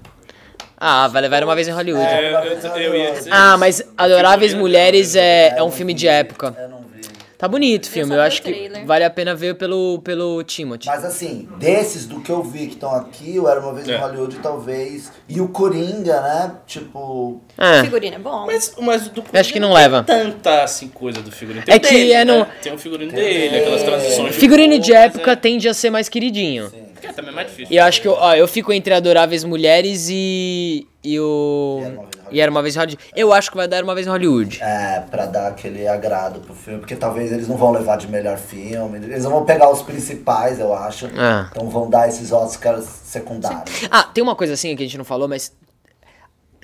Ah, 0.80 1.08
vai 1.08 1.22
levar 1.24 1.44
uma 1.44 1.56
vez 1.56 1.68
em 1.68 1.72
Hollywood. 1.72 2.06
É, 2.06 2.34
eu, 2.34 2.78
eu 2.82 2.96
ia 2.96 3.12
dizer 3.12 3.30
Ah, 3.34 3.58
mas 3.58 3.82
Adoráveis 3.98 4.54
Mulheres 4.54 5.16
é, 5.16 5.56
é 5.58 5.64
um 5.64 5.72
filme 5.72 5.94
de 5.94 6.08
época. 6.08 6.56
Eu 6.60 6.70
não 6.70 6.78
vi. 6.82 7.02
Tá 7.38 7.48
bonito 7.48 7.86
o 7.86 7.90
filme, 7.90 8.16
eu 8.16 8.22
acho 8.22 8.42
que 8.42 8.72
vale 8.86 9.04
a 9.04 9.10
pena 9.12 9.36
ver 9.36 9.56
pelo, 9.56 10.00
pelo 10.04 10.44
Timothy. 10.44 10.88
Mas 10.88 11.04
assim, 11.06 11.48
desses 11.60 12.06
do 12.08 12.20
que 12.22 12.32
eu 12.32 12.44
vi 12.44 12.66
que 12.68 12.74
estão 12.74 12.92
aqui, 12.96 13.40
o 13.40 13.48
Era 13.48 13.60
Uma 13.60 13.74
Vez 13.74 13.88
em 13.88 13.92
É. 13.92 13.98
Hollywood 13.98 14.38
talvez. 14.42 15.12
E 15.30 15.40
o 15.42 15.48
Coringa, 15.48 16.20
né? 16.22 16.52
Tipo. 16.66 17.42
É. 17.58 17.82
Figurino 17.84 18.16
é 18.16 18.20
bom. 18.20 18.46
Mas, 18.48 18.74
mas 18.80 19.08
o 19.08 19.10
do 19.12 19.24
Acho 19.34 19.54
que 19.54 19.60
não 19.60 19.70
tem 19.70 19.78
leva. 19.78 20.04
tanta 20.04 20.64
assim 20.64 20.88
coisa 20.88 21.22
do 21.22 21.32
figurino. 21.32 21.64
É 21.68 21.76
o 21.76 21.80
que 21.80 21.90
dele, 21.90 22.12
é 22.14 22.26
né? 22.26 22.38
no- 22.40 22.48
Tem 22.62 22.74
o 22.74 22.78
figurino 22.78 23.12
dele, 23.12 23.58
aquelas 23.58 23.84
transições. 23.84 24.36
Figurino 24.36 24.78
de 24.80 24.92
cor, 24.92 25.00
época 25.02 25.32
mas 25.32 25.40
tende 25.40 25.70
a 25.70 25.74
ser 25.76 25.90
mais 25.92 26.10
queridinho. 26.10 26.70
Sim. 26.70 26.87
É, 27.08 27.14
também 27.14 27.32
é 27.32 27.36
mais 27.36 27.48
difícil. 27.48 27.74
E 27.74 27.78
eu 27.78 27.84
acho 27.84 28.02
que 28.02 28.08
eu, 28.08 28.14
ó, 28.14 28.34
eu 28.36 28.48
fico 28.48 28.74
entre 28.74 28.94
Adoráveis 28.94 29.44
Mulheres 29.44 30.08
e. 30.10 30.88
E 31.04 31.20
o. 31.20 32.06
E 32.30 32.42
Era 32.42 32.52
Uma 32.52 32.62
Vez 32.62 32.76
em 32.76 32.80
Hollywood. 32.80 33.04
Eu 33.16 33.32
acho 33.32 33.50
que 33.50 33.56
vai 33.56 33.68
dar 33.68 33.84
uma 33.84 33.96
vez 33.96 34.06
em 34.06 34.10
Hollywood. 34.10 34.60
É, 34.62 35.02
pra 35.10 35.26
dar 35.26 35.48
aquele 35.48 35.88
agrado 35.88 36.42
pro 36.42 36.54
filme, 36.54 36.80
porque 36.80 36.96
talvez 36.96 37.32
eles 37.32 37.48
não 37.48 37.56
vão 37.56 37.72
levar 37.72 37.98
de 37.98 38.08
melhor 38.08 38.38
filme, 38.38 38.98
eles 38.98 39.24
não 39.24 39.32
vão 39.32 39.46
pegar 39.46 39.72
os 39.72 39.82
principais, 39.82 40.60
eu 40.60 40.74
acho. 40.74 41.06
É. 41.08 41.48
Então 41.52 41.70
vão 41.70 41.90
dar 41.90 42.10
esses 42.10 42.32
Oscars 42.32 42.86
secundários. 42.86 43.88
Ah, 43.90 44.04
tem 44.04 44.22
uma 44.22 44.36
coisa 44.36 44.54
assim 44.54 44.76
que 44.76 44.84
a 44.84 44.86
gente 44.86 44.98
não 44.98 45.06
falou, 45.06 45.28
mas. 45.28 45.54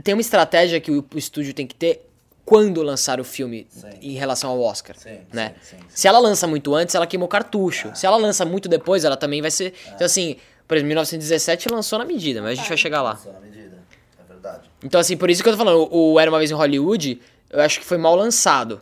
Tem 0.04 0.14
uma 0.14 0.22
estratégia 0.22 0.82
que 0.82 0.92
o 0.92 1.06
estúdio 1.16 1.54
tem 1.54 1.66
que 1.66 1.76
ter 1.76 2.10
quando 2.46 2.82
lançar 2.82 3.20
o 3.20 3.24
filme 3.24 3.66
Sim. 3.70 3.90
em 4.02 4.12
relação 4.14 4.50
ao 4.50 4.62
Oscar. 4.62 4.96
Sim, 4.98 5.20
né? 5.32 5.54
sim. 5.62 5.78
Se 5.90 6.08
ela 6.08 6.20
lança 6.20 6.46
muito 6.46 6.74
antes, 6.76 6.94
ela 6.96 7.08
queimou 7.08 7.28
cartucho. 7.28 7.92
Se 7.96 8.06
ela 8.06 8.18
lança 8.18 8.44
muito 8.46 8.68
depois, 8.68 9.06
ela 9.06 9.16
também 9.18 9.42
vai 9.42 9.50
ser. 9.52 9.74
Então, 9.94 10.06
assim, 10.06 10.36
por 10.68 10.76
exemplo, 10.76 10.88
1917 10.90 11.70
lançou 11.70 11.98
na 12.00 12.06
medida, 12.06 12.42
mas 12.42 12.52
a 12.52 12.56
gente 12.56 12.68
vai 12.68 12.78
chegar 12.78 13.02
lá. 13.02 13.16
Só 13.16 13.32
na 13.32 13.40
medida, 13.40 13.78
é 14.20 14.24
verdade. 14.34 14.70
Então, 14.84 15.00
assim, 15.00 15.16
por 15.16 15.30
isso 15.30 15.42
que 15.42 15.48
eu 15.50 15.54
tô 15.54 15.58
falando, 15.58 15.88
o, 15.92 16.20
Era 16.20 16.30
Uma 16.30 16.38
Vez 16.38 16.52
em 16.52 16.54
Hollywood, 16.54 17.22
eu 17.50 17.62
acho 17.62 17.80
que 17.80 17.86
foi 17.86 17.98
mal 17.98 18.16
lançado. 18.16 18.82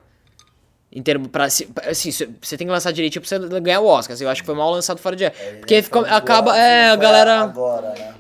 Em 0.94 1.02
termos, 1.02 1.30
pra, 1.30 1.50
se- 1.50 1.70
assim, 1.88 2.12
você 2.12 2.58
tem 2.58 2.68
que 2.68 2.72
lançar 2.74 2.92
direitinho 2.92 3.22
pra 3.26 3.30
você 3.30 3.60
ganhar 3.62 3.80
o 3.80 3.86
Oscar. 3.86 4.14
assim, 4.14 4.26
eu 4.26 4.30
acho 4.30 4.42
que 4.42 4.46
foi 4.46 4.56
mal 4.56 4.70
lançado 4.72 4.98
fora 4.98 5.16
de 5.16 5.24
época. 5.24 5.58
Porque 5.60 5.82
ficou- 5.82 6.04
acaba, 6.06 6.58
é, 6.58 6.88
não 6.88 6.94
a 6.94 6.96
galera 6.98 7.42
Agora, 7.44 7.90
né? 7.94 8.14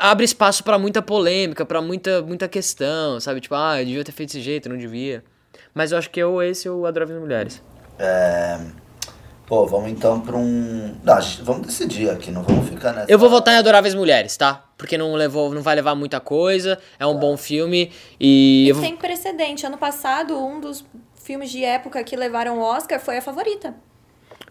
Abre 0.00 0.24
espaço 0.24 0.62
pra 0.64 0.78
muita 0.78 1.00
polêmica, 1.02 1.64
pra 1.64 1.80
muita, 1.80 2.22
muita 2.22 2.48
questão, 2.48 3.18
sabe? 3.20 3.40
Tipo, 3.40 3.54
ah, 3.54 3.80
eu 3.80 3.84
devia 3.86 4.04
ter 4.04 4.12
feito 4.12 4.30
desse 4.30 4.40
jeito, 4.40 4.68
não 4.68 4.76
devia. 4.76 5.22
Mas 5.72 5.92
eu 5.92 5.98
acho 5.98 6.10
que 6.10 6.20
eu, 6.20 6.42
esse, 6.42 6.66
eu 6.68 6.84
Adoráveis 6.86 7.18
Mulheres. 7.20 7.62
É, 7.98 8.58
Pô, 9.46 9.66
vamos 9.66 9.90
então 9.90 10.20
pra 10.20 10.36
um. 10.36 10.96
Não, 11.04 11.14
a 11.14 11.20
gente- 11.20 11.42
vamos 11.42 11.66
decidir 11.66 12.08
aqui, 12.08 12.30
não 12.30 12.42
vamos 12.42 12.66
ficar 12.68 12.92
nessa. 12.94 13.12
Eu 13.12 13.18
vou 13.18 13.28
votar 13.28 13.52
em 13.54 13.58
Adoráveis 13.58 13.94
Mulheres, 13.94 14.36
tá? 14.38 14.64
Porque 14.78 14.96
não 14.96 15.12
levou, 15.14 15.52
não 15.54 15.60
vai 15.60 15.74
levar 15.74 15.94
muita 15.94 16.18
coisa, 16.18 16.78
é 16.98 17.06
um 17.06 17.18
bom 17.18 17.36
filme 17.36 17.92
e... 18.18 18.66
E 18.68 18.72
vou- 18.72 18.82
tem 18.82 18.96
precedente. 18.96 19.66
Ano 19.66 19.76
passado, 19.76 20.34
um 20.38 20.60
dos 20.60 20.82
filmes 21.14 21.50
de 21.50 21.62
época 21.62 22.02
que 22.02 22.16
levaram 22.16 22.58
o 22.58 22.62
Oscar 22.62 22.98
foi 22.98 23.18
A 23.18 23.22
Favorita. 23.22 23.74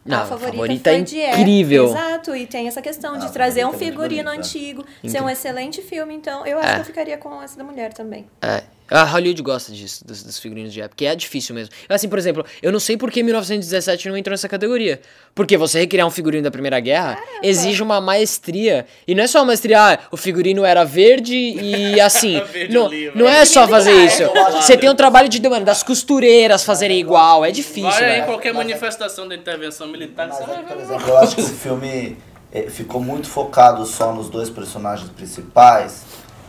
Não, 0.06 0.18
a 0.22 0.26
favorita, 0.26 0.58
Favorita 0.58 0.92
é 0.92 1.02
de 1.02 1.22
incrível. 1.22 1.86
Exato, 1.86 2.36
e 2.36 2.46
tem 2.46 2.68
essa 2.68 2.82
questão 2.82 3.18
de 3.18 3.26
Ah, 3.26 3.30
a 3.30 3.32
trazer 3.32 3.66
um 3.66 3.74
é 3.74 3.78
figurino 3.78 4.24
bonita. 4.30 4.40
antigo, 4.48 4.86
ser 5.08 5.22
um 5.22 5.30
excelente 5.30 5.82
filme, 5.82 6.14
então 6.14 6.46
eu 6.46 6.60
acho 6.60 6.68
É. 6.70 6.74
que 6.76 6.82
eu 6.82 6.86
ficaria 6.86 7.18
com 7.18 7.42
essa 7.42 7.58
da 7.58 7.64
mulher 7.64 7.94
também. 7.94 8.28
É, 8.42 8.64
A 8.94 9.06
Hollywood 9.06 9.42
gosta 9.42 9.72
disso, 9.72 10.06
dos, 10.06 10.22
dos 10.22 10.38
figurinos 10.38 10.72
de 10.72 10.80
época, 10.80 10.98
que 10.98 11.06
é 11.08 11.16
difícil 11.16 11.56
mesmo. 11.56 11.74
Assim, 11.90 12.08
por 12.08 12.20
exemplo, 12.20 12.46
eu 12.62 12.72
não 12.72 12.80
sei 12.80 12.96
por 12.96 13.10
que 13.10 13.24
1917 13.24 14.08
não 14.08 14.16
entrou 14.16 14.34
nessa 14.34 14.48
categoria. 14.48 15.02
Porque 15.34 15.58
você 15.58 15.80
recriar 15.80 16.06
um 16.06 16.12
figurino 16.12 16.44
da 16.44 16.52
Primeira 16.52 16.80
Guerra 16.80 17.18
exige 17.42 17.82
uma 17.82 18.00
maestria. 18.00 18.86
E 19.08 19.16
não 19.16 19.24
é 19.24 19.28
só 19.28 19.40
uma 19.40 19.46
maestria, 19.46 19.94
ah, 19.94 20.00
o 20.12 20.16
figurino 20.16 20.64
era 20.64 20.84
verde 20.84 21.34
e 21.36 21.98
assim. 22.00 22.40
Verde 22.52 22.72
não, 22.72 22.88
não 23.16 23.28
é 23.28 23.44
só 23.46 23.68
fazer 23.68 23.94
isso. 24.06 24.22
Eu 24.22 24.46
acho 24.46 24.62
Você 24.62 24.78
tem 24.78 24.88
um 24.88 24.96
trabalho 24.96 25.28
de, 25.28 25.42
mano, 25.50 25.66
das 25.66 25.82
costureiras 25.82 26.64
fazerem 26.64 27.00
igual. 27.00 27.44
É 27.44 27.50
difícil, 27.50 27.90
aí 27.90 28.20
né? 28.20 28.22
qualquer 28.28 28.54
Mas 28.54 28.62
é- 28.62 28.68
manifestação 28.68 29.28
da 29.28 29.34
intervenção 29.34 29.88
militar. 29.88 30.28
Mas 30.28 30.38
você 30.38 30.44
é 30.44 30.62
por 30.62 30.78
exemplo, 30.78 31.10
eu 31.10 31.18
acho 31.18 31.36
que 31.36 31.42
o 31.42 31.46
filme 31.48 32.16
eh, 32.52 32.70
ficou 32.70 33.02
muito 33.02 33.28
focado 33.28 33.84
só 33.88 34.14
nos 34.14 34.30
dois 34.30 34.52
personagens 34.52 35.10
principais. 35.10 36.04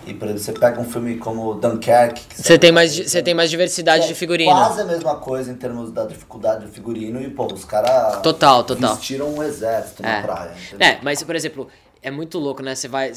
E, 0.06 0.12
por 0.14 0.26
exemplo, 0.28 0.42
você 0.44 0.52
pega 0.52 0.80
um 0.80 0.84
filme 0.84 1.16
como 1.18 1.54
Dunkirk. 1.54 2.20
Você 2.34 2.58
tem 2.58 2.70
mais, 2.70 2.90
sabe, 2.92 3.04
di- 3.04 3.10
você 3.10 3.22
tem 3.22 3.34
mais 3.34 3.50
diversidade 3.50 4.04
é 4.04 4.06
de 4.08 4.14
figurino. 4.14 4.50
Quase 4.52 4.80
a 4.80 4.84
mesma 4.84 5.16
coisa 5.16 5.50
em 5.50 5.54
termos 5.56 5.90
da 5.90 6.04
dificuldade 6.04 6.66
do 6.66 6.70
figurino. 6.72 7.20
E, 7.22 7.30
pô, 7.30 7.46
os 7.52 7.64
caras 7.64 8.20
Total, 8.22 8.62
total. 8.64 8.94
vestiram 8.96 9.34
um 9.34 9.42
exército 9.42 10.02
na 10.02 10.18
É. 10.18 10.22
praia. 10.22 10.52
entendeu? 10.68 10.86
É, 10.88 10.98
mas, 11.02 11.22
por 11.22 11.34
exemplo, 11.34 11.68
é 12.02 12.10
muito 12.10 12.38
louco, 12.38 12.62
né? 12.62 12.74
Você 12.74 12.86
vai. 12.86 13.12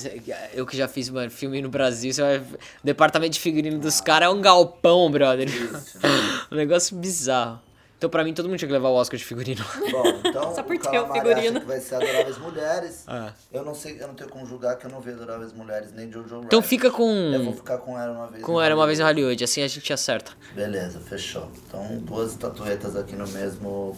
Eu 0.54 0.66
que 0.66 0.78
já 0.78 0.88
fiz 0.88 1.10
mano, 1.10 1.30
filme 1.30 1.62
no 1.62 1.68
Brasil, 1.70 2.14
você 2.14 2.22
vai. 2.22 2.38
O 2.38 2.44
departamento 2.84 3.34
de 3.34 3.40
figurino 3.40 3.80
dos 3.80 4.00
caras 4.00 4.28
é 4.28 4.32
um 4.32 4.40
galpão, 4.40 5.12
brother. 5.12 5.48
um 6.52 6.56
negócio 6.56 6.96
bizarro. 6.96 7.60
Então, 7.98 8.12
pra 8.12 8.24
mim, 8.24 8.32
todo 8.32 8.48
mundo 8.48 8.60
tinha 8.60 8.68
que 8.68 8.74
levar 8.74 8.90
o 8.90 8.94
Oscar 8.94 9.18
de 9.18 9.26
figurino. 9.26 9.66
Bom, 9.92 10.04
então 10.24 10.54
Só 10.54 10.62
porque 10.62 10.88
o 10.88 10.94
é 10.96 11.02
o 11.02 11.12
figurino. 11.12 11.58
acha 11.58 11.60
que 11.62 11.66
vai 11.66 11.80
ser 11.80 11.96
Adoráveis 11.96 12.38
Mulheres. 12.38 13.04
Ah. 13.08 13.34
Eu 13.52 13.66
não 13.66 13.74
sei, 13.74 13.98
eu 14.00 14.08
não 14.08 14.14
tenho 14.14 14.30
como 14.30 14.46
julgar 14.46 14.78
que 14.78 14.86
eu 14.86 14.92
não 14.92 15.00
vi 15.02 15.12
Adoráveis 15.12 15.52
Mulheres 15.52 15.92
nem 15.94 16.12
Jojo 16.12 16.28
Rabbit. 16.30 16.46
Então 16.46 16.62
fica 16.62 16.88
Eu 16.88 16.92
vou 16.92 17.52
com. 17.54 17.58
ficar 17.58 17.78
com 17.80 17.98
Era 18.00 18.12
Uma 18.12 18.28
Vez 18.28 18.44
Com 18.44 18.62
Era 18.62 18.76
uma 18.76 18.86
vez 18.86 19.00
em 19.00 19.04
Hollywood. 19.04 19.44
Assim 19.44 19.64
a 19.64 19.68
gente 19.68 19.92
acerta. 19.92 20.32
Beleza, 20.54 21.00
fechou. 21.00 21.50
Então, 21.68 21.98
duas 22.02 22.34
estatuetas 22.34 22.96
aqui 22.96 23.16
no 23.16 23.28
mesmo. 23.30 23.98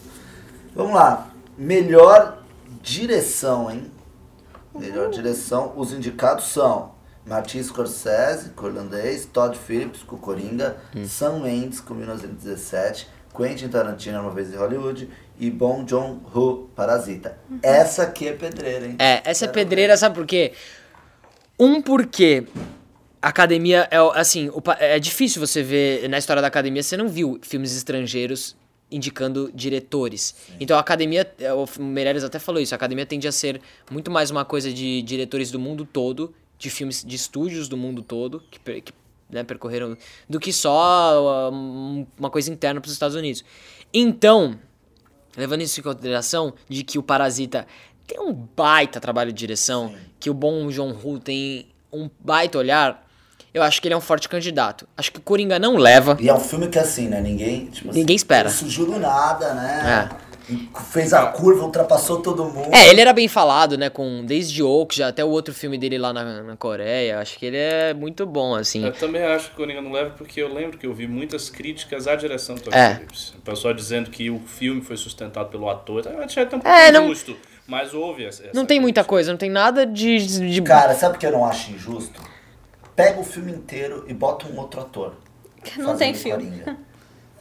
Vamos 0.73 0.93
lá. 0.93 1.29
Melhor 1.57 2.41
direção, 2.81 3.69
hein? 3.69 3.91
Melhor 4.73 5.09
direção. 5.09 5.73
Os 5.75 5.91
indicados 5.91 6.45
são 6.45 6.93
Martin 7.25 7.61
Scorsese, 7.61 8.51
com 8.51 8.65
o 8.65 8.69
irlandês, 8.69 9.25
Todd 9.25 9.57
Phillips, 9.57 10.03
com 10.03 10.15
o 10.15 10.19
Coringa, 10.19 10.77
Sam 11.07 11.39
Mendes, 11.39 11.81
com 11.81 11.93
1917, 11.93 13.09
Quentin 13.35 13.67
Tarantino, 13.67 14.21
Uma 14.21 14.31
Vez 14.31 14.53
em 14.53 14.57
Hollywood, 14.57 15.09
e 15.39 15.49
Bong 15.49 15.89
Joon-ho, 15.89 16.69
Parasita. 16.75 17.37
Essa 17.63 18.03
aqui 18.03 18.27
é 18.27 18.33
pedreira, 18.33 18.85
hein? 18.85 18.95
É, 18.99 19.21
essa 19.23 19.45
é 19.45 19.47
pedreira, 19.47 19.95
sabe 19.95 20.15
por 20.15 20.25
quê? 20.25 20.53
Um, 21.57 21.81
porque 21.81 22.45
a 23.21 23.29
academia 23.29 23.87
é 23.91 23.97
assim, 24.19 24.49
é 24.79 24.99
difícil 24.99 25.45
você 25.45 25.61
ver 25.61 26.07
na 26.09 26.17
história 26.17 26.41
da 26.41 26.47
academia, 26.47 26.81
você 26.81 26.95
não 26.95 27.07
viu 27.07 27.39
filmes 27.41 27.75
estrangeiros 27.75 28.55
indicando 28.91 29.51
diretores. 29.53 30.35
Então 30.59 30.77
a 30.77 30.79
academia, 30.79 31.31
é, 31.39 31.53
o 31.53 31.65
Meirelles 31.79 32.23
até 32.23 32.39
falou 32.39 32.61
isso, 32.61 32.73
a 32.73 32.77
academia 32.77 33.05
tende 33.05 33.27
a 33.27 33.31
ser 33.31 33.61
muito 33.91 34.09
mais 34.09 34.31
uma 34.31 34.43
coisa 34.43 34.73
de 34.73 35.01
diretores 35.01 35.51
do 35.51 35.59
mundo 35.59 35.85
todo, 35.85 36.33
de 36.57 36.69
filmes 36.69 37.03
de 37.05 37.15
estúdios 37.15 37.69
do 37.69 37.77
mundo 37.77 38.01
todo, 38.01 38.41
que, 38.49 38.81
que, 38.81 38.93
né, 39.29 39.43
percorreram, 39.43 39.97
do 40.27 40.39
que 40.39 40.51
só 40.51 41.49
uma 42.17 42.29
coisa 42.29 42.51
interna 42.51 42.81
para 42.81 42.87
os 42.87 42.93
Estados 42.93 43.15
Unidos. 43.15 43.43
Então, 43.93 44.57
levando 45.37 45.61
isso 45.61 45.79
em 45.79 45.83
consideração 45.83 46.53
de 46.67 46.83
que 46.83 46.97
o 46.97 47.03
Parasita 47.03 47.65
tem 48.07 48.19
um 48.19 48.33
baita 48.33 48.99
trabalho 48.99 49.31
de 49.31 49.37
direção, 49.37 49.93
que 50.19 50.29
o 50.29 50.33
bom 50.33 50.67
John 50.69 50.95
Woo 51.03 51.19
tem 51.19 51.67
um 51.91 52.09
baita 52.19 52.57
olhar, 52.57 53.07
eu 53.53 53.63
acho 53.63 53.81
que 53.81 53.87
ele 53.87 53.93
é 53.93 53.97
um 53.97 54.01
forte 54.01 54.29
candidato. 54.29 54.87
Acho 54.95 55.11
que 55.11 55.19
o 55.19 55.21
Coringa 55.21 55.57
não 55.57 55.75
leva. 55.75 56.17
E 56.19 56.29
é 56.29 56.33
um 56.33 56.39
filme 56.39 56.67
que 56.67 56.77
assim, 56.77 57.07
né? 57.07 57.19
Ninguém. 57.19 57.65
Tipo, 57.67 57.91
Ninguém 57.91 58.15
espera. 58.15 58.49
Surgiu 58.49 58.85
do 58.85 58.99
nada, 58.99 59.53
né? 59.53 60.09
Fez 60.91 61.13
a 61.13 61.25
curva, 61.27 61.63
ultrapassou 61.65 62.21
todo 62.21 62.43
mundo. 62.45 62.69
É, 62.73 62.89
ele 62.89 63.01
era 63.01 63.13
bem 63.13 63.27
falado, 63.27 63.77
né, 63.77 63.89
com 63.89 64.23
desde 64.25 64.63
Oak, 64.63 64.95
já 64.95 65.07
até 65.09 65.23
o 65.23 65.29
outro 65.29 65.53
filme 65.53 65.77
dele 65.77 65.97
lá 65.97 66.11
na, 66.11 66.43
na 66.43 66.57
Coreia. 66.57 67.19
Acho 67.19 67.37
que 67.37 67.45
ele 67.45 67.57
é 67.57 67.93
muito 67.93 68.25
bom, 68.25 68.55
assim. 68.55 68.85
Eu 68.85 68.93
também 68.93 69.23
acho 69.23 69.47
que 69.49 69.53
o 69.53 69.57
Coringa 69.57 69.81
não 69.81 69.91
leva, 69.91 70.11
porque 70.11 70.41
eu 70.41 70.53
lembro 70.53 70.77
que 70.77 70.85
eu 70.87 70.93
vi 70.93 71.07
muitas 71.07 71.49
críticas 71.49 72.07
à 72.07 72.15
direção 72.15 72.55
do 72.55 72.61
Todd 72.61 72.75
É. 72.77 72.95
Phillips. 72.95 73.33
O 73.37 73.41
pessoal 73.41 73.73
dizendo 73.73 74.09
que 74.09 74.29
o 74.29 74.39
filme 74.39 74.81
foi 74.81 74.97
sustentado 74.97 75.49
pelo 75.49 75.69
ator. 75.69 76.05
Eu 76.05 76.21
achei 76.23 76.43
até 76.43 76.55
um 76.55 76.59
pouco 76.59 76.75
É, 76.77 76.91
não- 76.91 77.05
injusto, 77.05 77.35
mas 77.67 77.93
houve 77.93 78.25
essa. 78.25 78.43
essa 78.43 78.51
Não 78.53 78.65
tem 78.65 78.79
muita 78.79 79.03
coisa, 79.03 79.31
não 79.31 79.37
tem 79.37 79.49
nada 79.49 79.85
de. 79.85 80.17
de- 80.49 80.61
Cara, 80.63 80.93
sabe 80.95 81.15
o 81.15 81.19
que 81.19 81.25
eu 81.25 81.31
não 81.31 81.45
acho 81.45 81.71
injusto? 81.71 82.19
Pega 82.95 83.19
o 83.19 83.23
filme 83.23 83.51
inteiro 83.51 84.03
e 84.07 84.13
bota 84.13 84.47
um 84.47 84.57
outro 84.59 84.81
ator. 84.81 85.13
Não 85.77 85.95
tem 85.95 86.13
filme. 86.13 86.45
Coringa. 86.45 86.77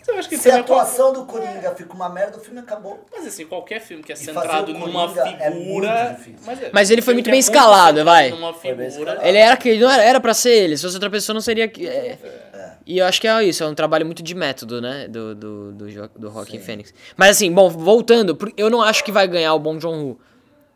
Mas 0.09 0.14
eu 0.14 0.18
acho 0.21 0.29
que 0.31 0.37
Se 0.38 0.49
a 0.51 0.62
qual- 0.64 0.81
atuação 0.81 1.12
do 1.12 1.25
Coringa 1.27 1.75
fica 1.77 1.92
uma 1.92 2.09
merda, 2.09 2.38
o 2.38 2.40
filme 2.40 2.61
acabou. 2.61 3.05
Mas 3.14 3.27
assim, 3.27 3.44
qualquer 3.47 3.81
filme 3.81 4.03
que 4.03 4.11
é 4.12 4.16
centrado 4.16 4.73
numa 4.73 5.05
é 5.05 5.09
figura. 5.51 5.53
muito 5.53 6.16
difícil. 6.16 6.66
é- 6.66 6.71
Mas 6.73 6.90
ele 6.90 7.03
foi 7.03 7.12
muito 7.14 7.27
que 7.27 7.31
bem 7.31 7.38
é 7.38 7.40
escalado, 7.40 8.05
vai. 8.05 8.31
Bem 8.33 8.87
escalado. 8.88 9.21
Ele 9.27 9.37
era 9.38 9.53
aquele, 9.55 9.81
não 9.81 9.90
era, 9.90 10.03
era 10.03 10.21
pra 10.21 10.33
ser 10.33 10.51
ele, 10.51 10.77
se 10.77 10.83
fosse 10.83 10.97
outra 10.97 11.11
pessoa 11.11 11.35
não 11.35 11.40
seria. 11.40 11.68
que- 11.68 11.87
é. 11.87 12.18
E 12.87 12.99
eu 12.99 13.05
acho 13.07 13.21
que 13.21 13.29
é 13.29 13.44
isso, 13.44 13.62
é 13.62 13.66
um 13.66 13.75
trabalho 13.75 14.07
muito 14.07 14.23
de 14.23 14.35
método, 14.35 14.81
né? 14.81 15.07
Do, 15.09 15.35
do, 15.35 15.73
do, 15.73 16.09
do 16.16 16.44
Sim. 16.47 16.59
Phoenix. 16.59 16.94
Mas 17.16 17.31
assim, 17.37 17.53
bom, 17.53 17.68
voltando, 17.68 18.37
eu 18.57 18.71
não 18.71 18.81
acho 18.81 19.05
que 19.05 19.12
vai 19.12 19.29
ganhar 19.29 19.53
o 19.53 19.59
Bong 19.59 19.79
Joon-ho. 19.79 20.18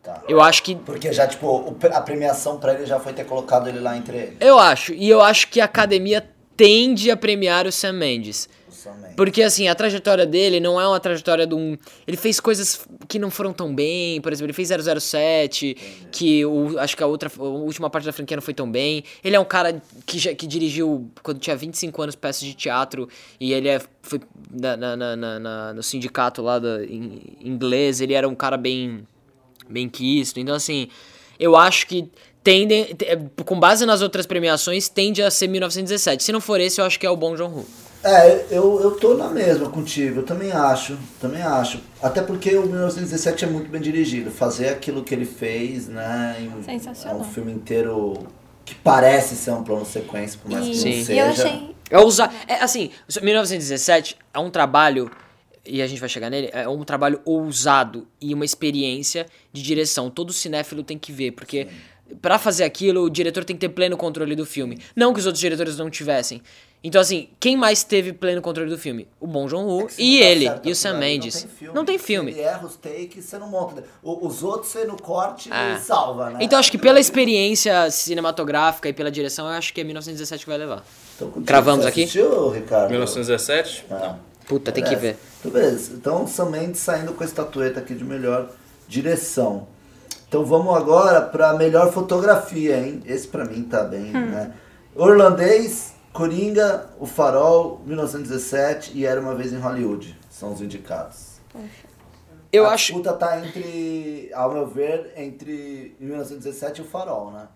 Tá. 0.03 0.21
Eu 0.29 0.39
acho 0.41 0.61
que. 0.61 0.75
Porque 0.75 1.11
já, 1.11 1.25
tipo, 1.25 1.75
a 1.91 2.01
premiação 2.01 2.59
pra 2.59 2.73
ele 2.75 2.85
já 2.85 2.99
foi 2.99 3.13
ter 3.13 3.25
colocado 3.25 3.67
ele 3.67 3.79
lá 3.79 3.97
entre 3.97 4.17
eles. 4.17 4.35
Eu 4.39 4.59
acho. 4.59 4.93
E 4.93 5.09
eu 5.09 5.21
acho 5.21 5.47
que 5.47 5.59
a 5.59 5.65
academia 5.65 6.23
tende 6.55 7.09
a 7.09 7.17
premiar 7.17 7.65
o 7.65 7.71
Sam 7.71 7.93
Mendes. 7.93 8.47
Mendes. 8.91 9.15
Porque, 9.15 9.41
assim, 9.41 9.67
a 9.67 9.75
trajetória 9.75 10.25
dele 10.25 10.59
não 10.59 10.79
é 10.79 10.87
uma 10.87 10.99
trajetória 10.99 11.45
de 11.47 11.53
um. 11.55 11.77
Ele 12.07 12.17
fez 12.17 12.39
coisas 12.39 12.85
que 13.07 13.17
não 13.19 13.29
foram 13.31 13.53
tão 13.53 13.73
bem. 13.73 14.19
Por 14.21 14.31
exemplo, 14.33 14.47
ele 14.47 14.53
fez 14.53 14.69
007, 14.69 15.75
que 16.11 16.45
o, 16.45 16.77
acho 16.79 16.95
que 16.97 17.03
a 17.03 17.07
outra. 17.07 17.31
A 17.37 17.41
última 17.43 17.89
parte 17.89 18.05
da 18.05 18.11
franquia 18.13 18.35
não 18.37 18.41
foi 18.41 18.53
tão 18.53 18.69
bem. 18.71 19.03
Ele 19.23 19.35
é 19.35 19.39
um 19.39 19.45
cara 19.45 19.81
que, 20.05 20.17
já, 20.19 20.33
que 20.33 20.45
dirigiu 20.47 21.09
quando 21.21 21.39
tinha 21.39 21.55
25 21.55 22.01
anos 22.01 22.15
peças 22.15 22.41
de 22.43 22.53
teatro. 22.53 23.07
E 23.39 23.53
ele 23.53 23.69
é, 23.69 23.81
foi 24.01 24.19
na, 24.51 24.75
na- 24.77 24.95
na- 24.95 25.39
na- 25.39 25.73
no 25.73 25.83
sindicato 25.83 26.41
lá 26.41 26.59
da, 26.59 26.83
em 26.85 27.21
inglês. 27.41 28.01
Ele 28.01 28.13
era 28.13 28.27
um 28.27 28.35
cara 28.35 28.57
bem. 28.57 29.07
bem 29.69 29.87
quisto. 29.89 30.39
Então, 30.39 30.55
assim, 30.55 30.87
eu 31.39 31.55
acho 31.55 31.87
que. 31.87 32.09
Tende, 32.43 32.93
te- 32.95 33.05
com 33.45 33.57
base 33.57 33.85
nas 33.85 34.01
outras 34.01 34.25
premiações, 34.25 34.89
tende 34.89 35.21
a 35.23 35.31
ser 35.31 35.47
1917. 35.47 36.21
Se 36.21 36.31
não 36.33 36.41
for 36.41 36.59
esse, 36.59 36.81
eu 36.81 36.83
acho 36.83 36.99
que 36.99 37.05
é 37.05 37.09
o 37.09 37.15
Bom 37.15 37.37
John 37.37 37.47
Woo. 37.49 37.65
É, 38.03 38.47
eu, 38.51 38.81
eu 38.81 38.91
tô 38.91 39.13
na 39.15 39.29
mesma 39.29 39.69
contigo, 39.69 40.19
eu 40.19 40.23
também 40.23 40.51
acho, 40.51 40.97
também 41.21 41.41
acho. 41.41 41.79
Até 42.01 42.21
porque 42.21 42.53
o 42.55 42.63
1917 42.63 43.45
é 43.45 43.47
muito 43.47 43.69
bem 43.69 43.79
dirigido. 43.79 44.29
Fazer 44.29 44.67
aquilo 44.69 45.03
que 45.03 45.13
ele 45.15 45.25
fez, 45.25 45.87
né? 45.87 46.35
em- 46.39 46.63
Sensacional. 46.63 47.19
É 47.19 47.21
um 47.21 47.23
filme 47.23 47.51
inteiro 47.53 48.27
que 48.65 48.75
parece 48.75 49.35
ser 49.35 49.51
um 49.51 49.63
plano 49.63 49.85
sequência, 49.85 50.37
por 50.41 50.51
mais 50.51 50.65
que 50.67 50.75
Sim. 50.75 50.89
não 50.89 50.97
E 50.97 51.05
seja. 51.05 51.21
eu 51.21 51.29
achei. 51.29 51.75
É 51.89 51.99
usar. 51.99 52.33
É 52.47 52.55
assim, 52.55 52.89
1917 53.21 54.17
é 54.33 54.39
um 54.39 54.49
trabalho, 54.49 55.09
e 55.65 55.81
a 55.81 55.87
gente 55.87 55.99
vai 55.99 56.09
chegar 56.09 56.29
nele, 56.29 56.49
é 56.51 56.67
um 56.67 56.83
trabalho 56.83 57.21
ousado 57.23 58.05
e 58.19 58.33
uma 58.33 58.43
experiência 58.45 59.25
de 59.51 59.61
direção. 59.61 60.09
Todo 60.09 60.33
cinéfilo 60.33 60.83
tem 60.83 60.97
que 60.97 61.11
ver, 61.11 61.31
porque 61.31 61.67
pra 62.21 62.37
fazer 62.37 62.63
aquilo, 62.65 63.03
o 63.03 63.09
diretor 63.09 63.43
tem 63.45 63.55
que 63.55 63.61
ter 63.61 63.69
pleno 63.69 63.95
controle 63.95 64.35
do 64.35 64.45
filme. 64.45 64.77
Não 64.95 65.13
que 65.13 65.19
os 65.19 65.25
outros 65.25 65.39
diretores 65.39 65.77
não 65.77 65.89
tivessem. 65.89 66.41
Então, 66.83 66.99
assim, 66.99 67.29
quem 67.39 67.55
mais 67.55 67.81
teve 67.83 68.11
pleno 68.11 68.41
controle 68.41 68.69
do 68.69 68.77
filme? 68.77 69.07
O 69.17 69.25
Bom 69.25 69.47
John 69.47 69.63
Woo 69.63 69.87
É 69.87 69.93
e 69.97 70.11
não 70.15 70.19
dá 70.19 70.25
ele, 70.31 70.45
certo 70.47 70.67
e 70.67 70.71
o 70.71 70.75
Sam 70.75 70.97
Mendes. 70.97 71.47
Não 71.73 71.85
tem 71.85 71.97
filme. 71.97 72.31
filme. 72.31 72.33
Se 72.33 72.39
ele 72.39 72.47
erra 72.47 72.65
os 72.65 72.75
takes, 72.75 73.23
você 73.25 73.37
não 73.37 73.47
monta. 73.47 73.83
O- 74.03 74.27
Os 74.27 74.43
outros 74.43 74.69
você 74.71 74.83
no 74.83 75.01
corte 75.01 75.49
É. 75.51 75.75
e 75.75 75.79
salva, 75.79 76.29
né? 76.31 76.39
Então, 76.41 76.59
acho 76.59 76.69
que 76.69 76.77
pela 76.77 76.99
experiência 76.99 77.89
cinematográfica 77.89 78.89
e 78.89 78.93
pela 78.93 79.09
direção, 79.09 79.45
eu 79.47 79.53
acho 79.53 79.73
que 79.73 79.79
é 79.79 79.83
1917 79.85 80.43
que 80.43 80.49
vai 80.49 80.57
levar. 80.59 80.83
Então, 81.15 81.31
Cravamos 81.43 81.85
você 81.85 81.89
aqui? 81.89 82.01
Assistiu, 82.03 82.49
Ricardo? 82.49 82.89
1917? 82.91 83.85
Ah. 83.89 84.15
Puta, 84.45 84.69
tem 84.73 84.83
que 84.83 84.95
ver. 84.97 85.15
Então, 85.39 85.51
beleza. 85.51 85.93
Então, 85.93 86.27
Sam 86.27 86.49
Mendes 86.49 86.81
saindo 86.81 87.13
com 87.13 87.23
a 87.23 87.25
estatueta 87.25 87.79
aqui 87.79 87.93
de 87.95 88.03
melhor 88.03 88.49
direção. 88.89 89.67
Então, 90.27 90.43
vamos 90.43 90.75
agora 90.75 91.21
para 91.21 91.53
melhor 91.53 91.93
fotografia, 91.93 92.77
hein? 92.77 93.01
Esse 93.05 93.25
pra 93.27 93.45
mim 93.45 93.63
tá 93.63 93.83
bem, 93.85 94.11
né? 94.11 94.51
Orlandês, 94.95 95.93
Coringa, 96.13 96.89
O 96.99 97.05
Farol, 97.07 97.81
1917 97.85 98.91
e 98.95 99.05
Era 99.05 99.19
Uma 99.19 99.33
Vez 99.35 99.51
em 99.51 99.57
Hollywood. 99.57 100.15
São 100.29 100.53
os 100.53 100.61
indicados. 100.61 101.39
Eu 102.51 102.65
a 102.67 102.73
acho. 102.73 102.93
disputa 102.93 103.13
tá 103.13 103.39
entre, 103.43 104.29
ao 104.33 104.53
meu 104.53 104.67
ver, 104.67 105.11
entre 105.17 105.95
1917 105.99 106.81
e 106.81 106.83
O 106.83 106.87
Farol, 106.87 107.31
né? 107.31 107.47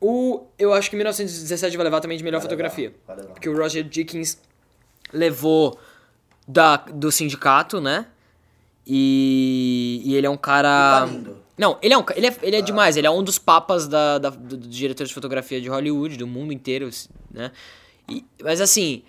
O, 0.00 0.46
eu 0.58 0.72
acho 0.72 0.90
que 0.90 0.96
1917 0.96 1.76
vai 1.76 1.84
levar 1.84 2.00
também 2.00 2.18
de 2.18 2.24
melhor 2.24 2.38
Vai 2.38 2.46
fotografia. 2.48 2.88
levar, 2.88 2.98
vai 3.06 3.16
levar. 3.16 3.32
Porque 3.34 3.48
o 3.48 3.56
Roger 3.56 3.84
Dickens 3.84 4.38
levou 5.12 5.78
da, 6.48 6.78
do 6.78 7.12
sindicato, 7.12 7.80
né? 7.80 8.06
E, 8.86 10.00
e 10.04 10.14
ele 10.16 10.26
é 10.26 10.30
um 10.30 10.36
cara. 10.38 11.00
Tá 11.00 11.06
lindo. 11.06 11.36
Não, 11.56 11.78
ele 11.82 11.92
é, 11.92 11.98
um, 11.98 12.04
ele 12.16 12.26
é, 12.26 12.36
ele 12.42 12.56
é 12.56 12.62
demais. 12.62 12.96
Ele 12.96 13.06
é 13.06 13.10
um 13.10 13.22
dos 13.22 13.38
papas 13.38 13.86
da, 13.86 14.18
da, 14.18 14.30
do, 14.30 14.56
dos 14.56 14.74
diretores 14.74 15.10
de 15.10 15.14
fotografia 15.14 15.60
de 15.60 15.68
Hollywood, 15.68 16.16
do 16.16 16.26
mundo 16.26 16.52
inteiro, 16.52 16.88
né? 17.30 17.52
E- 18.10 18.24
mas 18.42 18.60
assim, 18.60 19.02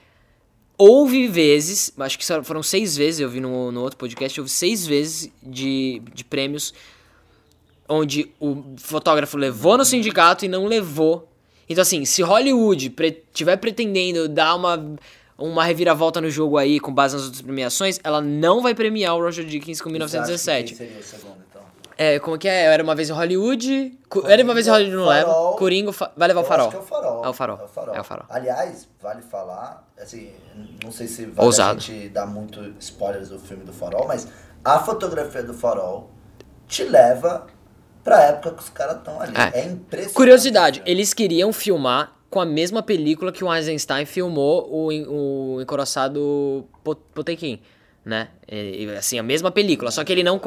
houve 0.78 1.28
vezes, 1.28 1.94
acho 2.00 2.18
que 2.18 2.26
foram 2.44 2.64
seis 2.64 2.96
vezes, 2.96 3.20
eu 3.20 3.30
vi 3.30 3.40
no, 3.40 3.72
no 3.72 3.82
outro 3.82 3.98
podcast, 3.98 4.40
houve 4.40 4.52
seis 4.52 4.86
vezes 4.86 5.32
de, 5.44 6.02
de 6.14 6.24
prêmios 6.24 6.74
onde 7.88 8.32
o 8.40 8.64
fotógrafo 8.78 9.38
levou 9.38 9.78
no 9.78 9.84
sindicato 9.84 10.46
e 10.46 10.48
não 10.48 10.66
levou. 10.66 11.28
Então, 11.68 11.82
assim, 11.82 12.06
se 12.06 12.22
Hollywood 12.22 12.90
pre 12.92 13.24
tiver 13.34 13.58
pretendendo 13.58 14.28
dar 14.30 14.56
uma, 14.56 14.96
uma 15.38 15.64
reviravolta 15.64 16.20
no 16.22 16.30
jogo 16.30 16.58
aí 16.58 16.80
com 16.80 16.94
base 16.94 17.16
nas 17.16 17.26
outras 17.26 17.42
premiações, 17.42 18.00
ela 18.04 18.22
não 18.22 18.62
vai 18.62 18.74
premiar 18.74 19.16
o 19.16 19.22
Roger 19.22 19.46
Dickens 19.46 19.80
com 19.82 19.90
que 19.90 19.94
1917. 19.94 20.74
É, 21.98 22.20
como 22.20 22.38
que 22.38 22.48
é? 22.48 22.64
Era 22.66 22.84
uma 22.84 22.96
vez 22.96 23.10
em 23.10 23.14
Hollywood. 23.14 23.98
Cu- 24.10 24.26
Era 24.28 24.44
uma 24.44 24.54
vez 24.54 24.68
em 24.68 24.70
Hollywood 24.72 24.96
não 24.96 25.06
leva. 25.06 25.34
Coringo 25.58 25.92
fa- 25.92 26.12
vai 26.16 26.28
levar 26.28 26.42
o 26.42 26.44
Eu 26.44 26.48
farol. 26.48 26.68
acho 26.68 26.72
que 26.72 26.78
é 26.78 26.80
o 26.80 26.84
farol. 26.88 27.26
É 27.26 27.30
o 27.30 27.34
farol. 27.34 27.58
É 27.60 27.64
o 27.64 27.68
farol. 27.68 27.96
É 27.96 28.00
o 28.02 28.04
farol. 28.04 28.26
Aliás, 28.30 28.88
vale 29.02 29.22
falar, 29.22 29.88
assim, 30.02 30.32
não 30.84 30.92
sei 30.92 31.08
se 31.08 31.26
vale 31.26 31.46
Ousado. 31.46 31.78
a 31.78 31.82
gente 31.82 32.10
dar 32.10 32.26
muito 32.26 32.74
spoilers 32.80 33.30
do 33.30 33.40
filme 33.40 33.64
do 33.64 33.74
farol, 33.74 34.08
mas 34.08 34.28
a 34.64 34.80
fotografia 34.80 35.44
do 35.44 35.54
farol 35.54 36.10
te 36.68 36.84
leva 36.84 37.48
pra 38.04 38.22
época 38.24 38.52
que 38.56 38.64
os 38.64 38.70
caras 38.70 38.98
estão 38.98 39.20
ali. 39.22 39.34
É. 39.54 39.60
É, 39.60 39.66
impressionante. 39.66 40.16
Curiosidade, 40.16 40.80
cara. 40.80 40.92
eles 40.92 41.14
queriam 41.14 41.52
filmar 41.54 42.14
com 42.30 42.40
a 42.40 42.46
mesma 42.46 42.82
película 42.82 43.32
que 43.32 43.44
o 43.44 43.54
Eisenstein 43.54 44.06
filmou 44.06 44.68
o, 44.72 45.56
o 45.58 45.62
Encoraçado 45.62 46.66
Po- 46.84 46.96
Potemkin, 46.96 47.62
né? 48.06 48.30
E, 48.50 48.86
e, 48.86 48.96
assim, 48.96 49.20
a 49.20 49.24
mesma 49.24 49.52
película, 49.52 49.92
só 49.92 50.02
que 50.04 50.12
ele 50.14 50.24
não... 50.24 50.40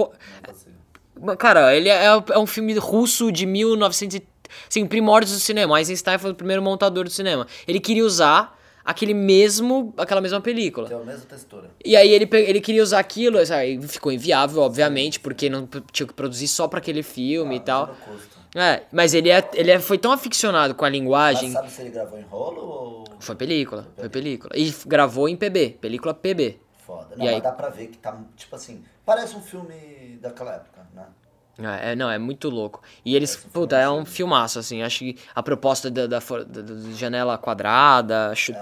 Cara, 1.38 1.74
ele 1.76 1.88
é, 1.88 2.04
é 2.06 2.38
um 2.38 2.46
filme 2.46 2.74
russo 2.78 3.30
de 3.32 3.46
1900 3.46 4.16
e- 4.18 4.34
Assim, 4.68 4.86
primórdios 4.86 5.32
do 5.32 5.40
cinema. 5.40 5.78
Eisenstein 5.80 6.16
foi 6.18 6.30
o 6.30 6.34
primeiro 6.34 6.62
montador 6.62 7.04
do 7.04 7.10
cinema. 7.10 7.46
Ele 7.66 7.80
queria 7.80 8.04
usar 8.04 8.56
aquele 8.84 9.12
mesmo, 9.14 9.92
aquela 9.96 10.20
mesma 10.20 10.40
película. 10.40 10.86
Tem 10.86 10.96
a 10.96 11.00
mesma 11.00 11.24
textura. 11.26 11.70
E 11.84 11.96
aí 11.96 12.10
ele, 12.10 12.28
ele 12.32 12.60
queria 12.60 12.82
usar 12.82 13.00
aquilo, 13.00 13.44
sabe? 13.44 13.80
ficou 13.88 14.12
inviável, 14.12 14.62
obviamente, 14.62 15.18
porque 15.18 15.48
não 15.50 15.68
tinha 15.90 16.06
que 16.06 16.12
produzir 16.12 16.46
só 16.46 16.68
pra 16.68 16.78
aquele 16.78 17.02
filme 17.02 17.56
e 17.56 17.60
tal. 17.60 17.96
É, 18.54 18.82
mas 18.92 19.12
ele, 19.14 19.28
é, 19.30 19.42
ele 19.54 19.72
é, 19.72 19.80
foi 19.80 19.98
tão 19.98 20.12
aficionado 20.12 20.74
com 20.76 20.84
a 20.84 20.88
Mas 20.88 20.98
linguagem. 21.00 21.50
sabe 21.50 21.70
se 21.72 21.80
ele 21.82 21.90
gravou 21.90 22.16
em 22.18 22.22
rolo 22.22 22.60
ou... 22.60 23.04
Foi 23.18 23.34
película, 23.34 23.88
foi 23.96 24.08
película. 24.08 24.52
E 24.54 24.68
f- 24.68 24.86
gravou 24.88 25.28
em 25.28 25.34
PB, 25.36 25.78
película 25.80 26.14
PB. 26.14 26.60
Foda. 26.86 27.14
E 27.16 27.18
Não, 27.18 27.26
aí? 27.26 27.32
mas 27.34 27.42
dá 27.42 27.50
pra 27.50 27.70
ver 27.70 27.88
que 27.88 27.98
tá, 27.98 28.16
tipo 28.36 28.54
assim, 28.54 28.84
parece 29.04 29.34
um 29.34 29.40
filme 29.40 30.18
daquela 30.22 30.54
época? 30.54 30.73
É, 31.58 31.92
é, 31.92 31.96
não, 31.96 32.10
é 32.10 32.18
muito 32.18 32.48
louco. 32.50 32.82
E 33.04 33.14
eles, 33.14 33.36
puta, 33.36 33.76
é 33.76 33.88
um 33.88 34.04
filmaço, 34.04 34.58
assim. 34.58 34.82
Acho 34.82 34.98
que 35.00 35.16
a 35.34 35.42
proposta 35.42 35.90
da, 35.90 36.06
da, 36.06 36.18
da- 36.18 36.44
da 36.62 36.90
janela 36.92 37.38
quadrada, 37.38 38.30
acho 38.30 38.52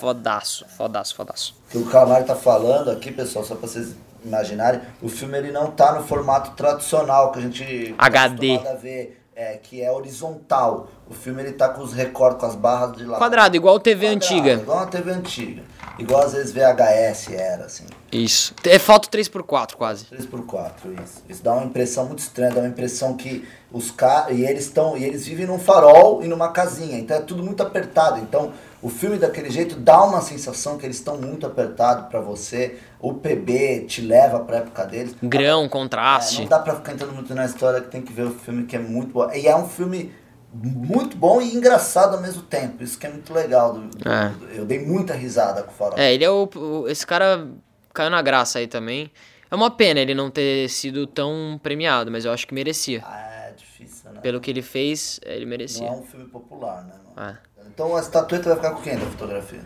fodaço, 0.00 0.66
fodaço, 0.76 1.14
fodaço. 1.14 1.54
que 1.70 1.78
o 1.78 1.86
Calamari 1.86 2.24
tá 2.24 2.34
falando 2.34 2.90
aqui, 2.90 3.12
pessoal, 3.12 3.44
só 3.44 3.54
pra 3.54 3.68
vocês 3.68 3.94
imaginarem, 4.24 4.80
o 5.00 5.08
filme 5.08 5.38
ele 5.38 5.52
não 5.52 5.70
tá 5.70 5.92
no 5.98 6.04
formato 6.04 6.50
tradicional 6.52 7.32
que 7.32 7.38
a 7.38 7.42
gente 7.42 7.94
tá 7.96 8.06
HD. 8.06 8.54
acostumado 8.54 8.76
a 8.76 8.80
ver, 8.80 9.21
é, 9.34 9.56
que 9.56 9.82
é 9.82 9.90
horizontal. 9.90 10.88
O 11.08 11.14
filme 11.14 11.42
ele 11.42 11.52
tá 11.52 11.68
com 11.68 11.82
os 11.82 11.92
recortes, 11.92 12.40
com 12.40 12.46
as 12.46 12.54
barras 12.54 12.96
de 12.96 13.04
lá. 13.04 13.18
Quadrado, 13.18 13.56
igual 13.56 13.80
TV 13.80 14.06
Quadrado, 14.06 14.16
antiga. 14.16 14.52
Igual 14.54 14.78
uma 14.78 14.86
TV 14.86 15.10
antiga. 15.10 15.62
Igual 15.98 16.22
às 16.22 16.32
vezes 16.32 16.52
VHS 16.52 17.32
era, 17.32 17.64
assim. 17.64 17.84
Isso. 18.10 18.54
É 18.64 18.78
foto 18.78 19.08
3x4, 19.08 19.74
quase. 19.74 20.06
3x4, 20.06 20.72
isso. 21.02 21.22
Isso 21.28 21.42
dá 21.42 21.54
uma 21.54 21.64
impressão 21.64 22.06
muito 22.06 22.20
estranha, 22.20 22.52
dá 22.52 22.60
uma 22.60 22.68
impressão 22.68 23.16
que 23.16 23.46
os 23.70 23.90
caras. 23.90 24.36
E 24.36 24.44
eles 24.44 24.64
estão. 24.64 24.96
E 24.96 25.04
eles 25.04 25.26
vivem 25.26 25.46
num 25.46 25.58
farol 25.58 26.22
e 26.22 26.28
numa 26.28 26.50
casinha. 26.50 26.98
Então 26.98 27.16
é 27.16 27.20
tudo 27.20 27.42
muito 27.42 27.62
apertado. 27.62 28.20
Então 28.20 28.52
o 28.82 28.88
filme 28.88 29.16
daquele 29.16 29.48
jeito 29.48 29.76
dá 29.76 30.02
uma 30.04 30.20
sensação 30.20 30.76
que 30.76 30.84
eles 30.84 30.96
estão 30.96 31.16
muito 31.16 31.46
apertados 31.46 32.08
pra 32.08 32.20
você. 32.20 32.78
O 33.00 33.14
PB 33.14 33.86
te 33.86 34.00
leva 34.00 34.40
pra 34.40 34.56
época 34.58 34.84
deles. 34.84 35.14
Grão, 35.22 35.64
É, 35.64 35.68
contraste. 35.68 36.40
não 36.40 36.48
dá 36.48 36.58
pra 36.58 36.74
ficar 36.74 36.92
entrando 36.92 37.12
muito 37.14 37.32
na 37.34 37.44
história 37.46 37.80
que 37.80 37.88
tem 37.88 38.02
que 38.02 38.12
ver 38.12 38.24
o 38.26 38.32
filme 38.34 38.64
que 38.64 38.74
é 38.74 38.78
muito 38.80 39.12
bom. 39.12 39.30
E 39.32 39.46
é 39.46 39.56
um 39.56 39.68
filme 39.68 40.12
muito 40.52 41.16
bom 41.16 41.40
e 41.40 41.54
engraçado 41.54 42.16
ao 42.16 42.20
mesmo 42.20 42.42
tempo. 42.42 42.82
Isso 42.82 42.98
que 42.98 43.06
é 43.06 43.10
muito 43.10 43.32
legal. 43.32 43.78
É. 44.04 44.58
eu 44.58 44.64
dei 44.66 44.84
muita 44.84 45.14
risada 45.14 45.62
com 45.62 45.70
o 45.70 45.74
farol. 45.74 45.98
É, 45.98 46.12
ele 46.12 46.24
é 46.24 46.30
o, 46.30 46.48
o- 46.54 46.88
Esse 46.88 47.06
cara 47.06 47.48
caiu 47.94 48.10
na 48.10 48.20
graça 48.20 48.58
aí 48.58 48.66
também. 48.66 49.10
É 49.50 49.54
uma 49.54 49.70
pena 49.70 50.00
ele 50.00 50.14
não 50.14 50.30
ter 50.30 50.68
sido 50.68 51.06
tão 51.06 51.60
premiado, 51.62 52.10
mas 52.10 52.24
eu 52.24 52.32
acho 52.32 52.46
que 52.46 52.54
merecia. 52.54 53.02
Ah, 53.06 53.48
é 53.48 53.52
difícil, 53.52 54.10
né? 54.10 54.20
Pelo 54.20 54.40
que 54.40 54.50
ele 54.50 54.62
fez, 54.62 55.20
ele 55.24 55.40
Não 55.40 55.42
é 55.42 55.46
merecia. 55.46 55.90
um 55.92 56.02
filme 56.02 56.26
popular, 56.26 56.84
né? 56.84 56.94
Não. 57.16 57.22
É. 57.22 57.38
Então 57.68 57.96
a 57.96 58.00
estatueta 58.00 58.48
vai 58.50 58.56
ficar 58.56 58.70
com 58.72 58.82
quem 58.82 58.98
da 58.98 59.06
fotografia? 59.06 59.60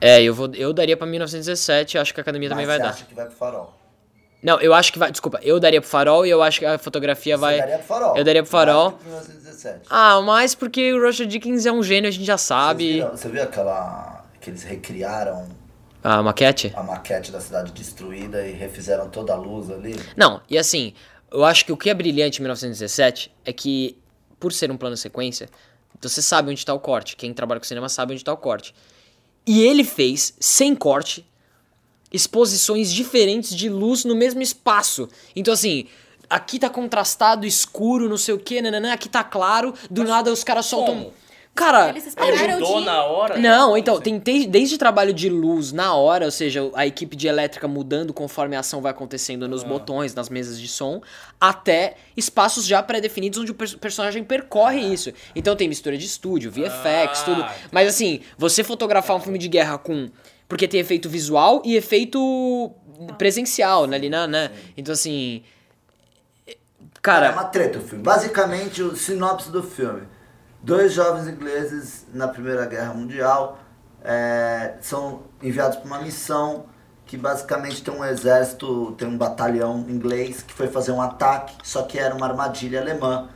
É, 0.00 0.22
eu, 0.22 0.34
vou, 0.34 0.50
eu 0.54 0.72
daria 0.72 0.96
pra 0.96 1.06
1917, 1.06 1.96
acho 1.98 2.12
que 2.12 2.20
a 2.20 2.22
academia 2.22 2.48
também 2.48 2.66
Mas 2.66 2.76
vai 2.78 2.78
você 2.78 2.82
dar. 2.82 2.94
acha 2.94 3.04
que 3.06 3.14
vai 3.14 3.24
pro 3.26 3.34
farol? 3.34 3.74
Não, 4.42 4.60
eu 4.60 4.74
acho 4.74 4.92
que 4.92 4.98
vai. 4.98 5.10
Desculpa, 5.10 5.40
eu 5.42 5.58
daria 5.58 5.80
pro 5.80 5.88
farol 5.88 6.26
e 6.26 6.30
eu 6.30 6.42
acho 6.42 6.58
que 6.60 6.66
a 6.66 6.78
fotografia 6.78 7.36
vai. 7.36 7.54
Você 7.54 7.60
daria 7.62 7.78
pro 7.78 7.86
farol? 7.86 8.16
Eu 8.16 8.24
daria 8.24 8.42
pro 8.42 8.50
farol. 8.50 8.90
Mais 8.90 8.92
do 8.92 8.98
que 8.98 9.02
pro 9.04 9.10
1917. 9.12 9.86
Ah, 9.90 10.20
mas 10.20 10.54
porque 10.54 10.92
o 10.92 11.00
Roger 11.02 11.26
Dickens 11.26 11.64
é 11.66 11.72
um 11.72 11.82
gênio, 11.82 12.08
a 12.08 12.10
gente 12.12 12.24
já 12.26 12.36
sabe. 12.38 12.92
viram- 12.94 13.10
Você 13.16 13.28
viu 13.28 13.42
aquela... 13.42 14.24
que 14.40 14.50
eles 14.50 14.62
recriaram 14.62 15.48
A 16.04 16.22
maquete? 16.22 16.72
a 16.76 16.82
maquete 16.82 17.32
da 17.32 17.40
cidade 17.40 17.72
destruída 17.72 18.46
e 18.46 18.52
refizeram 18.52 19.08
toda 19.08 19.32
a 19.32 19.36
luz 19.36 19.70
ali? 19.70 19.98
Não, 20.14 20.40
e 20.48 20.58
assim, 20.58 20.92
eu 21.32 21.42
acho 21.44 21.64
que 21.64 21.72
o 21.72 21.76
que 21.76 21.88
é 21.90 21.94
brilhante 21.94 22.38
em 22.38 22.42
1917 22.42 23.34
é 23.44 23.52
que, 23.52 23.98
por 24.38 24.52
ser 24.52 24.70
um 24.70 24.76
plano 24.76 24.96
sequência, 24.96 25.48
você 26.00 26.20
sabe 26.20 26.50
onde 26.50 26.64
tá 26.64 26.74
o 26.74 26.80
corte. 26.80 27.16
Quem 27.16 27.32
trabalha 27.32 27.60
com 27.60 27.66
cinema 27.66 27.88
sabe 27.88 28.12
onde 28.12 28.24
tá 28.24 28.32
o 28.32 28.36
corte. 28.36 28.74
E 29.46 29.62
ele 29.62 29.84
fez, 29.84 30.34
sem 30.40 30.74
corte, 30.74 31.24
exposições 32.12 32.92
diferentes 32.92 33.54
de 33.54 33.68
luz 33.68 34.04
no 34.04 34.14
mesmo 34.14 34.42
espaço. 34.42 35.08
Então, 35.34 35.54
assim, 35.54 35.86
aqui 36.28 36.58
tá 36.58 36.68
contrastado, 36.68 37.46
escuro, 37.46 38.08
não 38.08 38.16
sei 38.16 38.34
o 38.34 38.38
que, 38.38 38.60
nananã, 38.60 38.92
aqui 38.92 39.08
tá 39.08 39.22
claro, 39.22 39.74
do 39.90 40.04
nada 40.04 40.32
os 40.32 40.42
caras 40.42 40.66
soltam. 40.66 40.94
como? 40.94 41.14
Cara, 41.56 41.88
Eles 41.88 42.14
mudou 42.60 42.76
dia. 42.76 42.84
na 42.84 43.02
hora? 43.04 43.38
não, 43.38 43.76
então, 43.78 43.98
tem 43.98 44.18
desde, 44.18 44.76
trabalho 44.76 45.12
de 45.14 45.30
luz 45.30 45.72
na 45.72 45.94
hora, 45.94 46.26
ou 46.26 46.30
seja, 46.30 46.70
a 46.74 46.86
equipe 46.86 47.16
de 47.16 47.26
elétrica 47.26 47.66
mudando 47.66 48.12
conforme 48.12 48.54
a 48.54 48.60
ação 48.60 48.82
vai 48.82 48.92
acontecendo 48.92 49.48
nos 49.48 49.62
botões, 49.64 50.14
nas 50.14 50.28
mesas 50.28 50.60
de 50.60 50.68
som, 50.68 51.00
até 51.40 51.96
espaços 52.16 52.66
já 52.66 52.82
pré-definidos 52.82 53.38
onde 53.38 53.50
o 53.52 53.54
pers- 53.54 53.74
personagem 53.74 54.22
percorre 54.22 54.80
isso. 54.80 55.10
Então 55.34 55.56
tem 55.56 55.66
mistura 55.66 55.96
de 55.96 56.04
estúdio, 56.04 56.50
VFX, 56.50 56.74
Ah, 56.84 57.22
tudo. 57.24 57.46
Mas 57.72 57.88
assim, 57.88 58.20
você 58.36 58.62
fotografar 58.62 59.16
um 59.16 59.20
filme 59.20 59.38
de 59.38 59.48
guerra 59.48 59.78
com. 59.78 60.08
Porque 60.48 60.68
tem 60.68 60.78
efeito 60.78 61.08
visual 61.08 61.60
e 61.64 61.74
efeito 61.74 62.70
presencial, 63.18 63.86
né, 63.86 63.96
ali 63.96 64.08
na, 64.10 64.26
né? 64.26 64.50
Então 64.76 64.92
assim. 64.92 65.42
Cara, 67.02 67.26
é 67.26 67.28
Cara, 67.28 67.32
uma 67.32 67.44
treta 67.44 67.78
o 67.78 67.82
filme. 67.82 68.02
Basicamente, 68.04 68.82
o 68.82 68.94
sinopse 68.96 69.50
do 69.50 69.62
filme. 69.62 70.02
Dois 70.66 70.92
jovens 70.94 71.28
ingleses 71.28 72.06
na 72.12 72.26
Primeira 72.26 72.66
Guerra 72.66 72.92
Mundial 72.92 73.56
é, 74.04 74.72
são 74.80 75.20
enviados 75.40 75.76
para 75.76 75.86
uma 75.86 76.00
missão 76.00 76.64
que 77.04 77.16
basicamente 77.16 77.84
tem 77.84 77.94
um 77.94 78.04
exército, 78.04 78.90
tem 78.98 79.06
um 79.06 79.16
batalhão 79.16 79.86
inglês 79.88 80.42
que 80.42 80.52
foi 80.52 80.66
fazer 80.66 80.90
um 80.90 81.00
ataque, 81.00 81.54
só 81.62 81.82
que 81.82 81.96
era 81.96 82.12
uma 82.16 82.26
armadilha 82.26 82.80
alemã. 82.80 83.28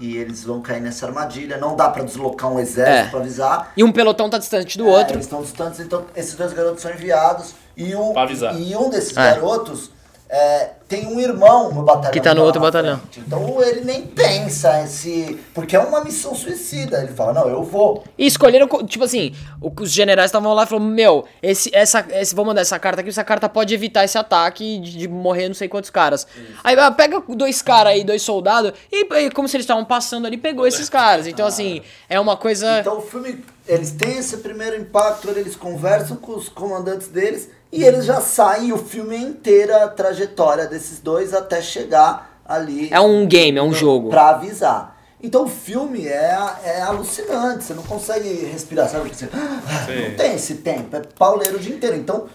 E 0.00 0.16
eles 0.16 0.44
vão 0.44 0.62
cair 0.62 0.80
nessa 0.80 1.04
armadilha. 1.04 1.58
Não 1.58 1.76
dá 1.76 1.90
para 1.90 2.04
deslocar 2.04 2.50
um 2.50 2.58
exército 2.58 3.08
É. 3.08 3.10
para 3.10 3.18
avisar. 3.20 3.72
e 3.76 3.84
um 3.84 3.92
pelotão 3.92 4.30
tá 4.30 4.38
distante 4.38 4.78
do 4.78 4.86
É, 4.86 4.90
outro. 4.90 5.12
Eles 5.16 5.26
estão 5.26 5.42
distantes, 5.42 5.80
então 5.80 6.06
esses 6.16 6.36
dois 6.36 6.54
garotos 6.54 6.80
são 6.80 6.90
enviados. 6.90 7.52
E 7.76 7.94
um, 7.94 8.14
Pra 8.14 8.22
avisar. 8.22 8.58
e 8.58 8.74
um 8.74 8.88
desses 8.88 9.14
É. 9.14 9.34
garotos 9.34 9.90
é, 10.30 10.70
tem 10.86 11.06
um 11.06 11.18
irmão 11.18 11.72
no 11.72 11.82
batalhão. 11.82 12.12
Que 12.12 12.20
tá 12.20 12.34
no 12.34 12.42
outro 12.42 12.60
batalhão. 12.60 12.98
frente. 12.98 13.20
Então 13.20 13.62
ele 13.62 13.82
nem 13.82 14.02
pensa 14.06 14.86
se. 14.86 15.38
Porque 15.54 15.74
é 15.74 15.78
uma 15.78 16.02
missão 16.04 16.34
suicida. 16.34 17.02
Ele 17.02 17.12
fala, 17.12 17.32
não, 17.32 17.48
eu 17.48 17.62
vou. 17.62 18.04
E 18.16 18.26
escolheram, 18.26 18.68
co- 18.68 18.84
tipo 18.84 19.04
assim, 19.04 19.34
os 19.60 19.90
generais 19.90 20.28
estavam 20.28 20.52
lá 20.54 20.64
e 20.64 20.66
falaram, 20.66 20.86
meu, 20.88 21.24
esse, 21.42 21.74
essa, 21.74 22.06
esse, 22.10 22.34
vou 22.34 22.44
mandar 22.44 22.60
essa 22.60 22.78
carta 22.78 23.00
aqui, 23.00 23.10
essa 23.10 23.24
carta 23.24 23.48
pode 23.48 23.74
evitar 23.74 24.04
esse 24.04 24.18
ataque 24.18 24.78
de, 24.78 24.98
de 24.98 25.08
morrer 25.08 25.48
não 25.48 25.54
sei 25.54 25.68
quantos 25.68 25.90
caras. 25.90 26.26
Aí 26.62 26.78
ah, 26.78 26.90
pega 26.90 27.22
dois 27.28 27.62
caras 27.62 27.92
aí, 27.92 28.04
dois 28.04 28.22
soldados, 28.22 28.72
e, 28.92 29.04
e 29.04 29.30
como 29.30 29.48
se 29.48 29.56
eles 29.56 29.64
estavam 29.64 29.84
passando 29.84 30.26
ali, 30.26 30.36
pegou 30.36 30.66
esses 30.66 30.88
caras. 30.88 31.26
Então, 31.26 31.46
assim, 31.46 31.82
é 32.08 32.18
uma 32.20 32.36
coisa... 32.36 32.80
Então 32.80 32.98
o 32.98 33.02
filme, 33.02 33.44
eles 33.66 33.92
têm 33.92 34.18
esse 34.18 34.38
primeiro 34.38 34.76
impacto, 34.76 35.28
eles 35.30 35.56
conversam 35.56 36.16
com 36.16 36.32
os 36.32 36.48
comandantes 36.48 37.08
deles 37.08 37.50
e 37.70 37.84
eles 37.84 38.04
já 38.04 38.20
saem 38.20 38.72
o 38.72 38.78
filme 38.78 39.16
inteira, 39.16 39.84
a 39.84 39.88
trajetória 39.88 40.66
desses 40.66 41.00
dois 41.00 41.34
até 41.34 41.60
chegar 41.60 42.40
ali. 42.44 42.88
É 42.90 43.00
um 43.00 43.26
game, 43.26 43.58
é 43.58 43.62
um 43.62 43.72
jogo. 43.72 44.08
Pra 44.08 44.30
avisar. 44.30 44.96
Então 45.22 45.44
o 45.44 45.48
filme 45.48 46.06
é, 46.06 46.38
é 46.64 46.80
alucinante, 46.80 47.64
você 47.64 47.74
não 47.74 47.82
consegue 47.82 48.28
respirar, 48.46 48.88
sabe? 48.88 49.08
Você, 49.08 49.26
não 49.28 50.16
tem 50.16 50.34
esse 50.34 50.56
tempo, 50.56 50.96
é 50.96 51.02
pauleiro 51.18 51.56
o 51.56 51.60
dia 51.60 51.74
inteiro. 51.74 51.96
Então 51.96 52.26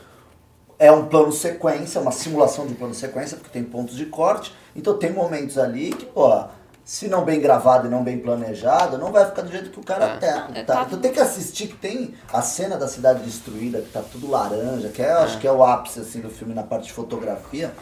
é 0.77 0.91
um 0.91 1.05
plano 1.05 1.31
sequência, 1.31 2.01
uma 2.01 2.11
simulação 2.11 2.67
de 2.67 2.73
um 2.73 2.75
plano 2.75 2.93
sequência, 2.93 3.37
porque 3.37 3.51
tem 3.51 3.63
pontos 3.63 3.95
de 3.95 4.05
corte. 4.05 4.53
Então 4.75 4.97
tem 4.97 5.11
momentos 5.11 5.57
ali 5.57 5.91
que, 5.91 6.05
pô, 6.05 6.43
se 6.85 7.07
não 7.07 7.23
bem 7.23 7.39
gravado 7.39 7.87
e 7.87 7.89
não 7.89 8.03
bem 8.03 8.19
planejado, 8.19 8.97
não 8.97 9.11
vai 9.11 9.25
ficar 9.25 9.43
do 9.43 9.51
jeito 9.51 9.69
que 9.69 9.79
o 9.79 9.83
cara 9.83 10.05
É. 10.05 10.17
tá. 10.17 10.47
É, 10.53 10.63
tá. 10.63 10.73
tá. 10.75 10.85
Tu 10.85 10.97
tem 10.97 11.11
que 11.13 11.19
assistir 11.19 11.67
que 11.67 11.75
tem 11.75 12.13
a 12.31 12.41
cena 12.41 12.77
da 12.77 12.87
cidade 12.87 13.23
destruída, 13.23 13.79
que 13.81 13.89
tá 13.89 14.01
tudo 14.01 14.29
laranja, 14.29 14.89
que 14.89 15.01
é, 15.01 15.11
eu 15.11 15.19
acho 15.19 15.39
que 15.39 15.47
é 15.47 15.51
o 15.51 15.63
ápice 15.63 16.01
assim, 16.01 16.19
do 16.19 16.29
filme 16.29 16.53
na 16.53 16.63
parte 16.63 16.87
de 16.87 16.93
fotografia. 16.93 17.73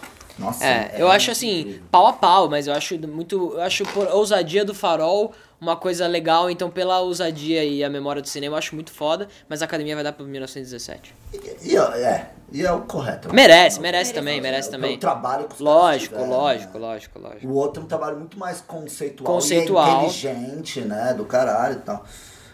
Nossa, 0.42 0.66
É, 0.66 0.96
eu 0.98 1.10
acho 1.10 1.30
assim, 1.32 1.80
pau 1.92 2.08
a 2.08 2.14
pau, 2.14 2.50
mas 2.50 2.68
eu 2.68 2.74
acho 2.74 2.98
muito. 3.08 3.54
Eu 3.54 3.62
acho 3.62 3.84
por 3.86 4.08
ousadia 4.08 4.66
do 4.66 4.74
farol 4.74 5.32
uma 5.60 5.76
coisa 5.76 6.08
legal, 6.08 6.50
então 6.50 6.70
pela 6.72 7.00
ousadia 7.00 7.64
e 7.64 7.84
a 7.84 7.90
memória 7.90 8.22
do 8.22 8.28
cinema 8.28 8.56
eu 8.56 8.58
acho 8.58 8.74
muito 8.74 8.92
foda, 8.92 9.28
mas 9.48 9.62
a 9.62 9.66
academia 9.66 9.94
vai 9.94 10.04
dar 10.04 10.12
pra 10.12 10.26
1917. 10.26 11.14
E, 11.32 11.74
e, 11.74 11.78
é, 11.78 12.32
e 12.52 12.66
é 12.66 12.72
o 12.72 12.82
correto. 12.82 13.32
Merece, 13.32 13.76
Não, 13.76 13.84
merece 13.84 14.12
Merece. 14.12 14.14
também, 14.14 14.42
merece 14.42 14.68
é 14.68 14.70
o- 14.70 14.72
também. 14.72 14.96
O 14.96 15.00
trabalho 15.00 15.48
que 15.48 15.54
os 15.54 15.60
Lógico, 15.62 16.16
tiveram, 16.16 16.32
lógico, 16.36 16.80
né? 16.80 16.88
lógico, 16.88 17.20
lógico. 17.20 17.48
O 17.48 17.54
outro 17.56 17.82
é 17.84 17.86
um 17.86 17.88
trabalho 17.88 18.18
muito 18.18 18.40
mais 18.40 18.60
conceitual, 18.62 19.32
Conceitual. 19.36 19.88
e 19.88 19.92
inteligente, 20.06 20.82
né? 20.82 21.14
Do 21.14 21.26
caralho 21.26 21.76
e 21.76 21.82
tal. 21.82 22.04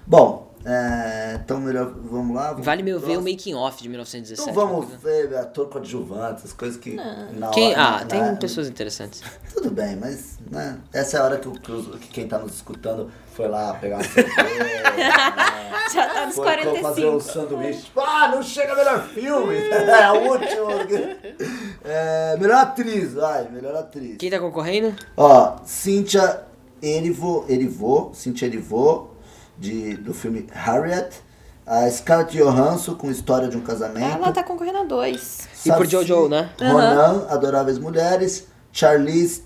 Bom, 0.06 0.47
é, 0.66 1.40
então 1.44 1.60
melhor, 1.60 1.94
vamos 1.94 2.36
lá. 2.36 2.52
vamos 2.52 2.66
Vale 2.66 2.84
meu 2.84 3.00
ver 3.00 3.18
o 3.18 3.22
making 3.22 3.54
off 3.54 3.82
de 3.82 3.88
1917. 3.88 4.48
Não 4.48 4.54
vamos 4.54 4.90
né? 4.90 4.98
ver 5.02 5.36
ator 5.38 5.70
coadjuvante, 5.70 6.40
essas 6.40 6.54
coisas 6.54 6.78
que. 6.78 6.96
na 6.96 7.50
Quem, 7.50 7.72
hora, 7.72 7.82
ah, 7.82 8.00
né, 8.00 8.06
tem 8.06 8.22
né, 8.22 8.36
pessoas 8.36 8.68
interessantes. 8.68 9.22
Tudo 9.54 9.72
bem, 9.72 9.96
mas 9.96 10.38
né, 10.50 10.78
essa 10.92 11.18
é 11.18 11.20
a 11.20 11.24
hora 11.24 11.38
que, 11.38 11.50
que, 11.60 12.00
que 12.00 12.08
quem 12.10 12.28
tá 12.28 12.38
nos 12.40 12.56
escutando 12.56 13.10
foi 13.34 13.48
lá 13.48 13.74
pegar 13.76 13.98
uma 13.98 14.04
cerveja. 14.04 14.44
né, 14.44 15.68
Já 15.94 16.06
tá 16.14 16.26
nos 16.26 16.36
foi 16.36 16.46
fazer 16.82 17.06
um 17.06 17.20
45. 17.20 17.22
sanduíche. 17.22 17.92
Ah, 17.96 18.28
não 18.30 18.44
chega 18.44 18.76
melhor 18.76 19.08
filme. 19.08 19.56
é 19.70 20.12
o 20.12 20.32
último. 20.32 21.48
É, 21.90 22.36
melhor 22.38 22.58
atriz, 22.58 23.14
vai, 23.14 23.50
melhor 23.50 23.74
atriz. 23.74 24.18
Quem 24.18 24.30
tá 24.30 24.40
concorrendo? 24.40 24.94
Ó, 25.16 25.56
Cynthia 25.64 26.42
Erivo, 26.84 27.46
Erivo, 27.48 28.12
Cynthia 28.14 28.46
Erivo, 28.48 29.12
de, 29.58 29.96
do 29.98 30.14
filme 30.14 30.48
Harriet. 30.52 31.22
A 31.66 31.90
Scarlett 31.92 32.38
Johansson 32.38 32.96
com 32.96 33.12
História 33.12 33.50
de 33.50 33.58
um 33.58 33.62
Casamento. 33.62 34.16
Ela 34.16 34.32
tá 34.32 34.42
concorrendo 34.42 34.78
a 34.78 34.84
dois. 34.84 35.50
E 35.66 35.72
por 35.74 35.86
Jojo, 35.86 36.30
né? 36.30 36.50
Ronan, 36.60 37.28
Adoráveis 37.30 37.78
Mulheres. 37.78 38.48
Charlize 38.72 39.42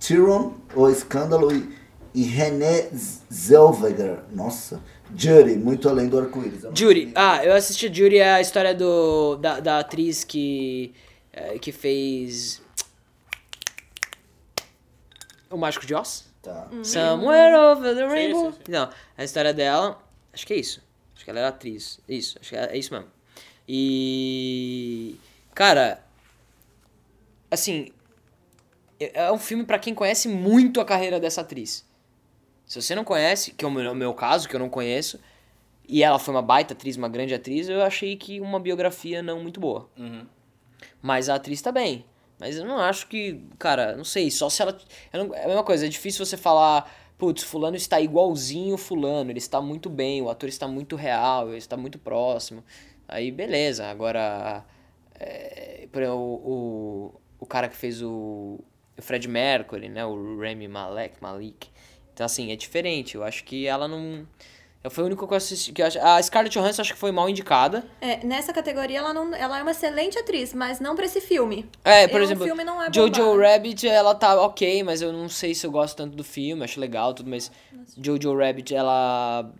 Theron, 0.00 0.54
O 0.74 0.88
Escândalo. 0.88 1.54
E, 1.54 1.76
e 2.14 2.22
René 2.24 2.88
Zellweger. 3.32 4.20
Nossa. 4.32 4.80
Judy, 5.14 5.54
Muito 5.56 5.88
Além 5.88 6.08
do 6.08 6.18
Arco-Íris. 6.18 6.62
Judy. 6.74 7.06
vi. 7.06 7.12
Ah, 7.14 7.44
eu 7.44 7.54
assisti 7.54 7.86
Judy, 7.86 8.18
é 8.18 8.34
a 8.34 8.40
história 8.40 8.74
do, 8.74 9.36
da, 9.36 9.60
da 9.60 9.78
atriz 9.78 10.24
que, 10.24 10.92
eh, 11.32 11.58
que 11.60 11.70
fez 11.70 12.60
O 15.48 15.56
Mágico 15.56 15.86
de 15.86 15.94
Oz. 15.94 16.25
Tá. 16.46 16.68
Somewhere 16.84 17.56
over 17.56 17.92
the 17.94 18.08
Sim, 18.08 18.14
rainbow. 18.14 18.52
sim, 18.52 18.58
sim. 18.64 18.72
Não, 18.72 18.88
a 19.18 19.24
história 19.24 19.52
dela, 19.52 20.00
acho 20.32 20.46
que 20.46 20.52
é 20.52 20.56
isso. 20.56 20.80
Acho 21.14 21.24
que 21.24 21.30
ela 21.30 21.40
era 21.40 21.48
atriz. 21.48 21.98
Isso, 22.08 22.38
acho 22.40 22.50
que 22.50 22.56
é, 22.56 22.66
é 22.72 22.78
isso 22.78 22.94
mesmo. 22.94 23.08
E. 23.68 25.16
Cara. 25.54 26.00
Assim. 27.50 27.92
É 29.00 29.24
é 29.24 29.32
um 29.32 29.38
filme 29.38 29.64
pra 29.64 29.78
quem 29.78 29.92
conhece 29.94 30.28
muito 30.28 30.80
a 30.80 30.84
carreira 30.84 31.18
dessa 31.18 31.40
atriz. 31.40 31.84
Se 32.64 32.80
você 32.80 32.94
não 32.94 33.04
conhece, 33.04 33.50
que 33.52 33.64
é 33.64 33.68
o 33.68 33.70
meu, 33.70 33.90
o 33.90 33.94
meu 33.94 34.14
caso, 34.14 34.48
que 34.48 34.54
eu 34.54 34.60
não 34.60 34.68
conheço, 34.70 35.20
e 35.88 36.02
ela 36.02 36.18
foi 36.18 36.32
uma 36.32 36.42
baita 36.42 36.74
atriz, 36.74 36.96
uma 36.96 37.08
grande 37.08 37.34
atriz, 37.34 37.68
eu 37.68 37.82
achei 37.82 38.16
que 38.16 38.40
uma 38.40 38.58
biografia 38.58 39.22
não 39.22 39.40
muito 39.42 39.60
boa. 39.60 39.88
Uhum. 39.96 40.26
Mas 41.02 41.28
a 41.28 41.34
atriz 41.34 41.60
tá 41.60 41.70
bem. 41.70 42.04
Mas 42.38 42.56
eu 42.56 42.64
não 42.66 42.78
acho 42.78 43.06
que, 43.08 43.40
cara, 43.58 43.96
não 43.96 44.04
sei, 44.04 44.30
só 44.30 44.48
se 44.50 44.62
ela. 44.62 44.76
não- 45.12 45.34
é 45.34 45.44
a 45.44 45.48
mesma 45.48 45.64
coisa, 45.64 45.86
é 45.86 45.88
difícil 45.88 46.24
você 46.24 46.36
falar, 46.36 46.90
putz, 47.18 47.42
fulano 47.42 47.76
está 47.76 48.00
igualzinho 48.00 48.76
fulano, 48.76 49.30
ele 49.30 49.38
está 49.38 49.60
muito 49.60 49.88
bem, 49.88 50.20
o 50.22 50.28
ator 50.30 50.48
está 50.48 50.68
muito 50.68 50.96
real, 50.96 51.48
ele 51.48 51.58
está 51.58 51.76
muito 51.76 51.98
próximo. 51.98 52.62
Aí 53.08 53.30
beleza, 53.30 53.86
agora. 53.86 54.64
É, 55.18 55.88
por 55.92 56.02
exemplo, 56.02 56.18
o, 56.20 57.10
o, 57.10 57.20
o 57.40 57.46
cara 57.46 57.68
que 57.68 57.76
fez 57.76 58.02
o, 58.02 58.60
o 58.98 59.02
Fred 59.02 59.28
Mercury, 59.28 59.88
né? 59.88 60.04
O 60.04 60.38
Remy 60.38 60.68
Malek, 60.68 61.16
Malik. 61.22 61.68
Então, 62.12 62.24
assim, 62.26 62.52
é 62.52 62.56
diferente. 62.56 63.14
Eu 63.14 63.24
acho 63.24 63.44
que 63.44 63.66
ela 63.66 63.88
não. 63.88 64.26
Eu 64.86 64.90
foi 64.90 65.02
o 65.02 65.06
único 65.08 65.26
que 65.26 65.32
eu 65.32 65.36
assisti. 65.36 65.72
Que 65.72 65.82
eu 65.82 65.86
acho, 65.88 65.98
a 65.98 66.22
Scarlett 66.22 66.56
Johansson 66.56 66.82
acho 66.82 66.94
que 66.94 66.98
foi 67.00 67.10
mal 67.10 67.28
indicada. 67.28 67.84
É, 68.00 68.24
nessa 68.24 68.52
categoria 68.52 68.98
ela, 68.98 69.12
não, 69.12 69.34
ela 69.34 69.58
é 69.58 69.62
uma 69.62 69.72
excelente 69.72 70.16
atriz, 70.16 70.54
mas 70.54 70.78
não 70.78 70.94
pra 70.94 71.06
esse 71.06 71.20
filme. 71.20 71.68
É, 71.84 72.06
por 72.06 72.18
E 72.18 72.20
o 72.20 72.24
exemplo, 72.24 72.44
filme 72.44 72.62
não 72.62 72.80
é 72.80 72.86
Jojo 72.92 73.10
bombado. 73.10 73.40
Rabbit, 73.40 73.88
ela 73.88 74.14
tá 74.14 74.40
ok, 74.40 74.84
mas 74.84 75.02
eu 75.02 75.12
não 75.12 75.28
sei 75.28 75.56
se 75.56 75.66
eu 75.66 75.72
gosto 75.72 75.96
tanto 75.96 76.14
do 76.14 76.22
filme, 76.22 76.62
acho 76.62 76.78
legal 76.78 77.12
tudo, 77.12 77.28
mas 77.28 77.50
Jojo 78.00 78.38
Rabbit, 78.38 78.76
ela 78.76 79.50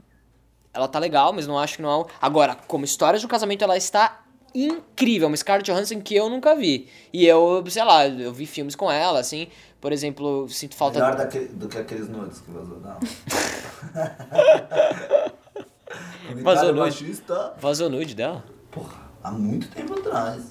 ela 0.73 0.87
tá 0.87 1.01
legal, 1.01 1.33
mas 1.33 1.45
não 1.45 1.59
acho 1.59 1.75
que 1.77 1.83
não 1.83 1.91
é 1.91 1.97
um... 1.97 2.05
Agora, 2.23 2.55
como 2.55 2.85
história 2.85 3.19
de 3.19 3.27
um 3.27 3.29
casamento, 3.29 3.65
ela 3.65 3.77
está 3.77 4.23
incrível, 4.55 5.27
uma 5.27 5.37
Scarlett 5.37 5.69
Johansson 5.69 6.01
que 6.01 6.15
eu 6.15 6.29
nunca 6.31 6.55
vi. 6.55 6.89
E 7.13 7.27
eu, 7.27 7.65
sei 7.69 7.83
lá, 7.83 8.07
eu 8.07 8.33
vi 8.33 8.47
filmes 8.47 8.77
com 8.77 8.93
ela, 8.93 9.19
assim, 9.19 9.49
por 9.87 9.93
exemplo, 9.93 10.43
eu 10.43 10.49
sinto 10.49 10.75
falta... 10.75 10.99
Melhor 10.99 11.15
daquele- 11.15 11.47
do 11.47 11.69
que 11.69 11.79
aqueles 11.79 12.09
nudes 12.09 12.41
que 12.41 12.51
vazou. 12.51 12.81
Não. 12.81 12.99
Vazou 16.43 16.69
nude. 16.73 16.81
machista. 16.81 17.53
Vazou 17.61 17.89
nude 17.89 18.17
dela? 18.17 18.43
Porra, 18.73 18.97
há 19.23 19.31
muito 19.31 19.69
tempo 19.69 19.97
atrás. 19.97 20.43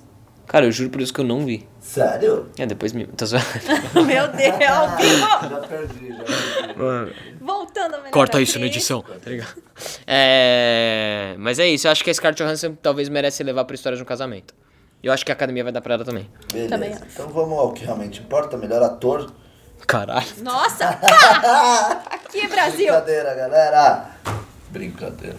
Cara, 0.48 0.68
eu 0.68 0.72
juro 0.72 0.90
por 0.90 1.02
isso 1.02 1.14
que 1.14 1.20
eu 1.20 1.26
não 1.26 1.46
vi. 1.46 1.68
Sério? 1.82 2.48
É, 2.58 2.66
depois 2.66 2.94
me... 2.94 3.10
Zoando. 3.22 3.46
Meu 4.08 4.26
Deus! 4.30 4.56
Já 4.56 4.96
perdi, 5.68 6.16
já 6.16 6.24
perdi. 6.24 7.14
Voltando 7.42 7.96
a 7.96 7.98
melhor 7.98 8.12
Corta 8.12 8.42
isso 8.42 8.58
na 8.58 8.68
edição, 8.68 9.02
tá 9.02 9.30
ligado? 9.30 9.62
É... 10.08 11.36
Mas 11.40 11.60
é 11.60 11.68
isso, 11.68 11.88
eu 11.88 11.92
acho 11.92 12.06
que 12.06 12.10
a 12.10 12.14
Scarlett 12.14 12.42
Johansson 12.42 12.74
talvez 12.82 13.10
merece 13.10 13.44
levar 13.44 13.66
pra 13.66 13.76
história 13.76 13.98
de 13.98 14.02
um 14.02 14.06
casamento. 14.06 14.54
Eu 15.06 15.14
acho 15.14 15.24
que 15.24 15.32
a 15.32 15.36
academia 15.36 15.64
vai 15.64 15.72
dar 15.72 15.82
pra 15.82 15.94
ela 15.94 16.04
também. 16.04 16.28
Beleza. 16.52 16.70
Também 16.70 16.92
acho. 16.92 17.04
Então 17.14 17.28
vamos 17.28 17.60
ao 17.60 17.72
que 17.74 17.86
realmente 17.86 18.22
importa. 18.22 18.58
Melhor 18.58 18.82
ator. 18.82 19.32
Caralho. 19.86 20.26
Nossa! 20.40 20.88
Aqui, 22.10 22.48
Brasil! 22.48 22.88
Brincadeira, 22.88 23.36
galera. 23.36 24.10
Brincadeira. 24.76 25.38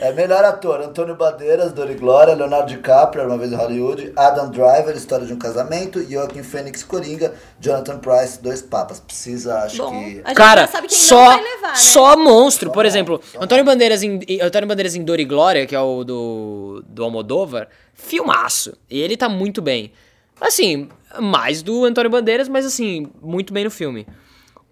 É 0.00 0.12
melhor 0.12 0.44
ator. 0.44 0.80
Antônio 0.80 1.14
Bandeiras, 1.14 1.72
Dori 1.72 1.94
Glória, 1.94 2.34
Leonardo 2.34 2.66
DiCaprio, 2.66 3.24
Uma 3.24 3.38
Vez 3.38 3.52
em 3.52 3.54
Hollywood, 3.54 4.12
Adam 4.16 4.50
Driver, 4.50 4.96
História 4.96 5.24
de 5.24 5.32
um 5.32 5.38
Casamento, 5.38 6.04
Joaquim 6.10 6.42
Fênix, 6.42 6.82
Coringa, 6.82 7.32
Jonathan 7.60 7.98
Price, 7.98 8.42
Dois 8.42 8.60
Papas. 8.60 8.98
Precisa, 8.98 9.60
acho 9.60 9.76
Bom, 9.76 9.90
que... 9.90 9.96
a 10.24 10.28
gente 10.28 10.34
Cara, 10.34 10.62
já 10.62 10.66
sabe 10.66 10.88
quem 10.88 10.98
só, 10.98 11.14
não 11.14 11.26
vai 11.26 11.42
levar, 11.44 11.68
né? 11.68 11.76
só 11.76 12.16
monstro. 12.16 12.70
Só 12.70 12.72
Por 12.72 12.84
exemplo, 12.84 13.20
só 13.22 13.40
Antônio 13.40 13.64
Bandeiras, 13.64 14.02
em, 14.02 14.18
Antônio 14.42 14.66
Bandeiras 14.66 14.96
em 14.96 15.04
Dor 15.04 15.20
e 15.20 15.24
Glória, 15.24 15.64
que 15.64 15.76
é 15.76 15.80
o 15.80 16.02
do, 16.02 16.82
do 16.88 17.04
Almodóvar, 17.04 17.68
filmaço. 17.94 18.76
E 18.90 19.00
ele 19.00 19.16
tá 19.16 19.28
muito 19.28 19.62
bem. 19.62 19.92
Assim, 20.40 20.88
mais 21.20 21.62
do 21.62 21.84
Antônio 21.84 22.10
Bandeiras, 22.10 22.48
mas 22.48 22.66
assim, 22.66 23.06
muito 23.22 23.52
bem 23.52 23.62
no 23.62 23.70
filme. 23.70 24.08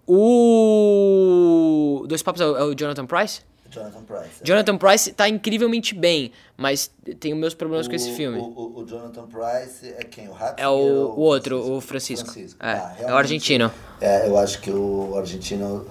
O... 0.05 2.03
Dois 2.09 2.21
Papos 2.21 2.41
é 2.41 2.45
o, 2.45 2.57
é 2.57 2.63
o 2.65 2.75
Jonathan 2.75 3.05
Price? 3.05 3.39
Jonathan 3.71 4.03
Price. 4.03 4.41
é. 4.41 4.45
Jonathan 4.45 4.77
Price 4.77 5.13
tá 5.13 5.27
incrivelmente 5.29 5.95
bem, 5.95 6.31
mas 6.61 6.91
tenho 7.19 7.35
meus 7.35 7.53
problemas 7.53 7.87
com 7.87 7.95
esse 7.95 8.11
O- 8.11 8.15
filme. 8.15 8.37
O, 8.37 8.43
o- 8.43 8.79
o 8.81 8.85
Jonathan 8.87 9.25
Price 9.27 9.87
é 9.97 10.03
quem? 10.03 10.29
O 10.29 10.31
Ratzinger 10.33 10.63
É 10.63 10.67
o, 10.69 10.71
ou 10.71 11.17
o 11.17 11.19
outro, 11.21 11.59
o 11.75 11.81
Francisco. 11.81 12.29
É, 12.39 12.45
Ah, 12.59 12.95
é 12.99 13.11
o 13.11 13.15
argentino. 13.17 13.71
É, 13.99 14.27
eu 14.27 14.37
acho 14.37 14.61
que 14.61 14.71
o 14.71 15.15
argentino 15.17 15.85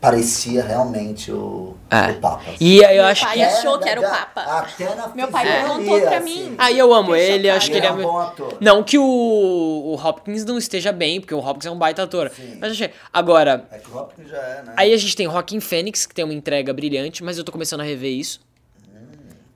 parecia 0.00 0.62
realmente 0.64 1.30
o, 1.30 1.76
É. 1.90 2.10
o 2.12 2.20
Papa. 2.20 2.44
E 2.60 2.78
eu 2.78 2.88
Meu 2.88 3.04
acho 3.04 3.24
pai 3.24 3.34
que... 3.36 3.42
achou 3.42 3.78
que 3.78 3.88
era 3.88 4.00
o 4.00 4.04
Papa. 4.04 4.40
Até 4.42 4.94
na 4.94 5.08
Meu 5.08 5.28
pai 5.28 5.66
contou 5.68 6.00
pra 6.00 6.18
assim. 6.18 6.24
mim. 6.48 6.54
Aí 6.58 6.78
eu 6.78 6.92
amo 6.94 7.12
Fiquei 7.12 7.30
ele, 7.32 7.50
acho 7.50 7.70
que 7.70 7.76
ele 7.76 7.86
é... 7.86 7.90
Ele 7.90 8.02
é 8.02 8.06
um 8.06 8.10
bom 8.10 8.18
ator. 8.18 8.56
Não 8.60 8.82
que 8.82 8.98
o, 8.98 9.02
o 9.04 9.94
Hopkins 9.94 10.44
não 10.44 10.58
esteja 10.58 10.92
bem, 10.92 11.20
porque 11.20 11.34
o 11.34 11.38
Hopkins 11.38 11.66
é 11.66 11.70
um 11.70 11.78
baita 11.78 12.02
ator. 12.02 12.30
Sim. 12.30 12.58
Mas 12.60 12.72
achei. 12.72 12.90
Agora, 13.12 13.66
É 13.70 13.78
que 13.78 13.90
o 13.90 13.96
Hopkins 13.96 14.28
já 14.28 14.38
é, 14.38 14.62
né? 14.62 14.72
aí 14.76 14.92
a 14.92 14.96
gente 14.96 15.14
tem 15.16 15.26
Joaquim 15.26 15.60
Fênix, 15.60 16.06
que 16.06 16.14
tem 16.14 16.24
uma 16.24 16.34
entrega 16.34 16.72
brilhante, 16.72 17.22
mas 17.22 17.38
eu 17.38 17.44
tô 17.44 17.52
começando 17.52 17.80
a 17.80 17.84
rever 17.84 18.10
isso. 18.12 18.40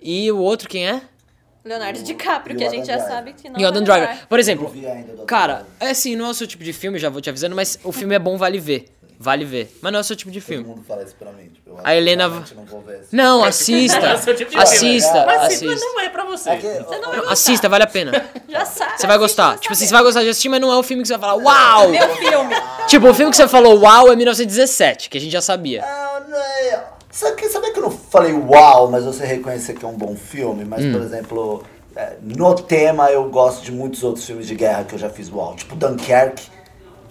E 0.08 0.30
o 0.30 0.38
outro, 0.38 0.68
quem 0.68 0.88
é? 0.88 1.02
Leonardo 1.64 1.98
o- 1.98 2.02
DiCaprio, 2.04 2.56
que 2.56 2.62
o 2.62 2.66
a 2.68 2.70
gente 2.70 2.82
Adam 2.82 2.86
já 2.86 2.96
Driver. 2.96 3.12
sabe 3.16 3.32
que 3.32 3.48
não 3.50 3.58
E 3.60 3.64
o 3.64 3.66
Adam 3.66 3.84
vai 3.84 3.98
Driver. 3.98 4.14
levar. 4.14 4.26
Por 4.28 4.38
exemplo, 4.38 4.72
cara, 5.26 5.54
Driver. 5.54 5.72
é 5.80 5.90
assim, 5.90 6.14
não 6.14 6.26
é 6.26 6.28
o 6.30 6.34
seu 6.34 6.46
tipo 6.46 6.62
de 6.62 6.72
filme, 6.72 6.96
já 6.98 7.10
vou 7.10 7.20
te 7.20 7.28
avisando, 7.28 7.56
mas 7.56 7.76
o 7.82 7.90
filme 7.90 8.14
é 8.14 8.18
bom, 8.20 8.36
vale 8.38 8.60
ver. 8.60 8.86
Vale 9.18 9.44
ver. 9.46 9.76
Mas 9.80 9.90
não 9.92 9.98
é 9.98 10.02
o 10.02 10.04
seu 10.04 10.14
tipo 10.14 10.30
de 10.30 10.40
Todo 10.40 10.46
filme. 10.48 10.64
mundo 10.64 10.84
fala 10.86 11.02
isso 11.02 11.14
pra 11.16 11.32
mim. 11.32 11.48
Tipo, 11.48 11.70
eu 11.70 11.76
A 11.76 11.80
acho 11.80 11.84
que 11.86 11.96
Helena- 11.96 12.28
realmente 12.28 12.54
não 12.54 12.64
vou 12.66 12.82
ver 12.82 13.00
esse 13.00 13.16
Não, 13.16 13.38
Não 13.38 13.44
assista. 13.46 13.96
é 14.06 14.14
o 14.14 14.18
seu 14.18 14.36
tipo 14.36 14.50
de 14.50 14.58
assista, 14.58 15.10
filme. 15.10 15.26
Mas 15.26 15.42
assista. 15.42 15.66
mas 15.66 15.80
não 15.80 16.00
é 16.00 16.08
pra 16.10 16.24
você. 16.24 16.50
É 16.50 16.56
que, 16.56 16.62
Você 16.68 16.98
não 16.98 17.08
vai 17.08 17.16
gostar. 17.16 17.32
assista, 17.32 17.68
vale 17.68 17.84
a 17.84 17.86
pena. 17.86 18.12
Já 18.46 18.64
sabe. 18.66 19.00
Você 19.00 19.06
vai 19.06 19.18
gostar. 19.18 19.58
Tipo 19.58 19.72
assim, 19.72 19.86
você 19.86 19.92
vai 19.94 20.02
gostar 20.02 20.22
de 20.22 20.28
assistir, 20.28 20.48
mas 20.50 20.60
não 20.60 20.70
é 20.70 20.76
o 20.76 20.82
filme 20.82 21.02
que 21.02 21.08
você 21.08 21.16
vai 21.16 21.30
falar, 21.30 21.42
uau! 21.42 21.88
Meu 21.88 22.08
filme. 22.16 22.54
Tipo, 22.86 23.08
o 23.08 23.14
filme 23.14 23.30
que 23.30 23.36
você 23.38 23.48
falou, 23.48 23.80
uau, 23.80 24.12
é 24.12 24.16
1917, 24.16 25.08
que 25.08 25.16
a 25.16 25.20
gente 25.20 25.32
já 25.32 25.40
sabia. 25.40 25.82
Ah, 25.82 26.22
não 26.28 26.36
é... 26.38 26.84
Sabe, 27.16 27.34
que- 27.36 27.48
sabe 27.48 27.70
que 27.72 27.78
eu 27.78 27.82
não 27.84 27.90
falei 27.90 28.34
uau, 28.34 28.90
mas 28.90 29.02
você 29.06 29.24
reconhecer 29.24 29.72
que 29.72 29.82
é 29.82 29.88
um 29.88 29.96
bom 29.96 30.14
filme? 30.14 30.66
Mas, 30.66 30.84
Hum. 30.84 30.92
por 30.92 31.00
exemplo, 31.00 31.62
é, 31.96 32.12
no 32.22 32.54
tema 32.54 33.10
eu 33.10 33.24
gosto 33.30 33.64
de 33.64 33.72
muitos 33.72 34.04
outros 34.04 34.26
filmes 34.26 34.46
de 34.46 34.54
guerra 34.54 34.84
que 34.84 34.94
eu 34.94 34.98
já 34.98 35.08
fiz 35.08 35.30
uau. 35.32 35.54
Tipo 35.56 35.74
Dunkirk, 35.76 36.42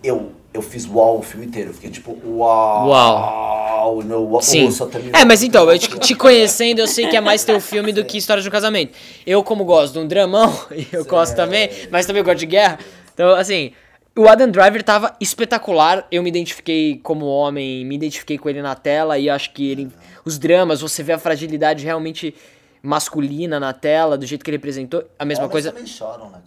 eu, 0.04 0.32
eu 0.54 0.62
fiz 0.62 0.86
uau 0.88 1.18
o 1.18 1.22
filme 1.24 1.48
inteiro. 1.48 1.72
Eu 1.72 1.74
fiquei 1.74 1.90
tipo, 1.90 2.16
uau. 2.24 2.88
Uau. 2.90 3.98
Sim. 4.44 4.66
É, 5.12 5.26
mas 5.26 5.42
então, 5.42 5.68
eu 5.72 5.80
te, 5.80 5.88
te 6.00 6.14
conhecendo, 6.14 6.82
eu 6.82 6.88
sei 6.88 7.08
que 7.08 7.18
é 7.18 7.22
mais 7.22 7.44
teu 7.44 7.60
filme 7.60 7.92
do 7.92 8.06
que 8.06 8.20
História 8.20 8.44
de 8.44 8.48
um 8.48 8.52
Casamento. 8.52 8.94
Eu, 9.26 9.44
como 9.44 9.66
gosto 9.66 9.94
de 9.94 10.00
um 10.00 10.08
dramão, 10.08 10.56
e 10.72 10.86
eu 10.94 11.04
gosto 11.06 11.36
também, 11.36 11.68
mas 11.90 12.06
também 12.06 12.24
gosto 12.24 12.38
de 12.38 12.46
guerra. 12.46 12.78
Então, 13.12 13.34
assim, 13.34 13.72
o 14.16 14.28
Adam 14.28 14.50
Driver 14.50 14.82
tava 14.84 15.16
espetacular. 15.20 16.08
Eu 16.12 16.24
me 16.24 16.30
identifiquei 16.30 17.00
como 17.04 17.26
homem, 17.26 17.86
me 17.86 17.96
identifiquei 17.96 18.38
com 18.38 18.50
ele 18.50 18.62
na 18.62 18.76
tela 18.76 19.18
e 19.20 19.30
acho 19.30 19.52
que 19.52 19.70
ele. 19.70 19.92
Os 20.24 20.38
dramas, 20.40 20.82
você 20.82 21.04
vê 21.04 21.14
a 21.14 21.20
fragilidade 21.20 21.84
realmente 21.84 22.34
masculina 22.82 23.60
na 23.60 23.74
tela, 23.74 24.18
do 24.18 24.26
jeito 24.26 24.44
que 24.44 24.50
ele 24.50 24.58
representou. 24.58 25.04
A 25.18 25.26
mesma 25.26 25.46
Homens 25.46 25.52
coisa. 25.52 25.72
também 25.72 25.88
choram, 25.88 26.30
né? 26.30 26.40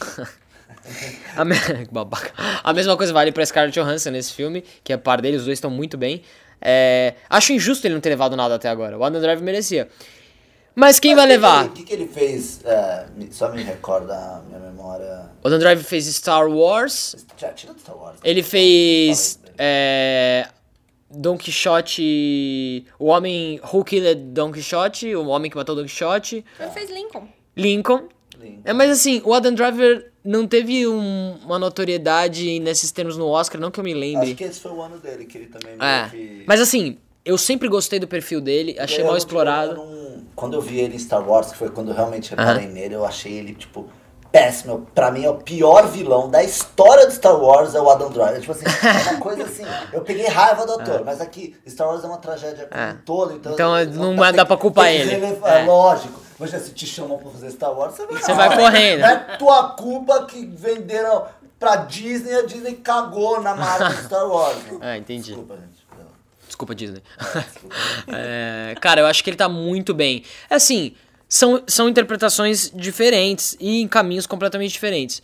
A, 1.36 1.44
me... 1.44 1.54
Babaca. 1.92 2.32
a 2.64 2.72
mesma 2.72 2.96
coisa 2.96 3.12
vale 3.12 3.30
pra 3.30 3.46
Scarlett 3.46 3.78
Johansson 3.78 4.10
nesse 4.10 4.32
filme, 4.32 4.64
que 4.82 4.92
é 4.92 4.96
par 4.96 5.20
dele, 5.20 5.36
os 5.36 5.44
dois 5.44 5.58
estão 5.58 5.70
muito 5.70 5.96
bem. 5.96 6.22
É, 6.60 7.14
Acho 7.30 7.52
injusto 7.52 7.86
ele 7.86 7.94
não 7.94 8.00
ter 8.00 8.08
levado 8.08 8.36
nada 8.36 8.56
até 8.56 8.68
agora. 8.68 8.98
O 8.98 9.04
Adam 9.04 9.20
Driver 9.20 9.44
merecia. 9.44 9.88
Mas 10.74 10.98
quem 10.98 11.14
vai 11.14 11.26
levar? 11.26 11.66
O 11.66 11.70
que, 11.70 11.82
que 11.82 11.92
ele 11.92 12.06
fez? 12.08 12.60
é, 12.64 13.06
só 13.30 13.50
me 13.52 13.62
recorda 13.62 14.14
a 14.14 14.42
minha 14.46 14.58
memória. 14.58 15.30
O 15.42 15.46
Adam 15.48 15.58
Driver 15.58 15.84
fez 15.84 16.06
Star 16.06 16.48
Wars. 16.48 17.14
Já 17.36 17.48
tira 17.52 17.74
do 17.74 17.80
Star 17.80 17.96
Wars. 17.96 18.18
Ele 18.24 18.42
fez. 18.42 19.38
É, 19.58 20.48
Don 21.10 21.36
Quixote. 21.36 22.86
O 22.98 23.06
homem. 23.06 23.60
Who 23.72 23.84
Killed 23.84 24.14
Don 24.32 24.50
Quixote? 24.52 25.14
O 25.14 25.26
homem 25.28 25.50
que 25.50 25.56
matou 25.56 25.74
Don 25.74 25.82
Quixote. 25.84 26.44
Ele 26.58 26.70
fez 26.70 26.90
Lincoln. 26.90 27.28
Lincoln. 27.56 28.08
Lincoln. 28.40 28.62
É, 28.64 28.72
mas 28.72 28.90
assim, 28.90 29.20
o 29.24 29.34
Adam 29.34 29.54
Driver 29.54 30.10
não 30.24 30.46
teve 30.46 30.86
um- 30.86 31.36
uma 31.44 31.58
notoriedade 31.58 32.58
nesses 32.60 32.90
termos 32.90 33.16
no 33.16 33.26
Oscar, 33.28 33.60
não 33.60 33.70
que 33.70 33.78
eu 33.78 33.84
me 33.84 33.92
lembre. 33.94 34.28
Acho 34.28 34.34
que 34.36 34.44
esse 34.44 34.60
foi 34.60 34.72
o 34.72 34.80
ano 34.80 34.98
dele, 34.98 35.24
que 35.26 35.36
ele 35.38 35.46
também 35.46 35.76
É. 35.80 36.08
que... 36.08 36.44
Mas 36.46 36.60
assim, 36.60 36.96
eu 37.24 37.36
sempre 37.36 37.68
gostei 37.68 37.98
do 37.98 38.06
perfil 38.08 38.40
dele, 38.40 38.76
achei 38.78 38.98
Eu 39.00 39.04
mal 39.04 39.12
não- 39.12 39.18
explorado. 39.18 39.74
Não- 40.32 40.36
quando 40.36 40.54
eu 40.54 40.60
vi 40.60 40.80
ele 40.80 40.96
em 40.96 40.98
Star 40.98 41.26
Wars, 41.28 41.52
que 41.52 41.58
foi 41.58 41.70
quando 41.70 41.90
eu 41.90 41.94
realmente 41.94 42.30
reparei 42.30 42.66
nele, 42.66 42.94
eu 42.94 43.04
achei 43.04 43.32
ele, 43.32 43.54
tipo, 43.54 43.86
péssimo. 44.30 44.86
Pra 44.94 45.10
mim 45.10 45.24
é 45.24 45.30
o 45.30 45.34
pior 45.34 45.86
vilão 45.88 46.30
da 46.30 46.42
história 46.42 47.06
de 47.06 47.14
Star 47.14 47.36
Wars, 47.38 47.74
é 47.74 47.80
o 47.80 47.90
Adam 47.90 48.10
Driver. 48.10 48.40
Tipo 48.40 48.52
assim, 48.52 48.64
é 48.64 49.10
uma 49.10 49.20
coisa 49.20 49.44
assim, 49.44 49.64
eu 49.92 50.00
peguei 50.00 50.26
raiva 50.26 50.64
do 50.66 50.72
ator, 50.72 51.04
mas 51.04 51.20
aqui, 51.20 51.54
Star 51.68 51.86
Wars 51.88 52.02
é 52.02 52.06
uma 52.06 52.16
tragédia 52.18 52.66
É. 52.70 52.92
um 52.92 52.96
todo, 53.04 53.34
então... 53.34 53.52
Então, 53.52 53.74
assim, 53.74 53.90
não 53.92 54.16
tem- 54.16 54.32
dá 54.32 54.46
pra 54.46 54.56
culpar 54.56 54.88
ele. 54.90 55.12
É. 55.44 55.64
Lógico. 55.64 56.20
Imagina, 56.38 56.60
se 56.60 56.70
te 56.72 56.86
chamam 56.86 57.18
pra 57.18 57.30
fazer 57.30 57.50
Star 57.50 57.72
Wars, 57.78 57.94
você 57.94 58.06
vai 58.06 58.20
Você 58.22 58.32
vai 58.34 58.56
correndo. 58.56 59.00
Não 59.00 59.08
é 59.08 59.16
tua 59.38 59.68
culpa 59.70 60.24
que 60.24 60.44
venderam 60.46 61.24
pra 61.60 61.76
Disney, 61.76 62.34
a 62.34 62.42
Disney 62.42 62.72
cagou 62.74 63.40
na 63.40 63.54
marca 63.54 63.90
de 63.90 64.02
Star 64.04 64.26
Wars. 64.26 64.56
Ah, 64.80 64.96
entendi. 64.96 65.26
Desculpa, 65.28 65.54
gente. 65.56 65.71
Desculpa, 66.62 66.74
Disney. 66.74 67.02
É, 68.14 68.74
cara, 68.80 69.00
eu 69.00 69.06
acho 69.06 69.22
que 69.22 69.30
ele 69.30 69.36
tá 69.36 69.48
muito 69.48 69.94
bem. 69.94 70.24
Assim, 70.50 70.94
são, 71.28 71.62
são 71.66 71.88
interpretações 71.88 72.70
diferentes 72.74 73.56
e 73.60 73.80
em 73.80 73.88
caminhos 73.88 74.26
completamente 74.26 74.72
diferentes. 74.72 75.22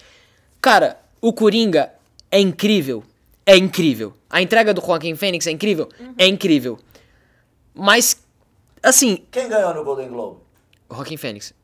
Cara, 0.60 0.98
o 1.20 1.32
Coringa 1.32 1.90
é 2.30 2.40
incrível. 2.40 3.04
É 3.44 3.56
incrível. 3.56 4.14
A 4.30 4.40
entrega 4.42 4.72
do 4.72 4.80
Joaquin 4.80 5.16
Phoenix 5.16 5.46
é 5.46 5.50
incrível? 5.50 5.88
É 6.16 6.26
incrível. 6.26 6.78
Mas, 7.74 8.22
assim, 8.82 9.24
Quem 9.30 9.48
ganhou 9.48 9.74
no 9.74 9.84
Golden 9.84 10.08
Globe? 10.08 10.38
o 10.88 10.94
Joaquin 10.94 11.16
Phoenix. 11.16 11.54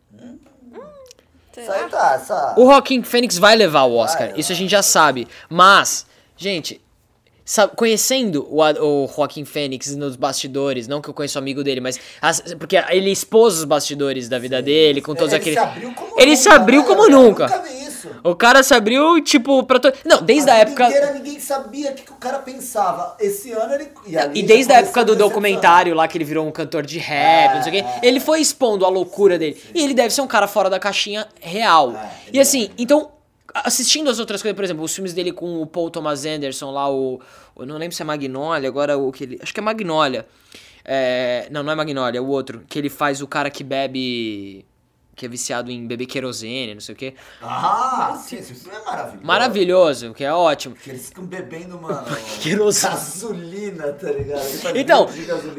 Isso 1.56 1.70
aí 1.70 1.88
tá, 1.88 2.14
essa... 2.14 2.54
O 2.56 2.66
Joaquin 2.66 3.02
Phoenix 3.02 3.38
vai 3.38 3.54
levar 3.54 3.84
o 3.84 3.94
Oscar, 3.94 4.30
Vai, 4.30 4.40
isso 4.40 4.50
a 4.50 4.54
gente 4.54 4.70
já 4.70 4.82
sabe. 4.82 5.28
Mas, 5.48 6.04
gente, 6.36 6.80
sabe, 7.44 7.72
conhecendo 7.76 8.46
o, 8.50 8.60
o 9.04 9.06
Joaquin 9.14 9.44
Phoenix 9.44 9.94
nos 9.96 10.16
bastidores, 10.16 10.88
não 10.88 11.00
que 11.00 11.08
eu 11.08 11.14
conheço 11.14 11.38
amigo 11.38 11.62
dele, 11.62 11.80
mas 11.80 11.98
as- 12.20 12.54
porque 12.58 12.76
ele 12.90 13.10
expôs 13.10 13.58
os 13.58 13.64
bastidores 13.64 14.28
da 14.28 14.38
vida 14.38 14.62
dele, 14.62 15.00
com 15.00 15.14
todos 15.14 15.32
ele 15.32 15.40
aqueles. 15.42 15.58
se 15.58 15.64
abriu 15.64 15.92
como 15.94 16.14
Ele 16.18 16.30
nunca, 16.30 16.42
se 16.42 16.48
abriu 16.48 16.84
como 16.84 17.02
Eu 17.04 17.10
nunca. 17.10 17.46
nunca 17.46 17.58
vi 17.62 17.84
isso. 17.86 18.08
O 18.22 18.34
cara 18.34 18.62
se 18.62 18.72
abriu, 18.74 19.22
tipo, 19.22 19.62
pra 19.64 19.78
todo. 19.78 19.94
Não, 20.04 20.22
desde 20.22 20.50
a 20.50 20.54
vida 20.54 20.70
época. 20.70 20.86
inteira 20.88 21.12
ninguém 21.12 21.40
sabia 21.40 21.90
o 21.90 21.94
que, 21.94 22.02
que 22.02 22.12
o 22.12 22.16
cara 22.16 22.38
pensava. 22.38 23.16
Esse 23.20 23.50
ano 23.52 23.74
ele... 23.74 23.88
E 24.06 24.12
já 24.12 24.26
desde 24.26 24.72
a 24.72 24.76
época 24.80 25.04
do 25.04 25.14
documentário 25.16 25.94
lá 25.94 26.06
que 26.08 26.16
ele 26.18 26.24
virou 26.24 26.46
um 26.46 26.50
cantor 26.52 26.84
de 26.84 26.98
rap, 26.98 27.52
É, 27.52 27.54
não 27.56 27.62
sei 27.62 27.80
o 27.80 27.82
quê, 27.84 27.88
é. 28.02 28.06
ele 28.06 28.20
foi 28.20 28.40
expondo 28.40 28.84
a 28.84 28.88
loucura 28.88 29.38
dele. 29.38 29.60
E 29.74 29.82
ele 29.82 29.94
deve 29.94 30.12
ser 30.14 30.20
um 30.20 30.26
cara 30.26 30.46
fora 30.46 30.68
da 30.70 30.78
caixinha 30.78 31.26
real. 31.40 31.92
É, 31.92 32.08
e 32.32 32.40
assim, 32.40 32.70
então, 32.78 33.10
assistindo 33.52 34.08
as 34.08 34.18
outras 34.18 34.40
coisas, 34.40 34.56
por 34.56 34.64
exemplo, 34.64 34.84
os 34.84 34.94
filmes 34.94 35.12
dele 35.12 35.32
com 35.32 35.60
o 35.60 35.66
Paul 35.66 35.90
Thomas 35.90 36.24
Anderson 36.24 36.70
lá, 36.70 36.90
o. 36.90 37.20
Eu 37.56 37.66
não 37.66 37.76
lembro 37.76 37.94
se 37.94 38.02
é 38.02 38.04
Magnolia, 38.04 38.68
agora 38.68 38.96
o 38.96 39.12
que 39.12 39.24
ele. 39.24 39.38
Acho 39.42 39.52
que 39.52 39.60
é 39.60 39.62
Magnolia. 39.62 40.26
É, 40.84 41.48
não, 41.50 41.62
não 41.62 41.72
é 41.72 41.74
Magnolia, 41.74 42.18
é 42.18 42.20
o 42.20 42.26
outro. 42.26 42.62
Que 42.68 42.78
ele 42.78 42.90
faz 42.90 43.20
o 43.20 43.26
cara 43.26 43.50
que 43.50 43.62
bebe. 43.62 44.64
Que 45.16 45.26
é 45.26 45.28
viciado 45.28 45.70
em 45.70 45.86
beber 45.86 46.06
querosene, 46.06 46.74
não 46.74 46.80
sei 46.80 46.92
o 46.92 46.98
quê. 46.98 47.14
Ah, 47.40 48.20
sim, 48.20 48.36
esse 48.36 48.52
filme 48.52 48.76
é 48.76 48.84
maravilhoso. 48.84 49.24
Maravilhoso, 49.24 50.14
que 50.14 50.24
é 50.24 50.32
ótimo. 50.32 50.74
Que 50.74 50.90
eles 50.90 51.06
ficam 51.06 51.24
bebendo, 51.24 51.80
mano... 51.80 52.04
Querosene. 52.42 52.94
Gasolina, 52.94 53.92
tá 53.92 54.10
ligado? 54.10 54.76
Então, 54.76 55.08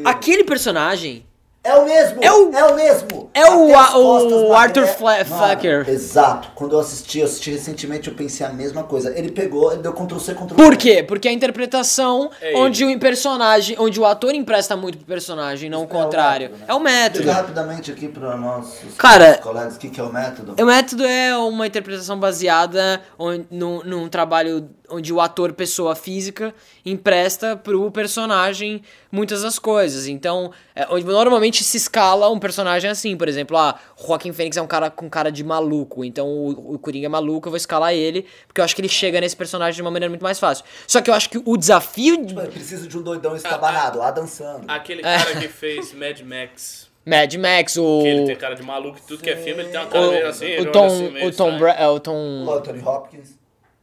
aquele 0.03 0.43
personagem 0.43 1.25
É 1.65 1.73
o 1.75 1.83
mesmo! 1.83 2.23
É 2.23 2.31
o- 2.31 2.53
É 2.55 2.63
o 2.63 2.75
mesmo! 2.75 3.29
é 3.33 3.49
o- 3.51 3.75
as 3.75 3.93
o 3.95 4.53
Arthur 4.53 4.85
Fla- 4.87 5.25
Flecker. 5.25 5.89
Exato. 5.89 6.49
Quando 6.53 6.73
eu 6.73 6.79
assisti, 6.79 7.19
eu 7.19 7.25
assisti 7.25 7.49
recentemente, 7.51 8.07
eu 8.07 8.13
pensei 8.15 8.45
a 8.45 8.49
mesma 8.49 8.83
coisa. 8.83 9.11
Ele 9.17 9.31
pegou, 9.31 9.73
ele 9.73 9.81
deu 9.81 9.91
Ctrl 9.91 10.19
C, 10.19 10.33
Ctrl 10.35 10.47
V. 10.49 10.55
Por 10.55 10.77
quê? 10.77 11.01
Porque 11.03 11.27
a 11.27 11.31
interpretação 11.31 12.29
É 12.39 12.55
onde 12.55 12.85
o 12.85 12.99
personagem, 12.99 13.75
onde 13.79 13.99
o 13.99 14.05
ator 14.05 14.33
empresta 14.35 14.75
muito 14.77 14.97
pro 14.99 15.07
personagem, 15.07 15.69
não 15.69 15.79
o 15.79 15.83
É 15.83 15.85
o 15.85 15.89
contrário. 15.89 16.49
método, 16.49 16.59
né? 16.61 16.65
É 16.67 16.73
o 16.75 16.79
método. 16.79 17.19
Diga 17.21 17.33
rapidamente 17.33 17.91
aqui 17.91 18.07
para 18.07 18.37
nossos 18.37 18.93
Cara- 18.97 19.39
colegas 19.41 19.75
o 19.75 19.79
que, 19.79 19.89
que 19.89 19.99
é 19.99 20.03
o 20.03 20.13
método. 20.13 20.55
O 20.61 20.65
método 20.65 21.03
é 21.03 21.35
uma 21.35 21.65
interpretação 21.65 22.19
baseada 22.19 23.01
on- 23.17 23.43
num, 23.49 23.83
num 23.83 24.07
trabalho 24.07 24.69
onde 24.89 25.13
o 25.13 25.19
ator, 25.21 25.53
pessoa 25.53 25.95
física, 25.95 26.53
empresta 26.85 27.55
pro 27.55 27.89
personagem 27.91 28.81
muitas 29.11 29.41
das 29.41 29.57
coisas. 29.57 30.07
Então, 30.07 30.51
é, 30.75 30.85
onde 30.89 31.05
normalmente 31.05 31.63
se 31.63 31.77
escala 31.77 32.29
um 32.29 32.39
personagem 32.39 32.89
assim, 32.89 33.15
por 33.15 33.27
exemplo, 33.27 33.57
ah, 33.57 33.79
Joaquim 33.97 34.33
Fênix 34.33 34.57
é 34.57 34.61
um 34.61 34.67
cara 34.67 34.89
com 34.89 35.09
cara 35.09 35.31
de 35.31 35.43
maluco, 35.43 36.03
então 36.03 36.27
o, 36.27 36.75
o 36.75 36.79
Coringa 36.79 37.05
é 37.05 37.09
maluco, 37.09 37.47
eu 37.47 37.51
vou 37.51 37.57
escalar 37.57 37.93
ele, 37.93 38.25
porque 38.47 38.61
eu 38.61 38.65
acho 38.65 38.75
que 38.75 38.81
ele 38.81 38.89
chega 38.89 39.19
nesse 39.21 39.35
personagem 39.35 39.75
de 39.75 39.81
uma 39.81 39.91
maneira 39.91 40.09
muito 40.09 40.23
mais 40.23 40.39
fácil. 40.39 40.65
Só 40.87 41.01
que 41.01 41.09
eu 41.09 41.13
acho 41.13 41.29
que 41.29 41.41
o 41.43 41.57
desafio 41.57 42.25
de 42.25 42.35
Eu 42.35 42.47
preciso 42.47 42.87
de 42.87 42.97
um 42.97 43.01
doidão 43.01 43.35
estabanado, 43.35 43.99
lá 43.99 44.11
dançando. 44.11 44.65
Aquele 44.67 45.01
É. 45.01 45.17
cara 45.17 45.39
que 45.39 45.47
fez 45.47 45.93
Mad 45.93 46.19
Max, 46.21 46.89
Mad 47.05 47.33
Max, 47.35 47.77
o... 47.77 48.01
que 48.01 48.07
ele 48.07 48.25
tem 48.25 48.35
cara 48.35 48.55
de 48.55 48.63
maluco, 48.63 48.99
tudo 49.07 49.21
que 49.21 49.29
é 49.29 49.35
filme, 49.35 49.61
ele 49.61 49.69
tem 49.69 49.79
uma 49.79 49.85
cara 49.87 50.07
meio 50.09 50.27
assim, 50.27 50.45
o, 50.45 50.47
ele 50.47 50.69
o 50.69 50.71
Tom, 50.71 50.85
assim, 50.87 51.09
meio 51.11 51.27
o 51.27 51.31
Tom. 51.31 51.57
Bra 51.59 51.71
é, 51.73 51.87
o 51.87 51.93
O 51.93 51.99
Tom, 51.99 52.51
Anthony 52.51 52.81
Hopkins. 52.83 53.34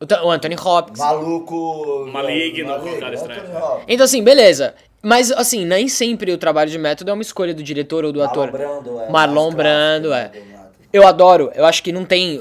O, 0.03 0.27
o 0.27 0.31
Anthony 0.31 0.57
Hopkins. 0.57 0.99
Maluco. 0.99 2.07
Maligno, 2.13 2.81
com 2.81 2.99
cara 2.99 3.15
estranho. 3.15 3.43
Então, 3.87 4.05
assim, 4.05 4.23
beleza. 4.23 4.75
Mas, 5.03 5.33
assim, 5.33 5.65
nem 5.65 5.89
sempre 5.89 6.33
o 6.33 6.39
trabalho 6.39 6.71
de 6.71 6.79
método 6.79 7.11
é 7.11 7.15
uma 7.15 7.23
escolha 7.23 7.53
do 7.53 7.63
diretor 7.63 8.05
ou 8.05 8.13
do 8.13 8.21
Marlon 8.21 8.33
ator. 8.33 8.51
Brando 8.53 9.01
é 9.01 9.11
Marlon 9.11 9.53
Brando, 9.53 10.13
é. 10.13 10.25
né, 10.25 10.31
método. 10.35 10.53
Eu 10.93 11.07
adoro, 11.07 11.51
eu 11.55 11.65
acho 11.65 11.83
que 11.83 11.91
não 11.91 12.05
tem. 12.05 12.39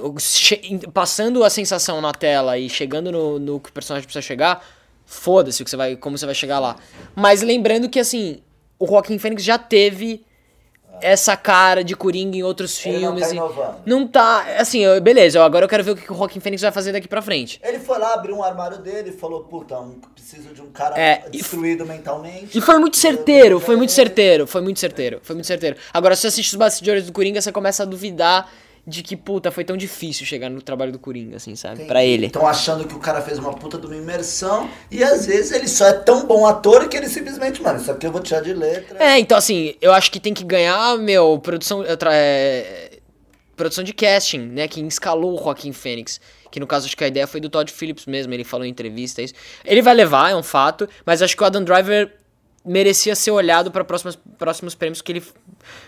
Passando 0.93 1.43
a 1.43 1.49
sensação 1.49 2.01
na 2.01 2.11
tela 2.11 2.57
e 2.57 2.69
chegando 2.69 3.11
no, 3.11 3.39
no 3.39 3.59
que 3.59 3.69
o 3.69 3.73
personagem 3.73 4.05
precisa 4.05 4.21
chegar, 4.21 4.63
foda-se 5.05 5.61
o 5.61 5.65
que 5.65 5.71
você 5.71 5.77
vai, 5.77 5.95
como 5.95 6.17
você 6.17 6.25
vai 6.25 6.35
chegar 6.35 6.59
lá. 6.59 6.75
Mas 7.15 7.41
lembrando 7.41 7.87
que, 7.87 7.99
assim, 7.99 8.39
o 8.77 8.85
Joaquim 8.85 9.17
Fênix 9.17 9.43
já 9.43 9.57
teve 9.57 10.23
essa 11.01 11.35
cara 11.35 11.83
de 11.83 11.95
Coringa 11.95 12.37
em 12.37 12.43
outros 12.43 12.85
Ele 12.85 12.99
não 12.99 12.99
filmes. 13.15 13.27
tá 13.27 13.33
e- 13.33 13.37
inovando. 13.37 13.75
não 13.85 14.07
tá. 14.07 14.45
Assim, 14.57 14.79
eu- 14.79 14.99
beleza, 15.01 15.37
eu- 15.39 15.43
agora 15.43 15.65
eu 15.65 15.69
quero 15.69 15.83
ver 15.83 15.91
o 15.91 15.95
que 15.95 16.11
o 16.11 16.15
Joaquim 16.15 16.39
Fênix 16.39 16.61
vai 16.61 16.71
fazer 16.71 16.91
daqui 16.91 17.07
pra 17.07 17.21
frente. 17.21 17.59
Ele 17.63 17.79
foi 17.79 17.97
lá, 17.99 18.13
abriu 18.13 18.35
um 18.35 18.43
armário 18.43 18.77
dele 18.77 19.09
e 19.09 19.13
falou, 19.13 19.41
puta, 19.43 19.79
um, 19.79 19.99
preciso 20.13 20.53
de 20.53 20.61
um 20.61 20.71
cara 20.71 20.99
É, 20.99 21.23
e- 21.27 21.37
destruído 21.37 21.85
mentalmente. 21.85 22.57
E 22.57 22.61
foi 22.61 22.77
muito 22.79 22.97
certeiro, 22.97 23.59
foi 23.59 23.75
muito 23.75 23.91
certeiro, 23.91 24.45
foi 24.47 24.61
muito 24.61 24.79
certeiro, 24.79 25.19
foi 25.23 25.35
muito 25.35 25.47
certeiro. 25.47 25.75
Agora, 25.93 26.15
se 26.15 26.21
você 26.21 26.27
assiste 26.27 26.49
os 26.53 26.55
bastidores 26.55 27.05
do 27.05 27.11
Coringa, 27.11 27.41
você 27.41 27.51
começa 27.51 27.83
a 27.83 27.85
duvidar 27.85 28.49
de 28.85 29.03
que, 29.03 29.15
puta, 29.15 29.51
foi 29.51 29.63
tão 29.63 29.77
difícil 29.77 30.25
chegar 30.25 30.49
no 30.49 30.61
trabalho 30.61 30.91
do 30.91 30.99
Coringa, 30.99 31.37
assim, 31.37 31.55
sabe? 31.55 31.85
Pra 31.85 32.03
ele. 32.03 32.27
Estão 32.27 32.47
achando 32.47 32.87
que 32.87 32.95
o 32.95 32.99
cara 32.99 33.21
fez 33.21 33.37
uma 33.37 33.53
puta 33.53 33.77
de 33.77 33.85
uma 33.85 33.95
imersão 33.95 34.69
e 34.89 35.03
às 35.03 35.25
vezes 35.25 35.51
ele 35.51 35.67
só 35.67 35.85
é 35.87 35.93
tão 35.93 36.25
bom 36.25 36.45
ator 36.45 36.87
que 36.89 36.97
ele 36.97 37.07
simplesmente, 37.07 37.61
mano, 37.61 37.79
isso 37.79 37.91
aqui 37.91 38.07
eu 38.07 38.11
vou 38.11 38.21
tirar 38.21 38.41
de 38.41 38.53
letra. 38.53 39.03
É, 39.03 39.19
então, 39.19 39.37
assim, 39.37 39.75
eu 39.81 39.93
acho 39.93 40.11
que 40.11 40.19
tem 40.19 40.33
que 40.33 40.43
ganhar, 40.43 40.97
meu, 40.97 41.37
produção. 41.39 41.83
é, 42.11 42.99
produção 43.55 43.83
de 43.83 43.93
casting, 43.93 44.39
né? 44.39 44.67
Que 44.67 44.81
escalou 44.81 45.39
o 45.39 45.43
Joaquim 45.43 45.71
Fênix. 45.71 46.19
Que 46.49 46.59
no 46.59 46.67
caso, 46.67 46.85
acho 46.85 46.97
que 46.97 47.03
a 47.03 47.07
ideia 47.07 47.27
foi 47.27 47.39
do 47.39 47.49
Todd 47.49 47.71
Phillips 47.71 48.05
mesmo, 48.05 48.33
ele 48.33 48.43
falou 48.43 48.65
em 48.65 48.69
entrevista 48.69 49.21
isso. 49.21 49.33
Ele 49.63 49.81
vai 49.81 49.93
levar, 49.93 50.31
é 50.31 50.35
um 50.35 50.43
fato, 50.43 50.89
mas 51.05 51.21
acho 51.21 51.37
que 51.37 51.43
o 51.43 51.45
Adam 51.45 51.63
Driver 51.63 52.11
merecia 52.65 53.15
ser 53.15 53.31
olhado 53.31 53.71
para 53.71 53.83
próximos, 53.83 54.17
próximos 54.37 54.75
prêmios 54.75 55.01
que 55.01 55.11
ele 55.11 55.23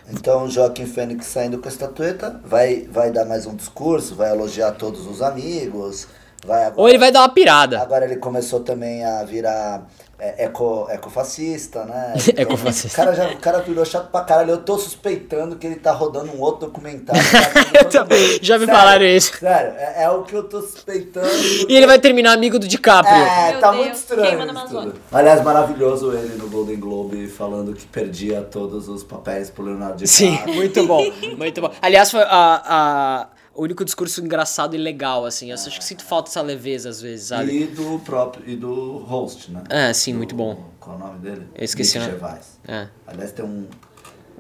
Então 0.10 0.50
Joaquim 0.50 0.86
Fênix 0.86 1.26
saindo 1.28 1.60
com 1.60 1.68
a 1.68 1.72
estatueta, 1.72 2.42
vai, 2.44 2.88
vai 2.90 3.12
dar 3.12 3.26
mais 3.26 3.46
um 3.46 3.56
discurso, 3.56 4.16
vai 4.16 4.32
elogiar 4.32 4.72
todos 4.72 5.06
os 5.08 5.22
amigos, 5.22 6.08
vai 6.46 6.66
agora. 6.66 6.82
Ou 6.82 6.90
ele 6.90 6.98
vai 6.98 7.12
dar 7.12 7.22
uma 7.22 7.30
pirada. 7.30 7.80
Agora 7.80 8.06
ele 8.06 8.18
começou 8.18 8.60
também 8.60 9.04
a 9.04 9.24
virar 9.24 9.88
é, 10.24 10.46
eco, 10.46 10.88
ecofascista, 10.90 11.84
né? 11.84 12.14
Ecofascista. 12.38 13.02
O 13.02 13.06
cara, 13.06 13.16
já, 13.16 13.30
o 13.34 13.38
cara 13.38 13.60
virou 13.60 13.84
chato 13.84 14.10
pra 14.10 14.22
caralho. 14.22 14.52
Eu 14.52 14.58
tô 14.60 14.78
suspeitando 14.78 15.58
que 15.58 15.68
ele 15.68 15.76
tá 15.76 15.92
rodando 15.92 16.32
um 16.32 16.40
outro 16.40 16.68
documentário. 16.68 17.22
Eu 17.78 17.90
também, 17.90 18.40
já 18.42 18.58
me 18.58 18.66
falaram 18.66 19.06
isso. 19.06 19.38
Sério, 19.38 19.74
é, 19.78 20.04
é 20.04 20.10
o 20.10 20.24
que 20.24 20.34
eu 20.36 20.44
tô 20.44 20.62
suspeitando. 20.62 21.28
E 21.68 21.76
ele 21.76 21.86
vai 21.88 22.00
terminar 22.00 22.32
amigo 22.34 22.58
do 22.58 22.68
DiCaprio. 22.68 23.14
É, 23.14 23.52
Meu 23.52 23.60
tá 23.60 23.72
Deus, 23.72 23.84
muito 23.84 23.96
estranho. 23.96 24.94
Aliás, 25.12 25.44
maravilhoso 25.44 26.14
ele 26.14 26.36
no 26.36 26.48
Golden 26.50 26.80
Globe 26.80 27.28
falando 27.28 27.74
que 27.74 27.86
perdia 27.86 28.42
todos 28.42 28.88
os 28.88 29.04
papéis 29.04 29.50
pro 29.50 29.64
Leonardo 29.64 30.06
Sim, 30.08 30.32
DiCaprio. 30.32 30.56
muito 30.56 30.88
bom, 30.88 31.04
muito 31.38 31.62
bom. 31.62 31.72
Aliás, 31.82 32.12
foi 32.12 32.22
a, 32.22 32.28
a- 32.30 33.28
o 33.56 33.64
único 33.64 33.84
discurso 33.86 34.24
engraçado 34.24 34.76
e 34.76 34.78
legal, 34.78 35.26
assim. 35.26 35.50
Eu 35.50 35.56
acho 35.56 35.78
que 35.78 35.84
sinto 35.84 36.04
falta 36.04 36.30
dessa 36.30 36.42
leveza 36.42 36.90
às 36.90 37.02
vezes, 37.02 37.28
sabe? 37.28 37.64
E 37.64 37.68
do 37.68 38.00
próprio 38.00 38.44
e 38.50 38.56
do 38.56 38.98
host, 39.00 39.52
né? 39.52 39.64
É, 39.70 39.94
sim, 39.94 40.12
Do- 40.14 40.18
muito 40.18 40.36
bom. 40.36 40.72
Qual 40.80 40.96
é 40.98 41.00
o 41.02 41.08
nome 41.08 41.20
dele? 41.20 41.48
Eu 41.56 41.64
esqueci 41.64 41.98
Nick 41.98 42.10
nome. 42.12 42.20
Gervais. 42.22 42.60
É. 42.68 42.88
Aliás, 43.08 43.32
tem 43.32 43.46
um. 43.46 43.68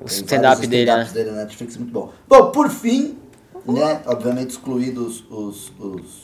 O 0.01 0.05
stand-up 0.07 0.65
dele, 0.67 0.91
né? 0.93 1.09
dele 1.13 1.31
na 1.31 1.37
Netflix, 1.43 1.77
muito 1.77 1.91
bom. 1.93 2.11
Bom, 2.27 2.51
por 2.51 2.69
fim, 2.69 3.17
né? 3.65 4.01
Obviamente 4.05 4.49
excluídos 4.51 5.23
os. 5.29 5.71
os, 5.71 5.71
os 5.79 6.22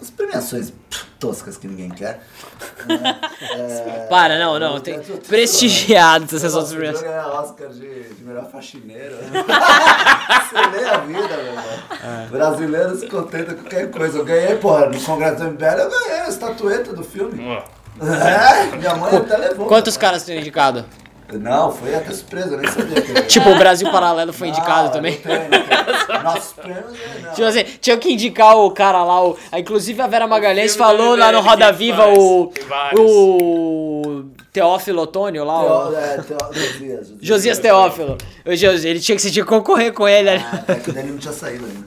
as 0.00 0.10
premiações 0.10 0.72
toscas 1.18 1.56
que 1.56 1.66
ninguém 1.66 1.90
quer. 1.90 2.20
Né? 2.86 3.20
É, 3.58 4.06
Para, 4.08 4.38
não, 4.38 4.58
não. 4.58 4.80
Tem 4.80 5.00
prestigiados 5.26 6.32
essas 6.32 6.54
outras 6.54 6.72
premiações. 6.72 7.02
ganhar 7.04 7.26
Oscar 7.28 7.68
de, 7.68 8.14
de 8.14 8.24
melhor 8.24 8.50
faxineiro. 8.50 9.16
Você 9.20 10.76
lê 10.76 10.84
a 10.88 10.98
vida, 10.98 11.36
meu 11.36 11.46
irmão. 11.46 11.64
É. 12.02 12.26
Brasileiro 12.28 12.96
se 12.96 13.06
contenta 13.08 13.54
com 13.54 13.60
qualquer 13.62 13.90
coisa. 13.90 14.18
Eu 14.18 14.24
ganhei, 14.24 14.56
porra, 14.56 14.86
no 14.86 15.00
Congresso 15.00 15.36
do 15.36 15.50
MBL, 15.50 15.64
eu 15.80 15.90
ganhei 15.90 16.20
a 16.20 16.28
estatueta 16.28 16.92
do 16.92 17.02
filme. 17.04 17.62
É, 17.98 18.76
minha 18.76 18.94
mãe 18.94 19.16
até 19.16 19.38
levou. 19.38 19.66
Quantos 19.68 19.96
caras 19.96 20.22
tem 20.22 20.38
indicado? 20.38 20.84
Não, 21.32 21.72
foi 21.72 21.94
até 21.94 22.12
surpresa, 22.12 22.54
eu 22.54 22.58
nem 22.58 22.70
sabia 22.70 23.00
que. 23.02 23.22
Tipo, 23.26 23.50
o 23.50 23.58
Brasil 23.58 23.90
Paralelo 23.90 24.32
foi 24.32 24.48
indicado 24.48 24.84
Não, 24.84 24.92
também. 24.92 25.12
Não 25.14 25.22
tem, 25.22 25.48
não 25.48 26.06
tem. 26.06 26.22
Nossos 26.22 26.52
prêmios, 26.52 26.84
é, 26.94 27.20
não. 27.22 27.30
Tipo 27.32 27.46
assim, 27.46 27.64
tinha 27.80 27.96
que 27.96 28.12
indicar 28.12 28.56
o 28.56 28.70
cara 28.70 29.02
lá, 29.02 29.24
o, 29.26 29.36
a- 29.50 29.58
inclusive 29.58 30.00
a 30.00 30.06
Vera 30.06 30.26
Magalhães 30.26 30.76
falou 30.76 31.16
lá 31.16 31.32
no 31.32 31.40
Roda 31.40 31.72
Viva 31.72 32.04
faz, 32.04 32.18
o, 32.18 32.52
o 32.98 34.24
Teófilo 34.52 35.02
Otônio 35.02 35.44
lá, 35.44 35.62
o 35.62 35.88
Teo, 35.90 35.98
é, 35.98 36.16
Teo, 36.18 36.38
Josias. 36.52 37.12
Josias 37.20 37.58
Teófilo. 37.58 38.16
O 38.44 38.50
ele 38.50 39.00
tinha 39.00 39.16
que 39.16 39.22
se 39.22 39.30
tinha 39.30 39.44
que 39.44 39.48
concorrer 39.50 39.92
com 39.92 40.08
ele 40.08 40.30
ali. 40.30 40.44
Ah, 40.44 40.64
é 40.68 40.74
que 40.76 40.90
o 40.90 40.92
dele 40.92 41.10
não 41.10 41.18
tinha 41.18 41.32
saído 41.32 41.66
ainda. 41.66 41.86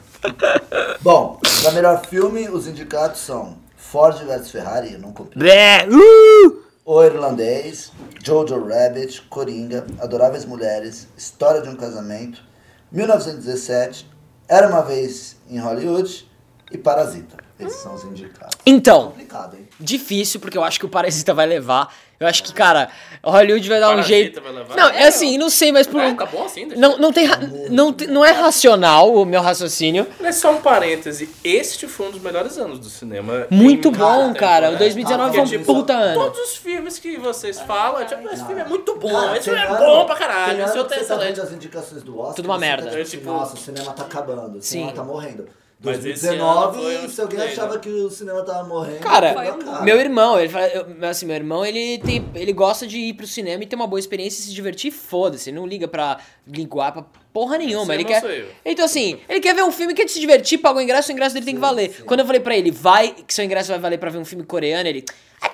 Bom, 1.02 1.40
pra 1.62 1.72
melhor 1.72 2.02
filme, 2.06 2.50
os 2.50 2.68
indicados 2.68 3.20
são 3.22 3.58
Ford 3.78 4.18
vs 4.24 4.52
Ferrari, 4.52 4.98
não 4.98 5.12
copiei. 5.12 5.36
Blé, 5.42 5.88
uh! 5.90 6.69
O 6.92 7.04
Irlandês, 7.04 7.92
Jojo 8.24 8.68
Rabbit, 8.68 9.22
Coringa, 9.30 9.86
Adoráveis 10.00 10.44
Mulheres, 10.44 11.08
História 11.16 11.62
de 11.62 11.70
um 11.70 11.76
Casamento, 11.76 12.44
1917, 12.92 14.10
Era 14.48 14.68
uma 14.68 14.82
Vez 14.82 15.38
em 15.48 15.60
Hollywood 15.60 16.28
e 16.72 16.80
Parasita. 16.80 17.38
Esses 17.60 17.80
são 17.80 17.94
os 17.94 18.04
indicados. 18.06 18.58
Então, 18.66 19.12
Complicado, 19.12 19.56
hein? 19.56 19.68
difícil, 19.80 20.40
porque 20.40 20.58
eu 20.58 20.64
acho 20.64 20.80
que 20.80 20.86
o 20.88 20.90
Parasita 20.90 21.32
vai 21.32 21.46
levar. 21.46 21.94
Eu 22.20 22.28
acho 22.28 22.44
que, 22.44 22.52
cara, 22.52 22.90
Hollywood 23.24 23.70
vai 23.70 23.80
dar 23.80 23.96
um 23.96 24.04
jeito. 24.04 24.42
vai 24.42 24.52
levar? 24.52 24.76
Não, 24.76 24.90
é 24.90 25.08
assim, 25.08 25.38
não 25.38 25.50
sei, 25.50 25.72
mas 25.72 25.88
por 25.88 26.02
É, 26.02 26.14
tá 26.14 26.26
bom 26.26 26.44
assim, 26.44 26.66
Não, 26.66 26.98
não 26.98 27.14
tem. 27.14 27.26
ra- 27.26 27.40
Não, 27.70 27.96
não 28.10 28.26
é 28.26 28.32
racional 28.32 29.14
o 29.14 29.26
meu 29.26 29.42
raciocínio. 29.42 30.06
Mas 30.20 30.36
só 30.36 30.52
um 30.52 30.58
parêntese, 30.62 31.30
este 31.46 31.88
foi 31.88 32.08
um 32.08 32.12
dos 32.12 32.22
melhores 32.22 32.58
anos 32.58 32.78
do 32.78 32.90
cinema. 32.90 33.48
Muito 33.50 33.90
bom, 33.90 34.34
cara. 34.34 34.68
O 34.68 34.72
tempo, 34.72 34.80
né? 34.80 34.80
2019 34.80 35.32
foi 35.36 35.42
um 35.44 35.46
tipo, 35.48 35.66
puta 35.66 35.94
ano. 35.94 36.20
Todos 36.22 36.40
os 36.40 36.58
filmes 36.58 37.00
que 37.00 37.18
vocês 37.18 37.60
falam, 37.62 38.06
tipo, 38.06 38.28
esse 38.28 38.46
filme 38.46 38.62
é 38.62 38.66
muito 38.66 38.96
bom, 38.98 39.10
Cara, 39.10 39.38
esse 39.38 39.46
filme 39.46 39.60
é 39.60 39.66
ano- 39.68 39.78
bom 39.78 40.06
pra 40.06 40.16
tem 40.16 40.28
caralho, 40.28 40.62
esse 40.64 40.72
ano 40.72 40.80
outro 40.80 40.94
é 40.96 41.00
você 41.00 41.06
tá 41.06 41.16
excelente. 41.16 41.40
as 41.40 41.52
indicações 41.54 42.04
do 42.04 42.20
Oscar, 42.20 42.36
Tudo 42.36 42.46
uma 42.48 42.56
você 42.56 42.60
merda. 42.60 42.92
Tá, 42.92 43.00
É, 43.00 43.04
tipo- 43.06 43.32
nossa, 43.32 43.56
o 43.56 43.58
cinema 43.58 43.94
tá 43.94 44.04
acabando, 44.04 44.58
o 44.58 44.62
cinema 44.62 44.90
Sim. 44.90 44.96
tá 44.96 45.04
morrendo. 45.04 45.48
Mas 45.82 46.06
esse 46.06 46.26
2019, 46.28 46.78
ano 46.78 46.84
foi 46.84 47.06
um 47.06 47.10
se 47.10 47.22
alguém 47.22 47.40
achava 47.42 47.80
que 47.80 47.88
o 47.90 48.10
cinema 48.10 48.42
tava 48.44 48.68
morrendo... 48.68 49.00
Cara, 49.00 49.34
Foi 49.34 49.52
um 49.52 49.60
cara. 49.60 49.82
Meu 49.82 49.98
irmão, 49.98 50.38
ele 50.38 50.50
fala, 50.50 50.68
eu- 50.68 50.86
assim, 51.08 51.26
meu 51.26 51.36
irmão, 51.38 51.66
ele 51.66 51.98
tem, 52.00 52.26
ele 52.36 52.52
gosta 52.52 52.86
de 52.86 52.98
ir 52.98 53.14
pro 53.14 53.26
cinema 53.26 53.64
e 53.64 53.66
ter 53.66 53.78
uma 53.78 53.88
boa 53.88 54.00
experiência 54.00 54.42
e 54.42 54.44
se 54.48 54.54
divertir, 54.54 54.92
foda-se, 54.92 55.50
ele 55.50 55.58
não 55.58 55.66
liga 55.66 55.88
pra 55.88 56.20
linguar 56.46 56.92
pra 56.92 57.06
porra 57.32 57.58
nenhuma, 57.58 57.94
ele 57.94 58.04
quer. 58.04 58.22
Então 58.66 58.84
assim, 58.84 59.20
ele 59.30 59.40
quer 59.40 59.56
ver 59.56 59.64
um 59.64 59.72
filme, 59.72 59.94
quer 59.94 60.10
se 60.10 60.20
divertir, 60.20 60.58
paga 60.58 60.80
o 60.80 60.82
ingresso, 60.82 61.10
o 61.10 61.14
ingresso 61.14 61.34
dele 61.34 61.46
tem 61.46 61.56
que 61.56 61.62
valer. 61.62 61.92
sim. 61.92 62.04
Quando 62.04 62.20
eu 62.20 62.26
falei 62.26 62.42
pra 62.42 62.58
ele, 62.58 62.72
vai, 62.72 63.16
que 63.26 63.34
seu 63.34 63.46
ingresso 63.46 63.70
vai 63.70 63.80
valer 63.80 63.98
pra 63.98 64.10
ver 64.10 64.18
um 64.18 64.26
filme 64.26 64.44
coreano, 64.44 64.90
ele 64.90 65.06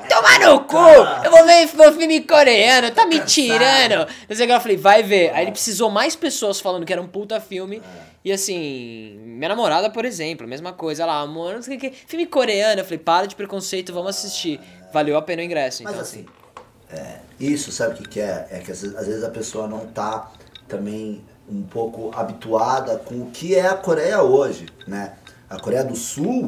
tomar 0.10 0.40
no 0.40 0.64
cu! 0.64 0.78
Eu 1.24 1.32
vou 1.32 1.46
ver 1.46 1.66
um 1.66 1.94
filme 1.94 2.22
coreano, 2.22 2.92
tá 2.92 3.06
me 3.06 3.20
tirando! 3.22 4.08
Não 4.30 4.36
sei 4.36 4.46
o 4.46 4.48
que, 4.48 4.54
eu 4.54 4.62
falei, 4.62 4.78
vai 4.78 5.04
ver. 5.04 5.32
Aí 5.34 5.44
ele 5.44 5.52
precisou 5.52 5.90
mais 5.90 6.16
pessoas 6.16 6.60
falando 6.60 6.86
que 6.86 6.94
era 6.94 7.02
um 7.02 7.08
puta 7.08 7.40
filme. 7.40 7.82
E 8.24 8.32
assim, 8.32 9.20
minha 9.24 9.50
namorada, 9.50 9.90
por 9.90 10.06
exemplo, 10.06 10.48
mesma 10.48 10.74
coisa. 10.74 11.04
Ela, 11.04 11.22
amor, 11.22 11.54
não 11.54 11.62
sei 11.62 11.78
o 11.78 11.80
que, 11.80 11.92
filme 11.92 12.26
coreano. 12.26 12.82
Eu 12.82 12.86
falei, 12.86 13.00
para 13.00 13.28
de 13.28 13.36
preconceito, 13.36 13.94
vamos 13.94 14.10
assistir. 14.10 14.60
Valeu 14.92 15.18
a 15.18 15.22
pena 15.22 15.42
o 15.42 15.46
ingresso. 15.46 15.84
Mas 15.84 15.94
Então, 15.94 16.02
assim, 16.02 16.26
é, 16.90 17.20
isso 17.40 17.72
sabe 17.72 17.94
o 17.94 17.98
que, 17.98 18.10
que 18.10 18.20
é? 18.20 18.48
É 18.50 18.60
que 18.60 18.72
às 18.72 18.82
vezes, 18.82 18.96
às 18.96 19.08
vezes 19.08 19.24
a 19.24 19.30
pessoa 19.30 19.68
não 19.68 19.86
tá 19.88 20.32
também 20.68 21.24
um 21.48 21.62
pouco 21.62 22.12
habituada 22.16 22.98
com 22.98 23.16
o 23.22 23.32
que 23.32 23.56
é 23.56 23.68
a 23.68 23.76
Coreia 23.76 24.22
hoje, 24.22 24.66
né? 24.88 25.14
A 25.50 25.60
Coreia 25.60 25.84
do 25.84 25.96
Sul 25.96 26.48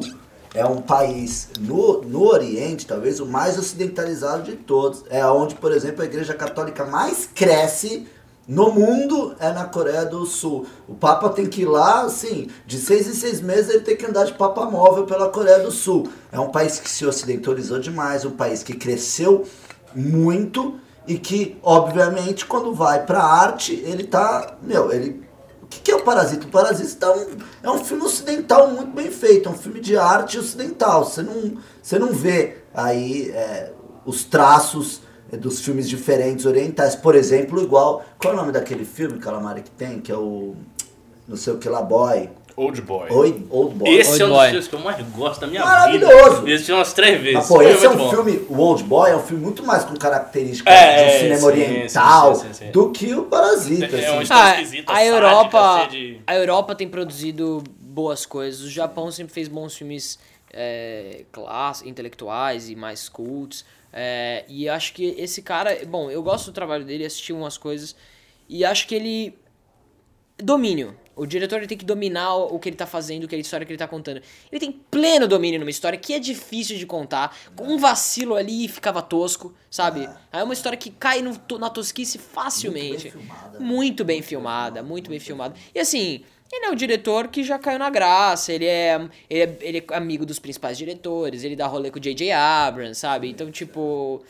é 0.58 0.66
um 0.66 0.82
país 0.82 1.50
no, 1.60 2.02
no 2.02 2.24
Oriente, 2.26 2.84
talvez 2.84 3.20
o 3.20 3.26
mais 3.26 3.56
ocidentalizado 3.56 4.42
de 4.42 4.56
todos. 4.56 5.04
É 5.08 5.24
onde, 5.24 5.54
por 5.54 5.70
exemplo, 5.70 6.02
a 6.02 6.04
igreja 6.04 6.34
católica 6.34 6.84
mais 6.84 7.28
cresce 7.32 8.08
no 8.46 8.72
mundo 8.72 9.36
é 9.38 9.52
na 9.52 9.66
Coreia 9.66 10.04
do 10.04 10.26
Sul. 10.26 10.66
O 10.88 10.94
Papa 10.94 11.28
tem 11.28 11.46
que 11.46 11.62
ir 11.62 11.66
lá, 11.66 12.00
assim, 12.00 12.48
de 12.66 12.76
seis 12.76 13.06
em 13.06 13.12
seis 13.12 13.40
meses 13.40 13.70
ele 13.70 13.84
tem 13.84 13.96
que 13.96 14.04
andar 14.04 14.24
de 14.24 14.32
Papa 14.32 14.64
móvel 14.64 15.04
pela 15.04 15.28
Coreia 15.28 15.60
do 15.60 15.70
Sul. 15.70 16.08
É 16.32 16.40
um 16.40 16.50
país 16.50 16.80
que 16.80 16.90
se 16.90 17.06
ocidentalizou 17.06 17.78
demais, 17.78 18.24
um 18.24 18.32
país 18.32 18.64
que 18.64 18.74
cresceu 18.74 19.46
muito 19.94 20.80
e 21.06 21.18
que, 21.18 21.56
obviamente, 21.62 22.44
quando 22.44 22.74
vai 22.74 23.06
pra 23.06 23.22
arte, 23.22 23.74
ele 23.84 24.02
tá. 24.02 24.56
Meu, 24.60 24.92
ele. 24.92 25.27
O 25.70 25.80
que, 25.82 25.90
é 25.90 25.96
o 25.96 26.02
Parasita? 26.02 26.46
O 26.46 26.50
Parasita 26.50 27.06
é 27.06 27.10
um, 27.10 27.26
é 27.62 27.70
um 27.70 27.84
filme 27.84 28.02
ocidental 28.04 28.70
muito 28.70 28.90
bem 28.92 29.10
feito, 29.10 29.48
é 29.48 29.52
um 29.52 29.56
filme 29.56 29.80
de 29.80 29.96
arte 29.96 30.38
ocidental. 30.38 31.04
Você 31.04 31.22
não, 31.22 31.58
você 31.82 31.98
não 31.98 32.12
vê 32.12 32.58
aí 32.74 33.30
é, 33.30 33.72
os 34.04 34.24
traços 34.24 35.02
é, 35.30 35.36
dos 35.36 35.60
filmes 35.60 35.88
diferentes 35.88 36.46
orientais. 36.46 36.96
Por 36.96 37.14
exemplo, 37.14 37.62
igual. 37.62 38.04
Qual 38.18 38.32
é 38.32 38.36
o 38.36 38.40
nome 38.40 38.52
daquele 38.52 38.84
filme, 38.84 39.18
Calamari, 39.18 39.62
que 39.62 39.70
tem? 39.70 40.00
Que 40.00 40.10
é 40.10 40.16
o. 40.16 40.56
Não 41.26 41.36
sei 41.36 41.52
o 41.52 41.58
que 41.58 41.68
lá, 41.68 41.82
Boy. 41.82 42.30
Old 42.58 42.80
Boy. 42.82 43.08
Oi, 43.10 43.46
Old 43.50 43.74
Boy. 43.76 43.94
Esse 43.96 44.10
Old 44.10 44.22
é 44.22 44.26
um 44.26 44.28
Boy. 44.30 44.38
dos 44.40 44.50
filmes 44.50 44.68
que 44.68 44.74
eu 44.74 44.80
mais 44.80 45.06
gosto 45.10 45.40
da 45.40 45.46
minha 45.46 45.64
Maravilhoso. 45.64 46.40
vida. 46.42 46.50
Esse 46.54 46.64
filme 46.64 46.80
umas 46.80 46.92
três 46.92 47.20
vezes. 47.20 47.34
Mas, 47.34 47.46
pô, 47.48 47.62
esse 47.62 47.86
é 47.86 47.90
um 47.90 47.96
bom. 47.96 48.10
filme, 48.10 48.46
o 48.48 48.58
Old 48.58 48.82
Boy 48.82 49.10
é 49.12 49.16
um 49.16 49.22
filme 49.22 49.42
muito 49.44 49.64
mais 49.64 49.84
com 49.84 49.94
características 49.96 50.74
É, 50.74 50.96
de 50.96 51.02
um 51.02 51.06
é, 51.06 51.18
cinema 51.18 51.38
sim, 51.38 51.46
oriental 51.46 52.34
sim, 52.34 52.40
sim, 52.48 52.52
sim, 52.54 52.64
sim. 52.66 52.70
do 52.72 52.90
que 52.90 53.14
o 53.14 53.24
Parasita. 53.26 53.96
É 53.96 54.10
um 54.10 54.14
assim. 54.14 54.22
estilo 54.22 54.40
Ah, 54.40 54.50
esquisito, 54.54 54.90
a 54.90 54.94
sádica, 54.94 55.14
Europa, 55.14 55.88
cheio 55.90 56.14
de- 56.16 56.20
a 56.26 56.34
Europa 56.36 56.74
tem 56.74 56.88
produzido 56.88 57.62
boas 57.80 58.26
coisas. 58.26 58.60
O 58.62 58.70
Japão 58.70 59.10
sempre 59.12 59.32
fez 59.32 59.46
bons 59.46 59.76
filmes 59.76 60.18
é, 60.52 61.24
class, 61.30 61.82
intelectuais 61.86 62.68
e 62.68 62.74
mais 62.74 63.08
cultos. 63.08 63.64
É, 63.92 64.44
e 64.48 64.68
acho 64.68 64.92
que 64.94 65.14
esse 65.16 65.42
cara, 65.42 65.78
bom, 65.86 66.10
eu 66.10 66.22
gosto 66.22 66.46
do 66.46 66.52
trabalho 66.52 66.84
dele, 66.84 67.04
assisti 67.06 67.32
umas 67.32 67.56
coisas 67.56 67.94
e 68.48 68.64
acho 68.64 68.86
que 68.88 68.94
ele 68.94 69.38
domínio. 70.36 70.94
O 71.18 71.26
diretor 71.26 71.66
tem 71.66 71.76
que 71.76 71.84
dominar 71.84 72.34
o 72.34 72.58
o 72.58 72.58
que 72.58 72.68
ele 72.68 72.76
tá 72.76 72.86
fazendo, 72.86 73.24
o 73.24 73.28
que 73.28 73.34
a 73.34 73.38
história 73.38 73.64
que 73.64 73.72
ele 73.72 73.78
tá 73.78 73.88
contando. 73.88 74.20
Ele 74.50 74.60
tem 74.60 74.72
pleno 74.72 75.26
domínio 75.28 75.60
numa 75.60 75.70
história 75.70 75.98
que 75.98 76.12
é 76.12 76.18
difícil 76.18 76.76
de 76.76 76.86
contar. 76.86 77.36
Com 77.54 77.64
um 77.64 77.78
vacilo 77.78 78.34
ali 78.34 78.68
ficava 78.68 79.00
tosco, 79.00 79.54
sabe? 79.70 80.08
É 80.32 80.42
uma 80.42 80.52
história 80.52 80.76
que 80.76 80.90
cai 80.90 81.22
no 81.22 81.38
na 81.58 81.70
tosquice 81.70 82.18
facilmente. 82.18 83.12
Muito 83.12 83.14
bem 83.14 83.22
filmada. 83.22 83.58
Muito 83.60 84.04
bem 84.04 84.22
filmada, 84.22 84.82
muito 84.82 85.10
bem 85.10 85.20
filmada. 85.20 85.54
E 85.74 85.78
assim, 85.78 86.24
ele 86.52 86.66
é 86.66 86.70
um 86.70 86.74
diretor 86.74 87.28
que 87.28 87.44
já 87.44 87.58
caiu 87.58 87.78
na 87.78 87.90
graça, 87.90 88.52
ele 88.52 88.66
é, 88.66 89.08
ele 89.28 89.42
é, 89.42 89.58
ele 89.60 89.78
é 89.78 89.94
amigo 89.94 90.24
dos 90.24 90.38
principais 90.38 90.78
diretores, 90.78 91.44
ele 91.44 91.54
dá 91.54 91.66
rolê 91.66 91.90
com 91.90 91.98
o 91.98 92.00
J.J. 92.00 92.32
Abrams, 92.32 92.98
sabe? 92.98 93.28
Então, 93.28 93.50
tipo, 93.50 93.80
o 93.80 94.22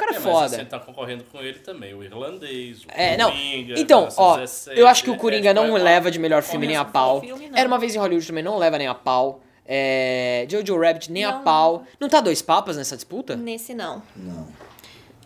cara 0.00 0.12
é, 0.12 0.16
É, 0.16 0.18
mas 0.20 0.32
foda. 0.32 0.48
você 0.48 0.64
tá 0.64 0.78
concorrendo 0.78 1.24
com 1.24 1.38
ele 1.38 1.58
também, 1.60 1.94
o 1.94 2.02
irlandês, 2.02 2.82
o 2.84 2.86
É, 2.88 3.16
não. 3.16 3.30
Coringa, 3.30 3.74
Então, 3.78 4.08
ó, 4.16 4.34
1917, 4.36 4.80
eu 4.80 4.86
acho 4.88 5.04
que 5.04 5.10
o 5.10 5.14
é, 5.14 5.18
Coringa 5.18 5.50
é, 5.50 5.54
não 5.54 5.76
é 5.76 5.80
leva 5.82 6.10
de 6.10 6.18
melhor 6.18 6.42
filme 6.42 6.66
nem 6.66 6.76
a 6.76 6.80
Conheço 6.80 6.92
pau. 6.92 7.20
filme, 7.20 7.48
não. 7.48 7.58
Era 7.58 7.68
uma 7.68 7.78
vez 7.78 7.94
em 7.94 7.98
Hollywood 7.98 8.26
também 8.26 8.42
não 8.42 8.56
leva 8.58 8.78
nem 8.78 8.86
a 8.88 8.94
pau. 8.94 9.40
É, 9.72 10.46
Jojo 10.48 10.80
Rabbit 10.80 11.12
nem 11.12 11.24
a 11.24 11.32
Não. 11.32 11.42
pau. 11.44 11.84
Não 12.00 12.08
tá 12.08 12.20
dois 12.20 12.42
papas 12.42 12.76
nessa 12.76 12.96
disputa? 12.96 13.36
Nesse 13.36 13.72
não. 13.72 14.02
Não. 14.16 14.48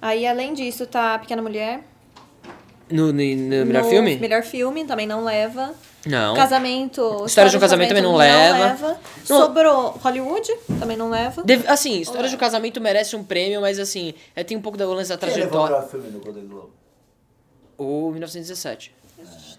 Aí, 0.03 0.27
além 0.27 0.53
disso, 0.53 0.87
tá 0.87 1.15
a 1.15 1.19
Pequena 1.19 1.41
Mulher, 1.41 1.81
No, 2.91 3.07
no- 3.07 3.13
no 3.13 3.67
melhor 3.67 3.83
No 3.83 3.89
filme? 3.89 4.17
Melhor 4.19 4.43
filme 4.43 4.85
também 4.85 5.07
não 5.07 5.25
leva. 5.25 5.73
Não. 6.07 6.35
Casamento. 6.35 7.25
História 7.27 7.51
de 7.51 7.57
um 7.57 7.61
Casamento 7.61 7.89
também 7.89 8.03
não 8.03 8.15
leva. 8.15 8.99
Não. 9.29 9.39
Sobrou 9.41 9.99
Hollywood, 10.03 10.51
também 10.79 10.97
não 10.97 11.09
leva. 11.09 11.43
Deve- 11.43 11.67
assim, 11.67 11.99
História 12.01 12.29
de 12.29 12.35
um 12.35 12.39
Casamento 12.39 12.79
merece 12.81 13.17
um 13.17 13.25
prêmio, 13.25 13.61
mas 13.63 13.79
assim, 13.79 14.13
é, 14.37 14.45
tem 14.45 14.55
um 14.57 14.61
pouco 14.61 14.77
da 14.77 14.87
lance 14.87 15.09
da 15.09 15.17
Quem 15.17 15.29
levou 15.31 15.47
o 15.47 15.67
trajetória. 15.67 15.77
melhor 15.77 15.91
filme 15.91 16.11
no 16.11 16.21
Golden 16.21 16.47
Globe? 16.47 16.73
O 17.79 18.11
1917. 18.11 18.95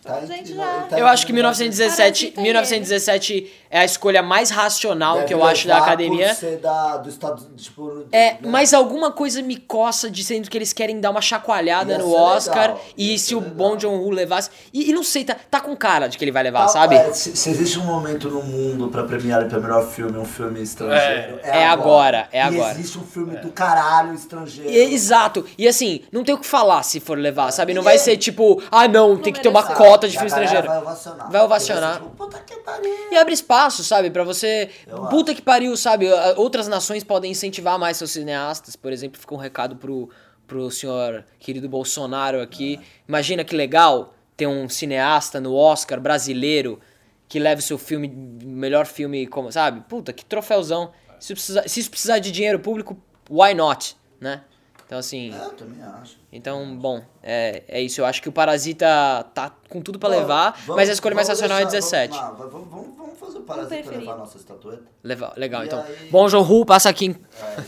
Tá 0.06 0.18
Então, 0.18 0.28
gente, 0.28 0.52
entre- 0.52 0.56
já- 0.56 0.82
tá 0.90 1.00
Eu 1.00 1.08
acho 1.08 1.26
que 1.26 1.34
1917, 1.34 2.28
Parasita 2.28 2.40
e 2.40 2.44
1917 2.44 3.54
é 3.72 3.80
a 3.80 3.86
escolha 3.86 4.22
mais 4.22 4.50
racional 4.52 5.16
Deve 5.16 5.28
que 5.28 5.34
eu 5.34 5.44
acho 5.44 5.68
da 5.68 5.78
academia. 5.80 6.30
Por 6.30 6.36
ser 6.36 6.58
da, 6.60 6.98
do 6.98 7.10
estado, 7.10 7.44
tipo, 7.58 8.06
É, 8.12 8.34
né? 8.34 8.38
mas 8.44 8.74
alguma 8.74 9.12
coisa 9.12 9.42
me 9.42 9.58
coça 9.58 10.10
dizendo 10.10 10.50
que 10.50 10.58
eles 10.58 10.72
querem 10.72 11.00
dar 11.02 11.10
uma 11.10 11.22
chacoalhada 11.22 11.94
Ia 11.94 11.98
no 11.98 12.14
Oscar 12.14 12.62
legal, 12.70 12.82
e 12.96 13.12
ia 13.14 13.18
se 13.18 13.34
o 13.36 13.40
legal. 13.40 13.56
Bong 13.56 13.82
Joon-ho 13.82 14.10
levasse. 14.12 14.50
E, 14.72 14.90
e 14.90 14.94
não 14.94 15.04
sei, 15.04 15.24
tá, 15.26 15.36
tá 15.50 15.60
com 15.60 15.76
cara 15.76 16.08
de 16.08 16.18
que 16.18 16.24
ele 16.24 16.32
vai 16.32 16.44
levar, 16.44 16.62
Tá, 16.64 16.68
sabe? 16.70 16.96
é, 16.96 17.12
se, 17.12 17.36
se 17.36 17.50
existe 17.50 17.80
um 17.80 17.84
momento 17.86 18.30
no 18.30 18.44
mundo 18.44 18.88
pra 18.90 19.04
premiar 19.04 19.48
para 19.50 19.60
melhor 19.60 19.88
filme 19.90 20.18
um 20.18 20.26
filme 20.26 20.62
estrangeiro, 20.62 21.40
é, 21.44 21.62
É 21.62 21.66
agora, 21.68 22.30
é 22.32 22.38
E 22.38 22.42
agora. 22.42 22.74
existe 22.74 22.98
um 23.00 23.04
filme 23.04 23.36
do 23.38 23.50
caralho 23.52 24.14
estrangeiro. 24.14 24.70
E- 24.70 24.94
exato. 24.94 25.46
E 25.58 25.68
assim, 25.68 26.02
não 26.12 26.24
tem 26.24 26.36
o 26.36 26.38
que 26.38 26.46
falar 26.46 26.84
se 26.84 27.00
for 27.00 27.18
levar, 27.18 27.52
sabe? 27.52 27.74
Não 27.74 27.82
vai 27.82 27.98
ser 27.98 28.18
tipo, 28.18 28.62
ah 28.72 28.88
não, 28.88 29.18
tem 29.18 29.34
que 29.34 29.40
ter 29.42 29.50
uma 29.50 29.62
merece. 29.62 29.78
Cota 29.96 30.08
de 30.08 30.14
filme 30.14 30.28
estrangeiro. 30.28 30.68
Vai 30.68 30.78
ovacionar. 30.80 31.32
Vai 31.32 31.42
ovacionar. 31.42 31.94
Tipo, 31.96 32.10
Puta 32.12 32.40
que 32.40 32.56
pariu. 32.58 33.12
E 33.12 33.18
abre 33.18 33.34
espaço, 33.34 33.84
sabe? 33.84 34.10
Pra 34.10 34.24
você. 34.24 34.70
Eu 34.86 35.06
Puta 35.08 35.34
que 35.34 35.42
pariu, 35.42 35.76
sabe? 35.78 36.08
Outras 36.36 36.68
nações 36.68 37.04
podem 37.04 37.32
incentivar 37.32 37.80
mais 37.80 37.98
seus 37.98 38.12
cineastas. 38.12 38.76
Por 38.76 38.92
exemplo, 38.92 39.20
fica 39.20 39.34
um 39.34 39.38
recado 39.38 39.76
pro, 39.76 40.10
pro 40.46 40.70
senhor 40.70 41.26
querido 41.40 41.70
Bolsonaro 41.70 42.42
aqui. 42.42 42.80
Imagina 43.08 43.44
que 43.44 43.56
legal 43.56 44.14
ter 44.36 44.48
um 44.48 44.68
cineasta 44.68 45.40
no 45.40 45.56
Oscar 45.56 46.00
brasileiro 46.00 46.80
que 47.28 47.40
leve 47.40 47.60
o 47.60 47.64
seu 47.64 47.78
filme, 47.78 48.08
melhor 48.08 48.86
filme, 48.86 49.26
como, 49.26 49.52
sabe? 49.52 49.82
Puta, 49.82 50.14
que 50.14 50.24
troféuzão. 50.24 50.92
Se, 51.20 51.34
precisar, 51.34 51.68
se 51.68 51.80
isso 51.80 51.90
precisar 51.90 52.20
de 52.20 52.32
dinheiro 52.32 52.60
público, 52.60 52.98
why 53.30 53.54
not? 53.54 53.98
Né? 54.20 54.42
Então, 54.86 55.00
assim. 55.00 55.34
É, 55.34 55.46
eu 55.46 55.54
também 55.54 55.82
acho. 56.02 56.18
Então, 56.32 56.78
bom, 56.78 57.02
é, 57.24 57.64
é 57.68 57.82
isso. 57.82 58.02
Eu 58.02 58.06
acho 58.06 58.22
que 58.22 58.30
o 58.30 58.32
Parasita 58.32 58.86
tá 59.34 59.50
com 59.70 59.82
tudo 59.82 59.98
pra 59.98 60.10
Bom, 60.10 60.16
levar, 60.16 60.52
vamos- 60.66 60.76
mas 60.76 60.90
a 60.90 60.94
escolha 60.94 61.16
mais 61.16 61.28
vamos 61.28 61.40
racional 61.42 61.58
é 61.60 61.66
deixar- 61.66 61.98
17. 62.08 62.20
Vamos, 62.20 62.40
não, 62.40 62.50
vamos, 62.50 62.70
vamos, 62.70 62.98
Parasita 63.46 63.76
preferir. 63.76 64.00
levar 64.00 64.14
a 64.14 64.18
nossa 64.18 64.38
estatueta? 64.38 64.84
Legal, 65.04 65.34
legal. 65.38 65.64
E 65.64 65.66
então, 65.68 65.80
aí- 65.84 66.10
bom 66.10 66.28
João 66.28 66.66
passa 66.66 66.90
aqui. 66.90 67.06
em- 67.08 67.16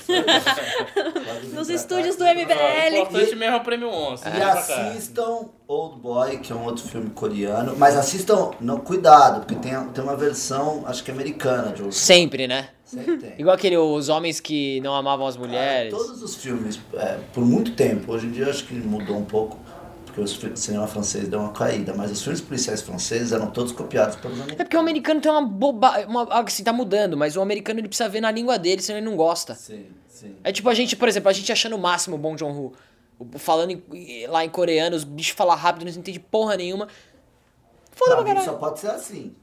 É, 0.10 1.54
Nos 1.56 1.70
estúdios 1.70 2.16
do 2.16 2.24
MBL. 2.26 2.54
O 2.94 2.98
importante 2.98 3.36
mesmo 3.36 3.56
é 3.56 3.58
o 3.58 3.64
prêmio 3.64 3.90
Onça. 3.90 4.30
E 4.30 4.42
assistam 4.42 5.50
Old 5.68 6.00
Boy, 6.00 6.38
que 6.40 6.52
é 6.52 6.56
um 6.56 6.64
outro 6.66 6.88
filme 6.88 7.10
coreano. 7.10 7.76
Mas 7.78 7.96
assistam, 7.96 8.52
não, 8.60 8.80
cuidado, 8.80 9.40
porque 9.42 9.56
tem, 9.56 9.74
tem 9.90 10.04
uma 10.04 10.16
versão, 10.16 10.84
acho 10.86 11.04
que 11.04 11.12
americana 11.12 11.64
de 11.74 11.82
Old 11.82 11.84
Boy. 11.84 11.92
Sempre, 11.92 12.48
né? 12.48 12.70
Sempre 12.84 13.18
tem. 13.18 13.34
Igual 13.38 13.56
aquele 13.56 13.78
Os 13.78 14.08
Homens 14.10 14.40
que 14.40 14.80
Não 14.82 14.96
Amavam 14.96 15.28
as 15.28 15.36
Mulheres. 15.36 15.94
Todos 15.94 16.22
os 16.24 16.36
filmes, 16.36 16.80
é, 16.94 17.18
por 17.34 17.44
muito 17.46 17.72
tempo, 17.74 18.12
hoje 18.14 18.28
em 18.28 18.32
dia 18.32 18.50
acho 18.50 18.64
que 18.66 18.74
mudou 18.74 19.18
um 19.18 19.26
pouco, 19.26 19.60
porque 20.18 20.47
o 20.53 20.57
cinema 20.57 20.88
francês 20.88 21.28
deu 21.28 21.39
uma 21.39 21.51
caída, 21.51 21.93
mas 21.95 22.11
os 22.11 22.22
filmes 22.22 22.41
policiais 22.41 22.82
franceses 22.82 23.32
eram 23.32 23.51
todos 23.51 23.72
copiados 23.72 24.15
pelos 24.15 24.38
É 24.38 24.41
americanos. 24.41 24.63
porque 24.65 24.78
o 24.78 24.80
americano 24.80 25.22
tem 25.22 25.32
uma 25.32 25.41
boba... 25.45 26.05
Uma, 26.07 26.24
assim, 26.41 26.63
tá 26.63 26.74
mudando, 26.74 27.15
mas 27.15 27.36
o 27.38 27.41
americano 27.41 27.80
ele 27.80 27.88
precisa 27.88 28.09
ver 28.09 28.22
na 28.22 28.32
língua 28.32 28.57
dele, 28.57 28.82
senão 28.82 28.99
ele 28.99 29.05
não 29.07 29.15
gosta. 29.15 29.53
Sim, 29.55 29.86
sim. 30.07 30.36
É 30.43 30.51
tipo 30.51 30.68
a 30.70 30.74
gente, 30.74 30.95
por 30.95 31.07
exemplo, 31.07 31.30
a 31.30 31.34
gente 31.34 31.51
achando 31.51 31.76
o 31.76 31.80
máximo 31.80 32.15
o 32.15 32.20
Bong 32.20 32.38
Joon-ho. 32.39 32.74
Falando 33.38 33.72
em- 33.72 34.28
lá 34.28 34.45
em 34.45 34.49
coreano, 34.49 34.95
os 34.95 35.03
bichos 35.03 35.36
falam 35.36 35.55
rápido, 35.55 35.84
não 35.86 35.91
entende 35.91 36.20
porra 36.20 36.55
nenhuma. 36.57 36.88
Foda 37.91 38.11
Pra 38.15 38.24
pra 38.24 38.26
caralho. 38.26 38.45
só 38.45 38.53
pode 38.57 38.80
ser 38.80 38.88
assim. 38.91 39.34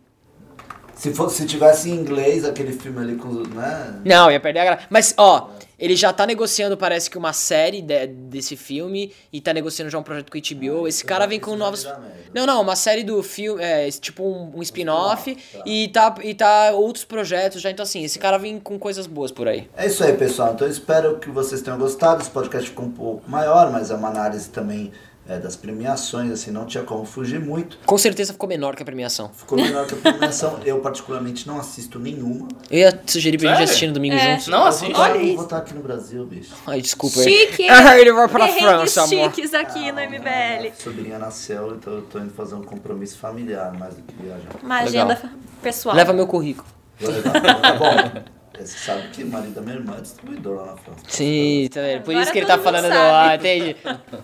Se, 0.97 1.12
fosse, 1.12 1.36
se 1.38 1.47
tivesse 1.47 1.90
em 1.90 1.95
inglês 1.95 2.45
aquele 2.45 2.72
filme 2.72 3.01
ali 3.01 3.16
com, 3.16 3.28
né? 3.28 4.01
Não, 4.05 4.30
ia 4.30 4.40
perder 4.40 4.61
a 4.61 4.64
graça. 4.64 4.82
Mas, 4.88 5.14
ó, 5.16 5.51
ele 5.78 5.97
já 5.97 6.12
tá 6.12 6.24
negociando, 6.24 6.76
parece 6.76 7.11
que 7.11 7.18
uma 7.18 7.32
série 7.32 7.82
de- 7.82 8.07
desse 8.07 8.57
filme 8.57 9.12
e 9.32 9.40
tá 9.40 9.53
negociando 9.53 9.90
já 9.90 9.99
um 9.99 10.03
projeto 10.03 10.30
com 10.30 10.38
o 10.38 10.40
HBO. 10.40 10.86
Esse 10.88 11.05
cara 11.05 11.26
vem 11.26 11.40
com 11.40 11.57
novos. 11.57 11.84
merda. 11.84 12.14
Não, 12.32 12.47
não, 12.47 12.62
uma 12.62 12.76
série 12.76 13.03
do 13.03 13.22
filme, 13.22 13.62
é, 13.62 13.90
tipo 13.90 14.22
um, 14.24 14.53
um 14.57 14.62
spin-off 14.62 15.30
spin-off, 15.30 15.36
tá. 15.53 15.62
e, 15.66 15.88
tá, 15.88 16.14
e 16.22 16.34
tá 16.34 16.70
outros 16.72 17.05
projetos 17.05 17.61
já. 17.61 17.70
Então, 17.70 17.82
assim, 17.82 18.05
esse 18.05 18.18
cara 18.18 18.38
vem 18.38 18.59
com 18.59 18.78
coisas 18.78 19.07
boas 19.07 19.30
por 19.32 19.49
aí. 19.49 19.68
É 19.76 19.86
isso 19.86 20.03
aí, 20.05 20.12
pessoal. 20.14 20.53
Então 20.55 20.66
eu 20.66 20.72
espero 20.72 21.18
que 21.18 21.28
vocês 21.30 21.61
tenham 21.62 21.78
gostado. 21.78 22.22
Esse 22.22 22.30
podcast 22.30 22.68
ficou 22.70 22.84
um 22.86 22.90
pouco 22.90 23.28
maior, 23.30 23.70
mas 23.70 23.90
é 23.90 23.95
uma 23.95 24.09
análise 24.09 24.49
também 24.51 24.92
é, 25.26 25.38
das 25.38 25.56
premiações, 25.56 26.30
assim, 26.30 26.50
não 26.50 26.66
tinha 26.66 26.84
como 26.84 27.04
fugir 27.04 27.40
muito. 27.40 27.78
Com 27.86 27.96
certeza 27.96 28.32
ficou 28.32 28.48
menor 28.48 28.76
que 28.76 28.82
a 28.82 28.84
premiação. 28.84 29.30
Ficou 29.34 29.56
menor 29.58 29.86
que 29.86 29.94
a 29.94 29.96
premiação. 29.96 30.58
Eu, 30.66 30.80
particularmente, 30.80 31.46
não 31.46 31.58
assisto 31.58 31.98
nenhuma. 31.98 32.46
Eu 32.70 32.78
ia 32.80 33.00
sugerir 33.06 33.38
pra 33.38 33.48
gente 33.48 33.56
Sério? 33.56 33.64
assistir 33.70 33.86
no 33.86 33.92
domingo 33.94 34.14
É. 34.16 34.32
juntos. 34.32 34.46
Não 34.48 34.68
estar- 34.68 34.86
Olha 35.00 35.14
eu 35.16 35.22
isso. 35.22 35.34
vou 35.36 35.44
estar 35.44 35.58
aqui 35.58 35.74
no 35.74 35.82
Brasil, 35.82 36.26
bicho. 36.26 36.52
Ai, 36.66 36.80
desculpa 36.80 37.20
aí. 37.20 37.24
Chique! 37.24 37.68
Ah, 37.68 37.98
ele 37.98 38.12
vai 38.12 38.28
pra 38.28 38.48
França, 38.48 39.02
amor. 39.04 39.32
chiques 39.34 39.54
aqui 39.54 39.90
no 39.92 40.00
MBL. 40.00 40.72
Sobrinha 40.78 41.18
nasceu, 41.18 41.74
então 41.76 41.94
eu 41.94 42.02
tô 42.02 42.18
indo 42.18 42.30
fazer 42.34 42.54
um 42.54 42.62
compromisso 42.62 43.16
familiar, 43.18 43.72
mais 43.78 43.94
do 43.94 44.02
que 44.02 44.14
viajar. 44.22 44.48
Uma 44.62 44.82
Legal. 44.82 45.06
agenda 45.10 45.30
pessoal. 45.62 45.96
Leva 45.96 46.12
meu 46.12 46.26
currículo. 46.26 46.66
Vou 47.00 47.10
levar. 47.10 47.32
Tá 47.40 47.72
bom. 47.74 48.22
Você 48.57 48.78
sabe 48.78 49.09
que 49.09 49.22
o 49.24 49.26
marido 49.26 49.55
da 49.55 49.61
minha 49.61 49.74
irmã 49.76 49.96
é 49.98 50.00
distribuidor 50.00 50.57
lá 50.57 50.66
na 50.72 50.76
França. 50.76 51.00
Sim, 51.09 51.68
tá 51.72 51.80
vendo? 51.80 52.02
Por 52.02 52.11
Agora 52.12 52.22
isso 52.22 52.32
que 52.32 52.38
ele 52.38 52.46
tá 52.46 52.59
falando 52.59 52.84
do. 52.84 52.88
sabe. 52.88 52.98
Ah, 53.11 53.34
entendi. 53.34 53.76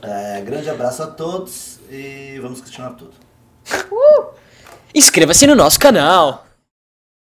É, 0.02 0.40
grande 0.42 0.70
abraço 0.70 1.02
a 1.02 1.06
todos 1.08 1.80
e 1.90 2.38
vamos 2.40 2.60
continuar 2.60 2.90
tudo. 2.90 3.12
Inscreva-se 4.94 5.46
no 5.46 5.54
nosso 5.54 5.78
canal. 5.78 6.46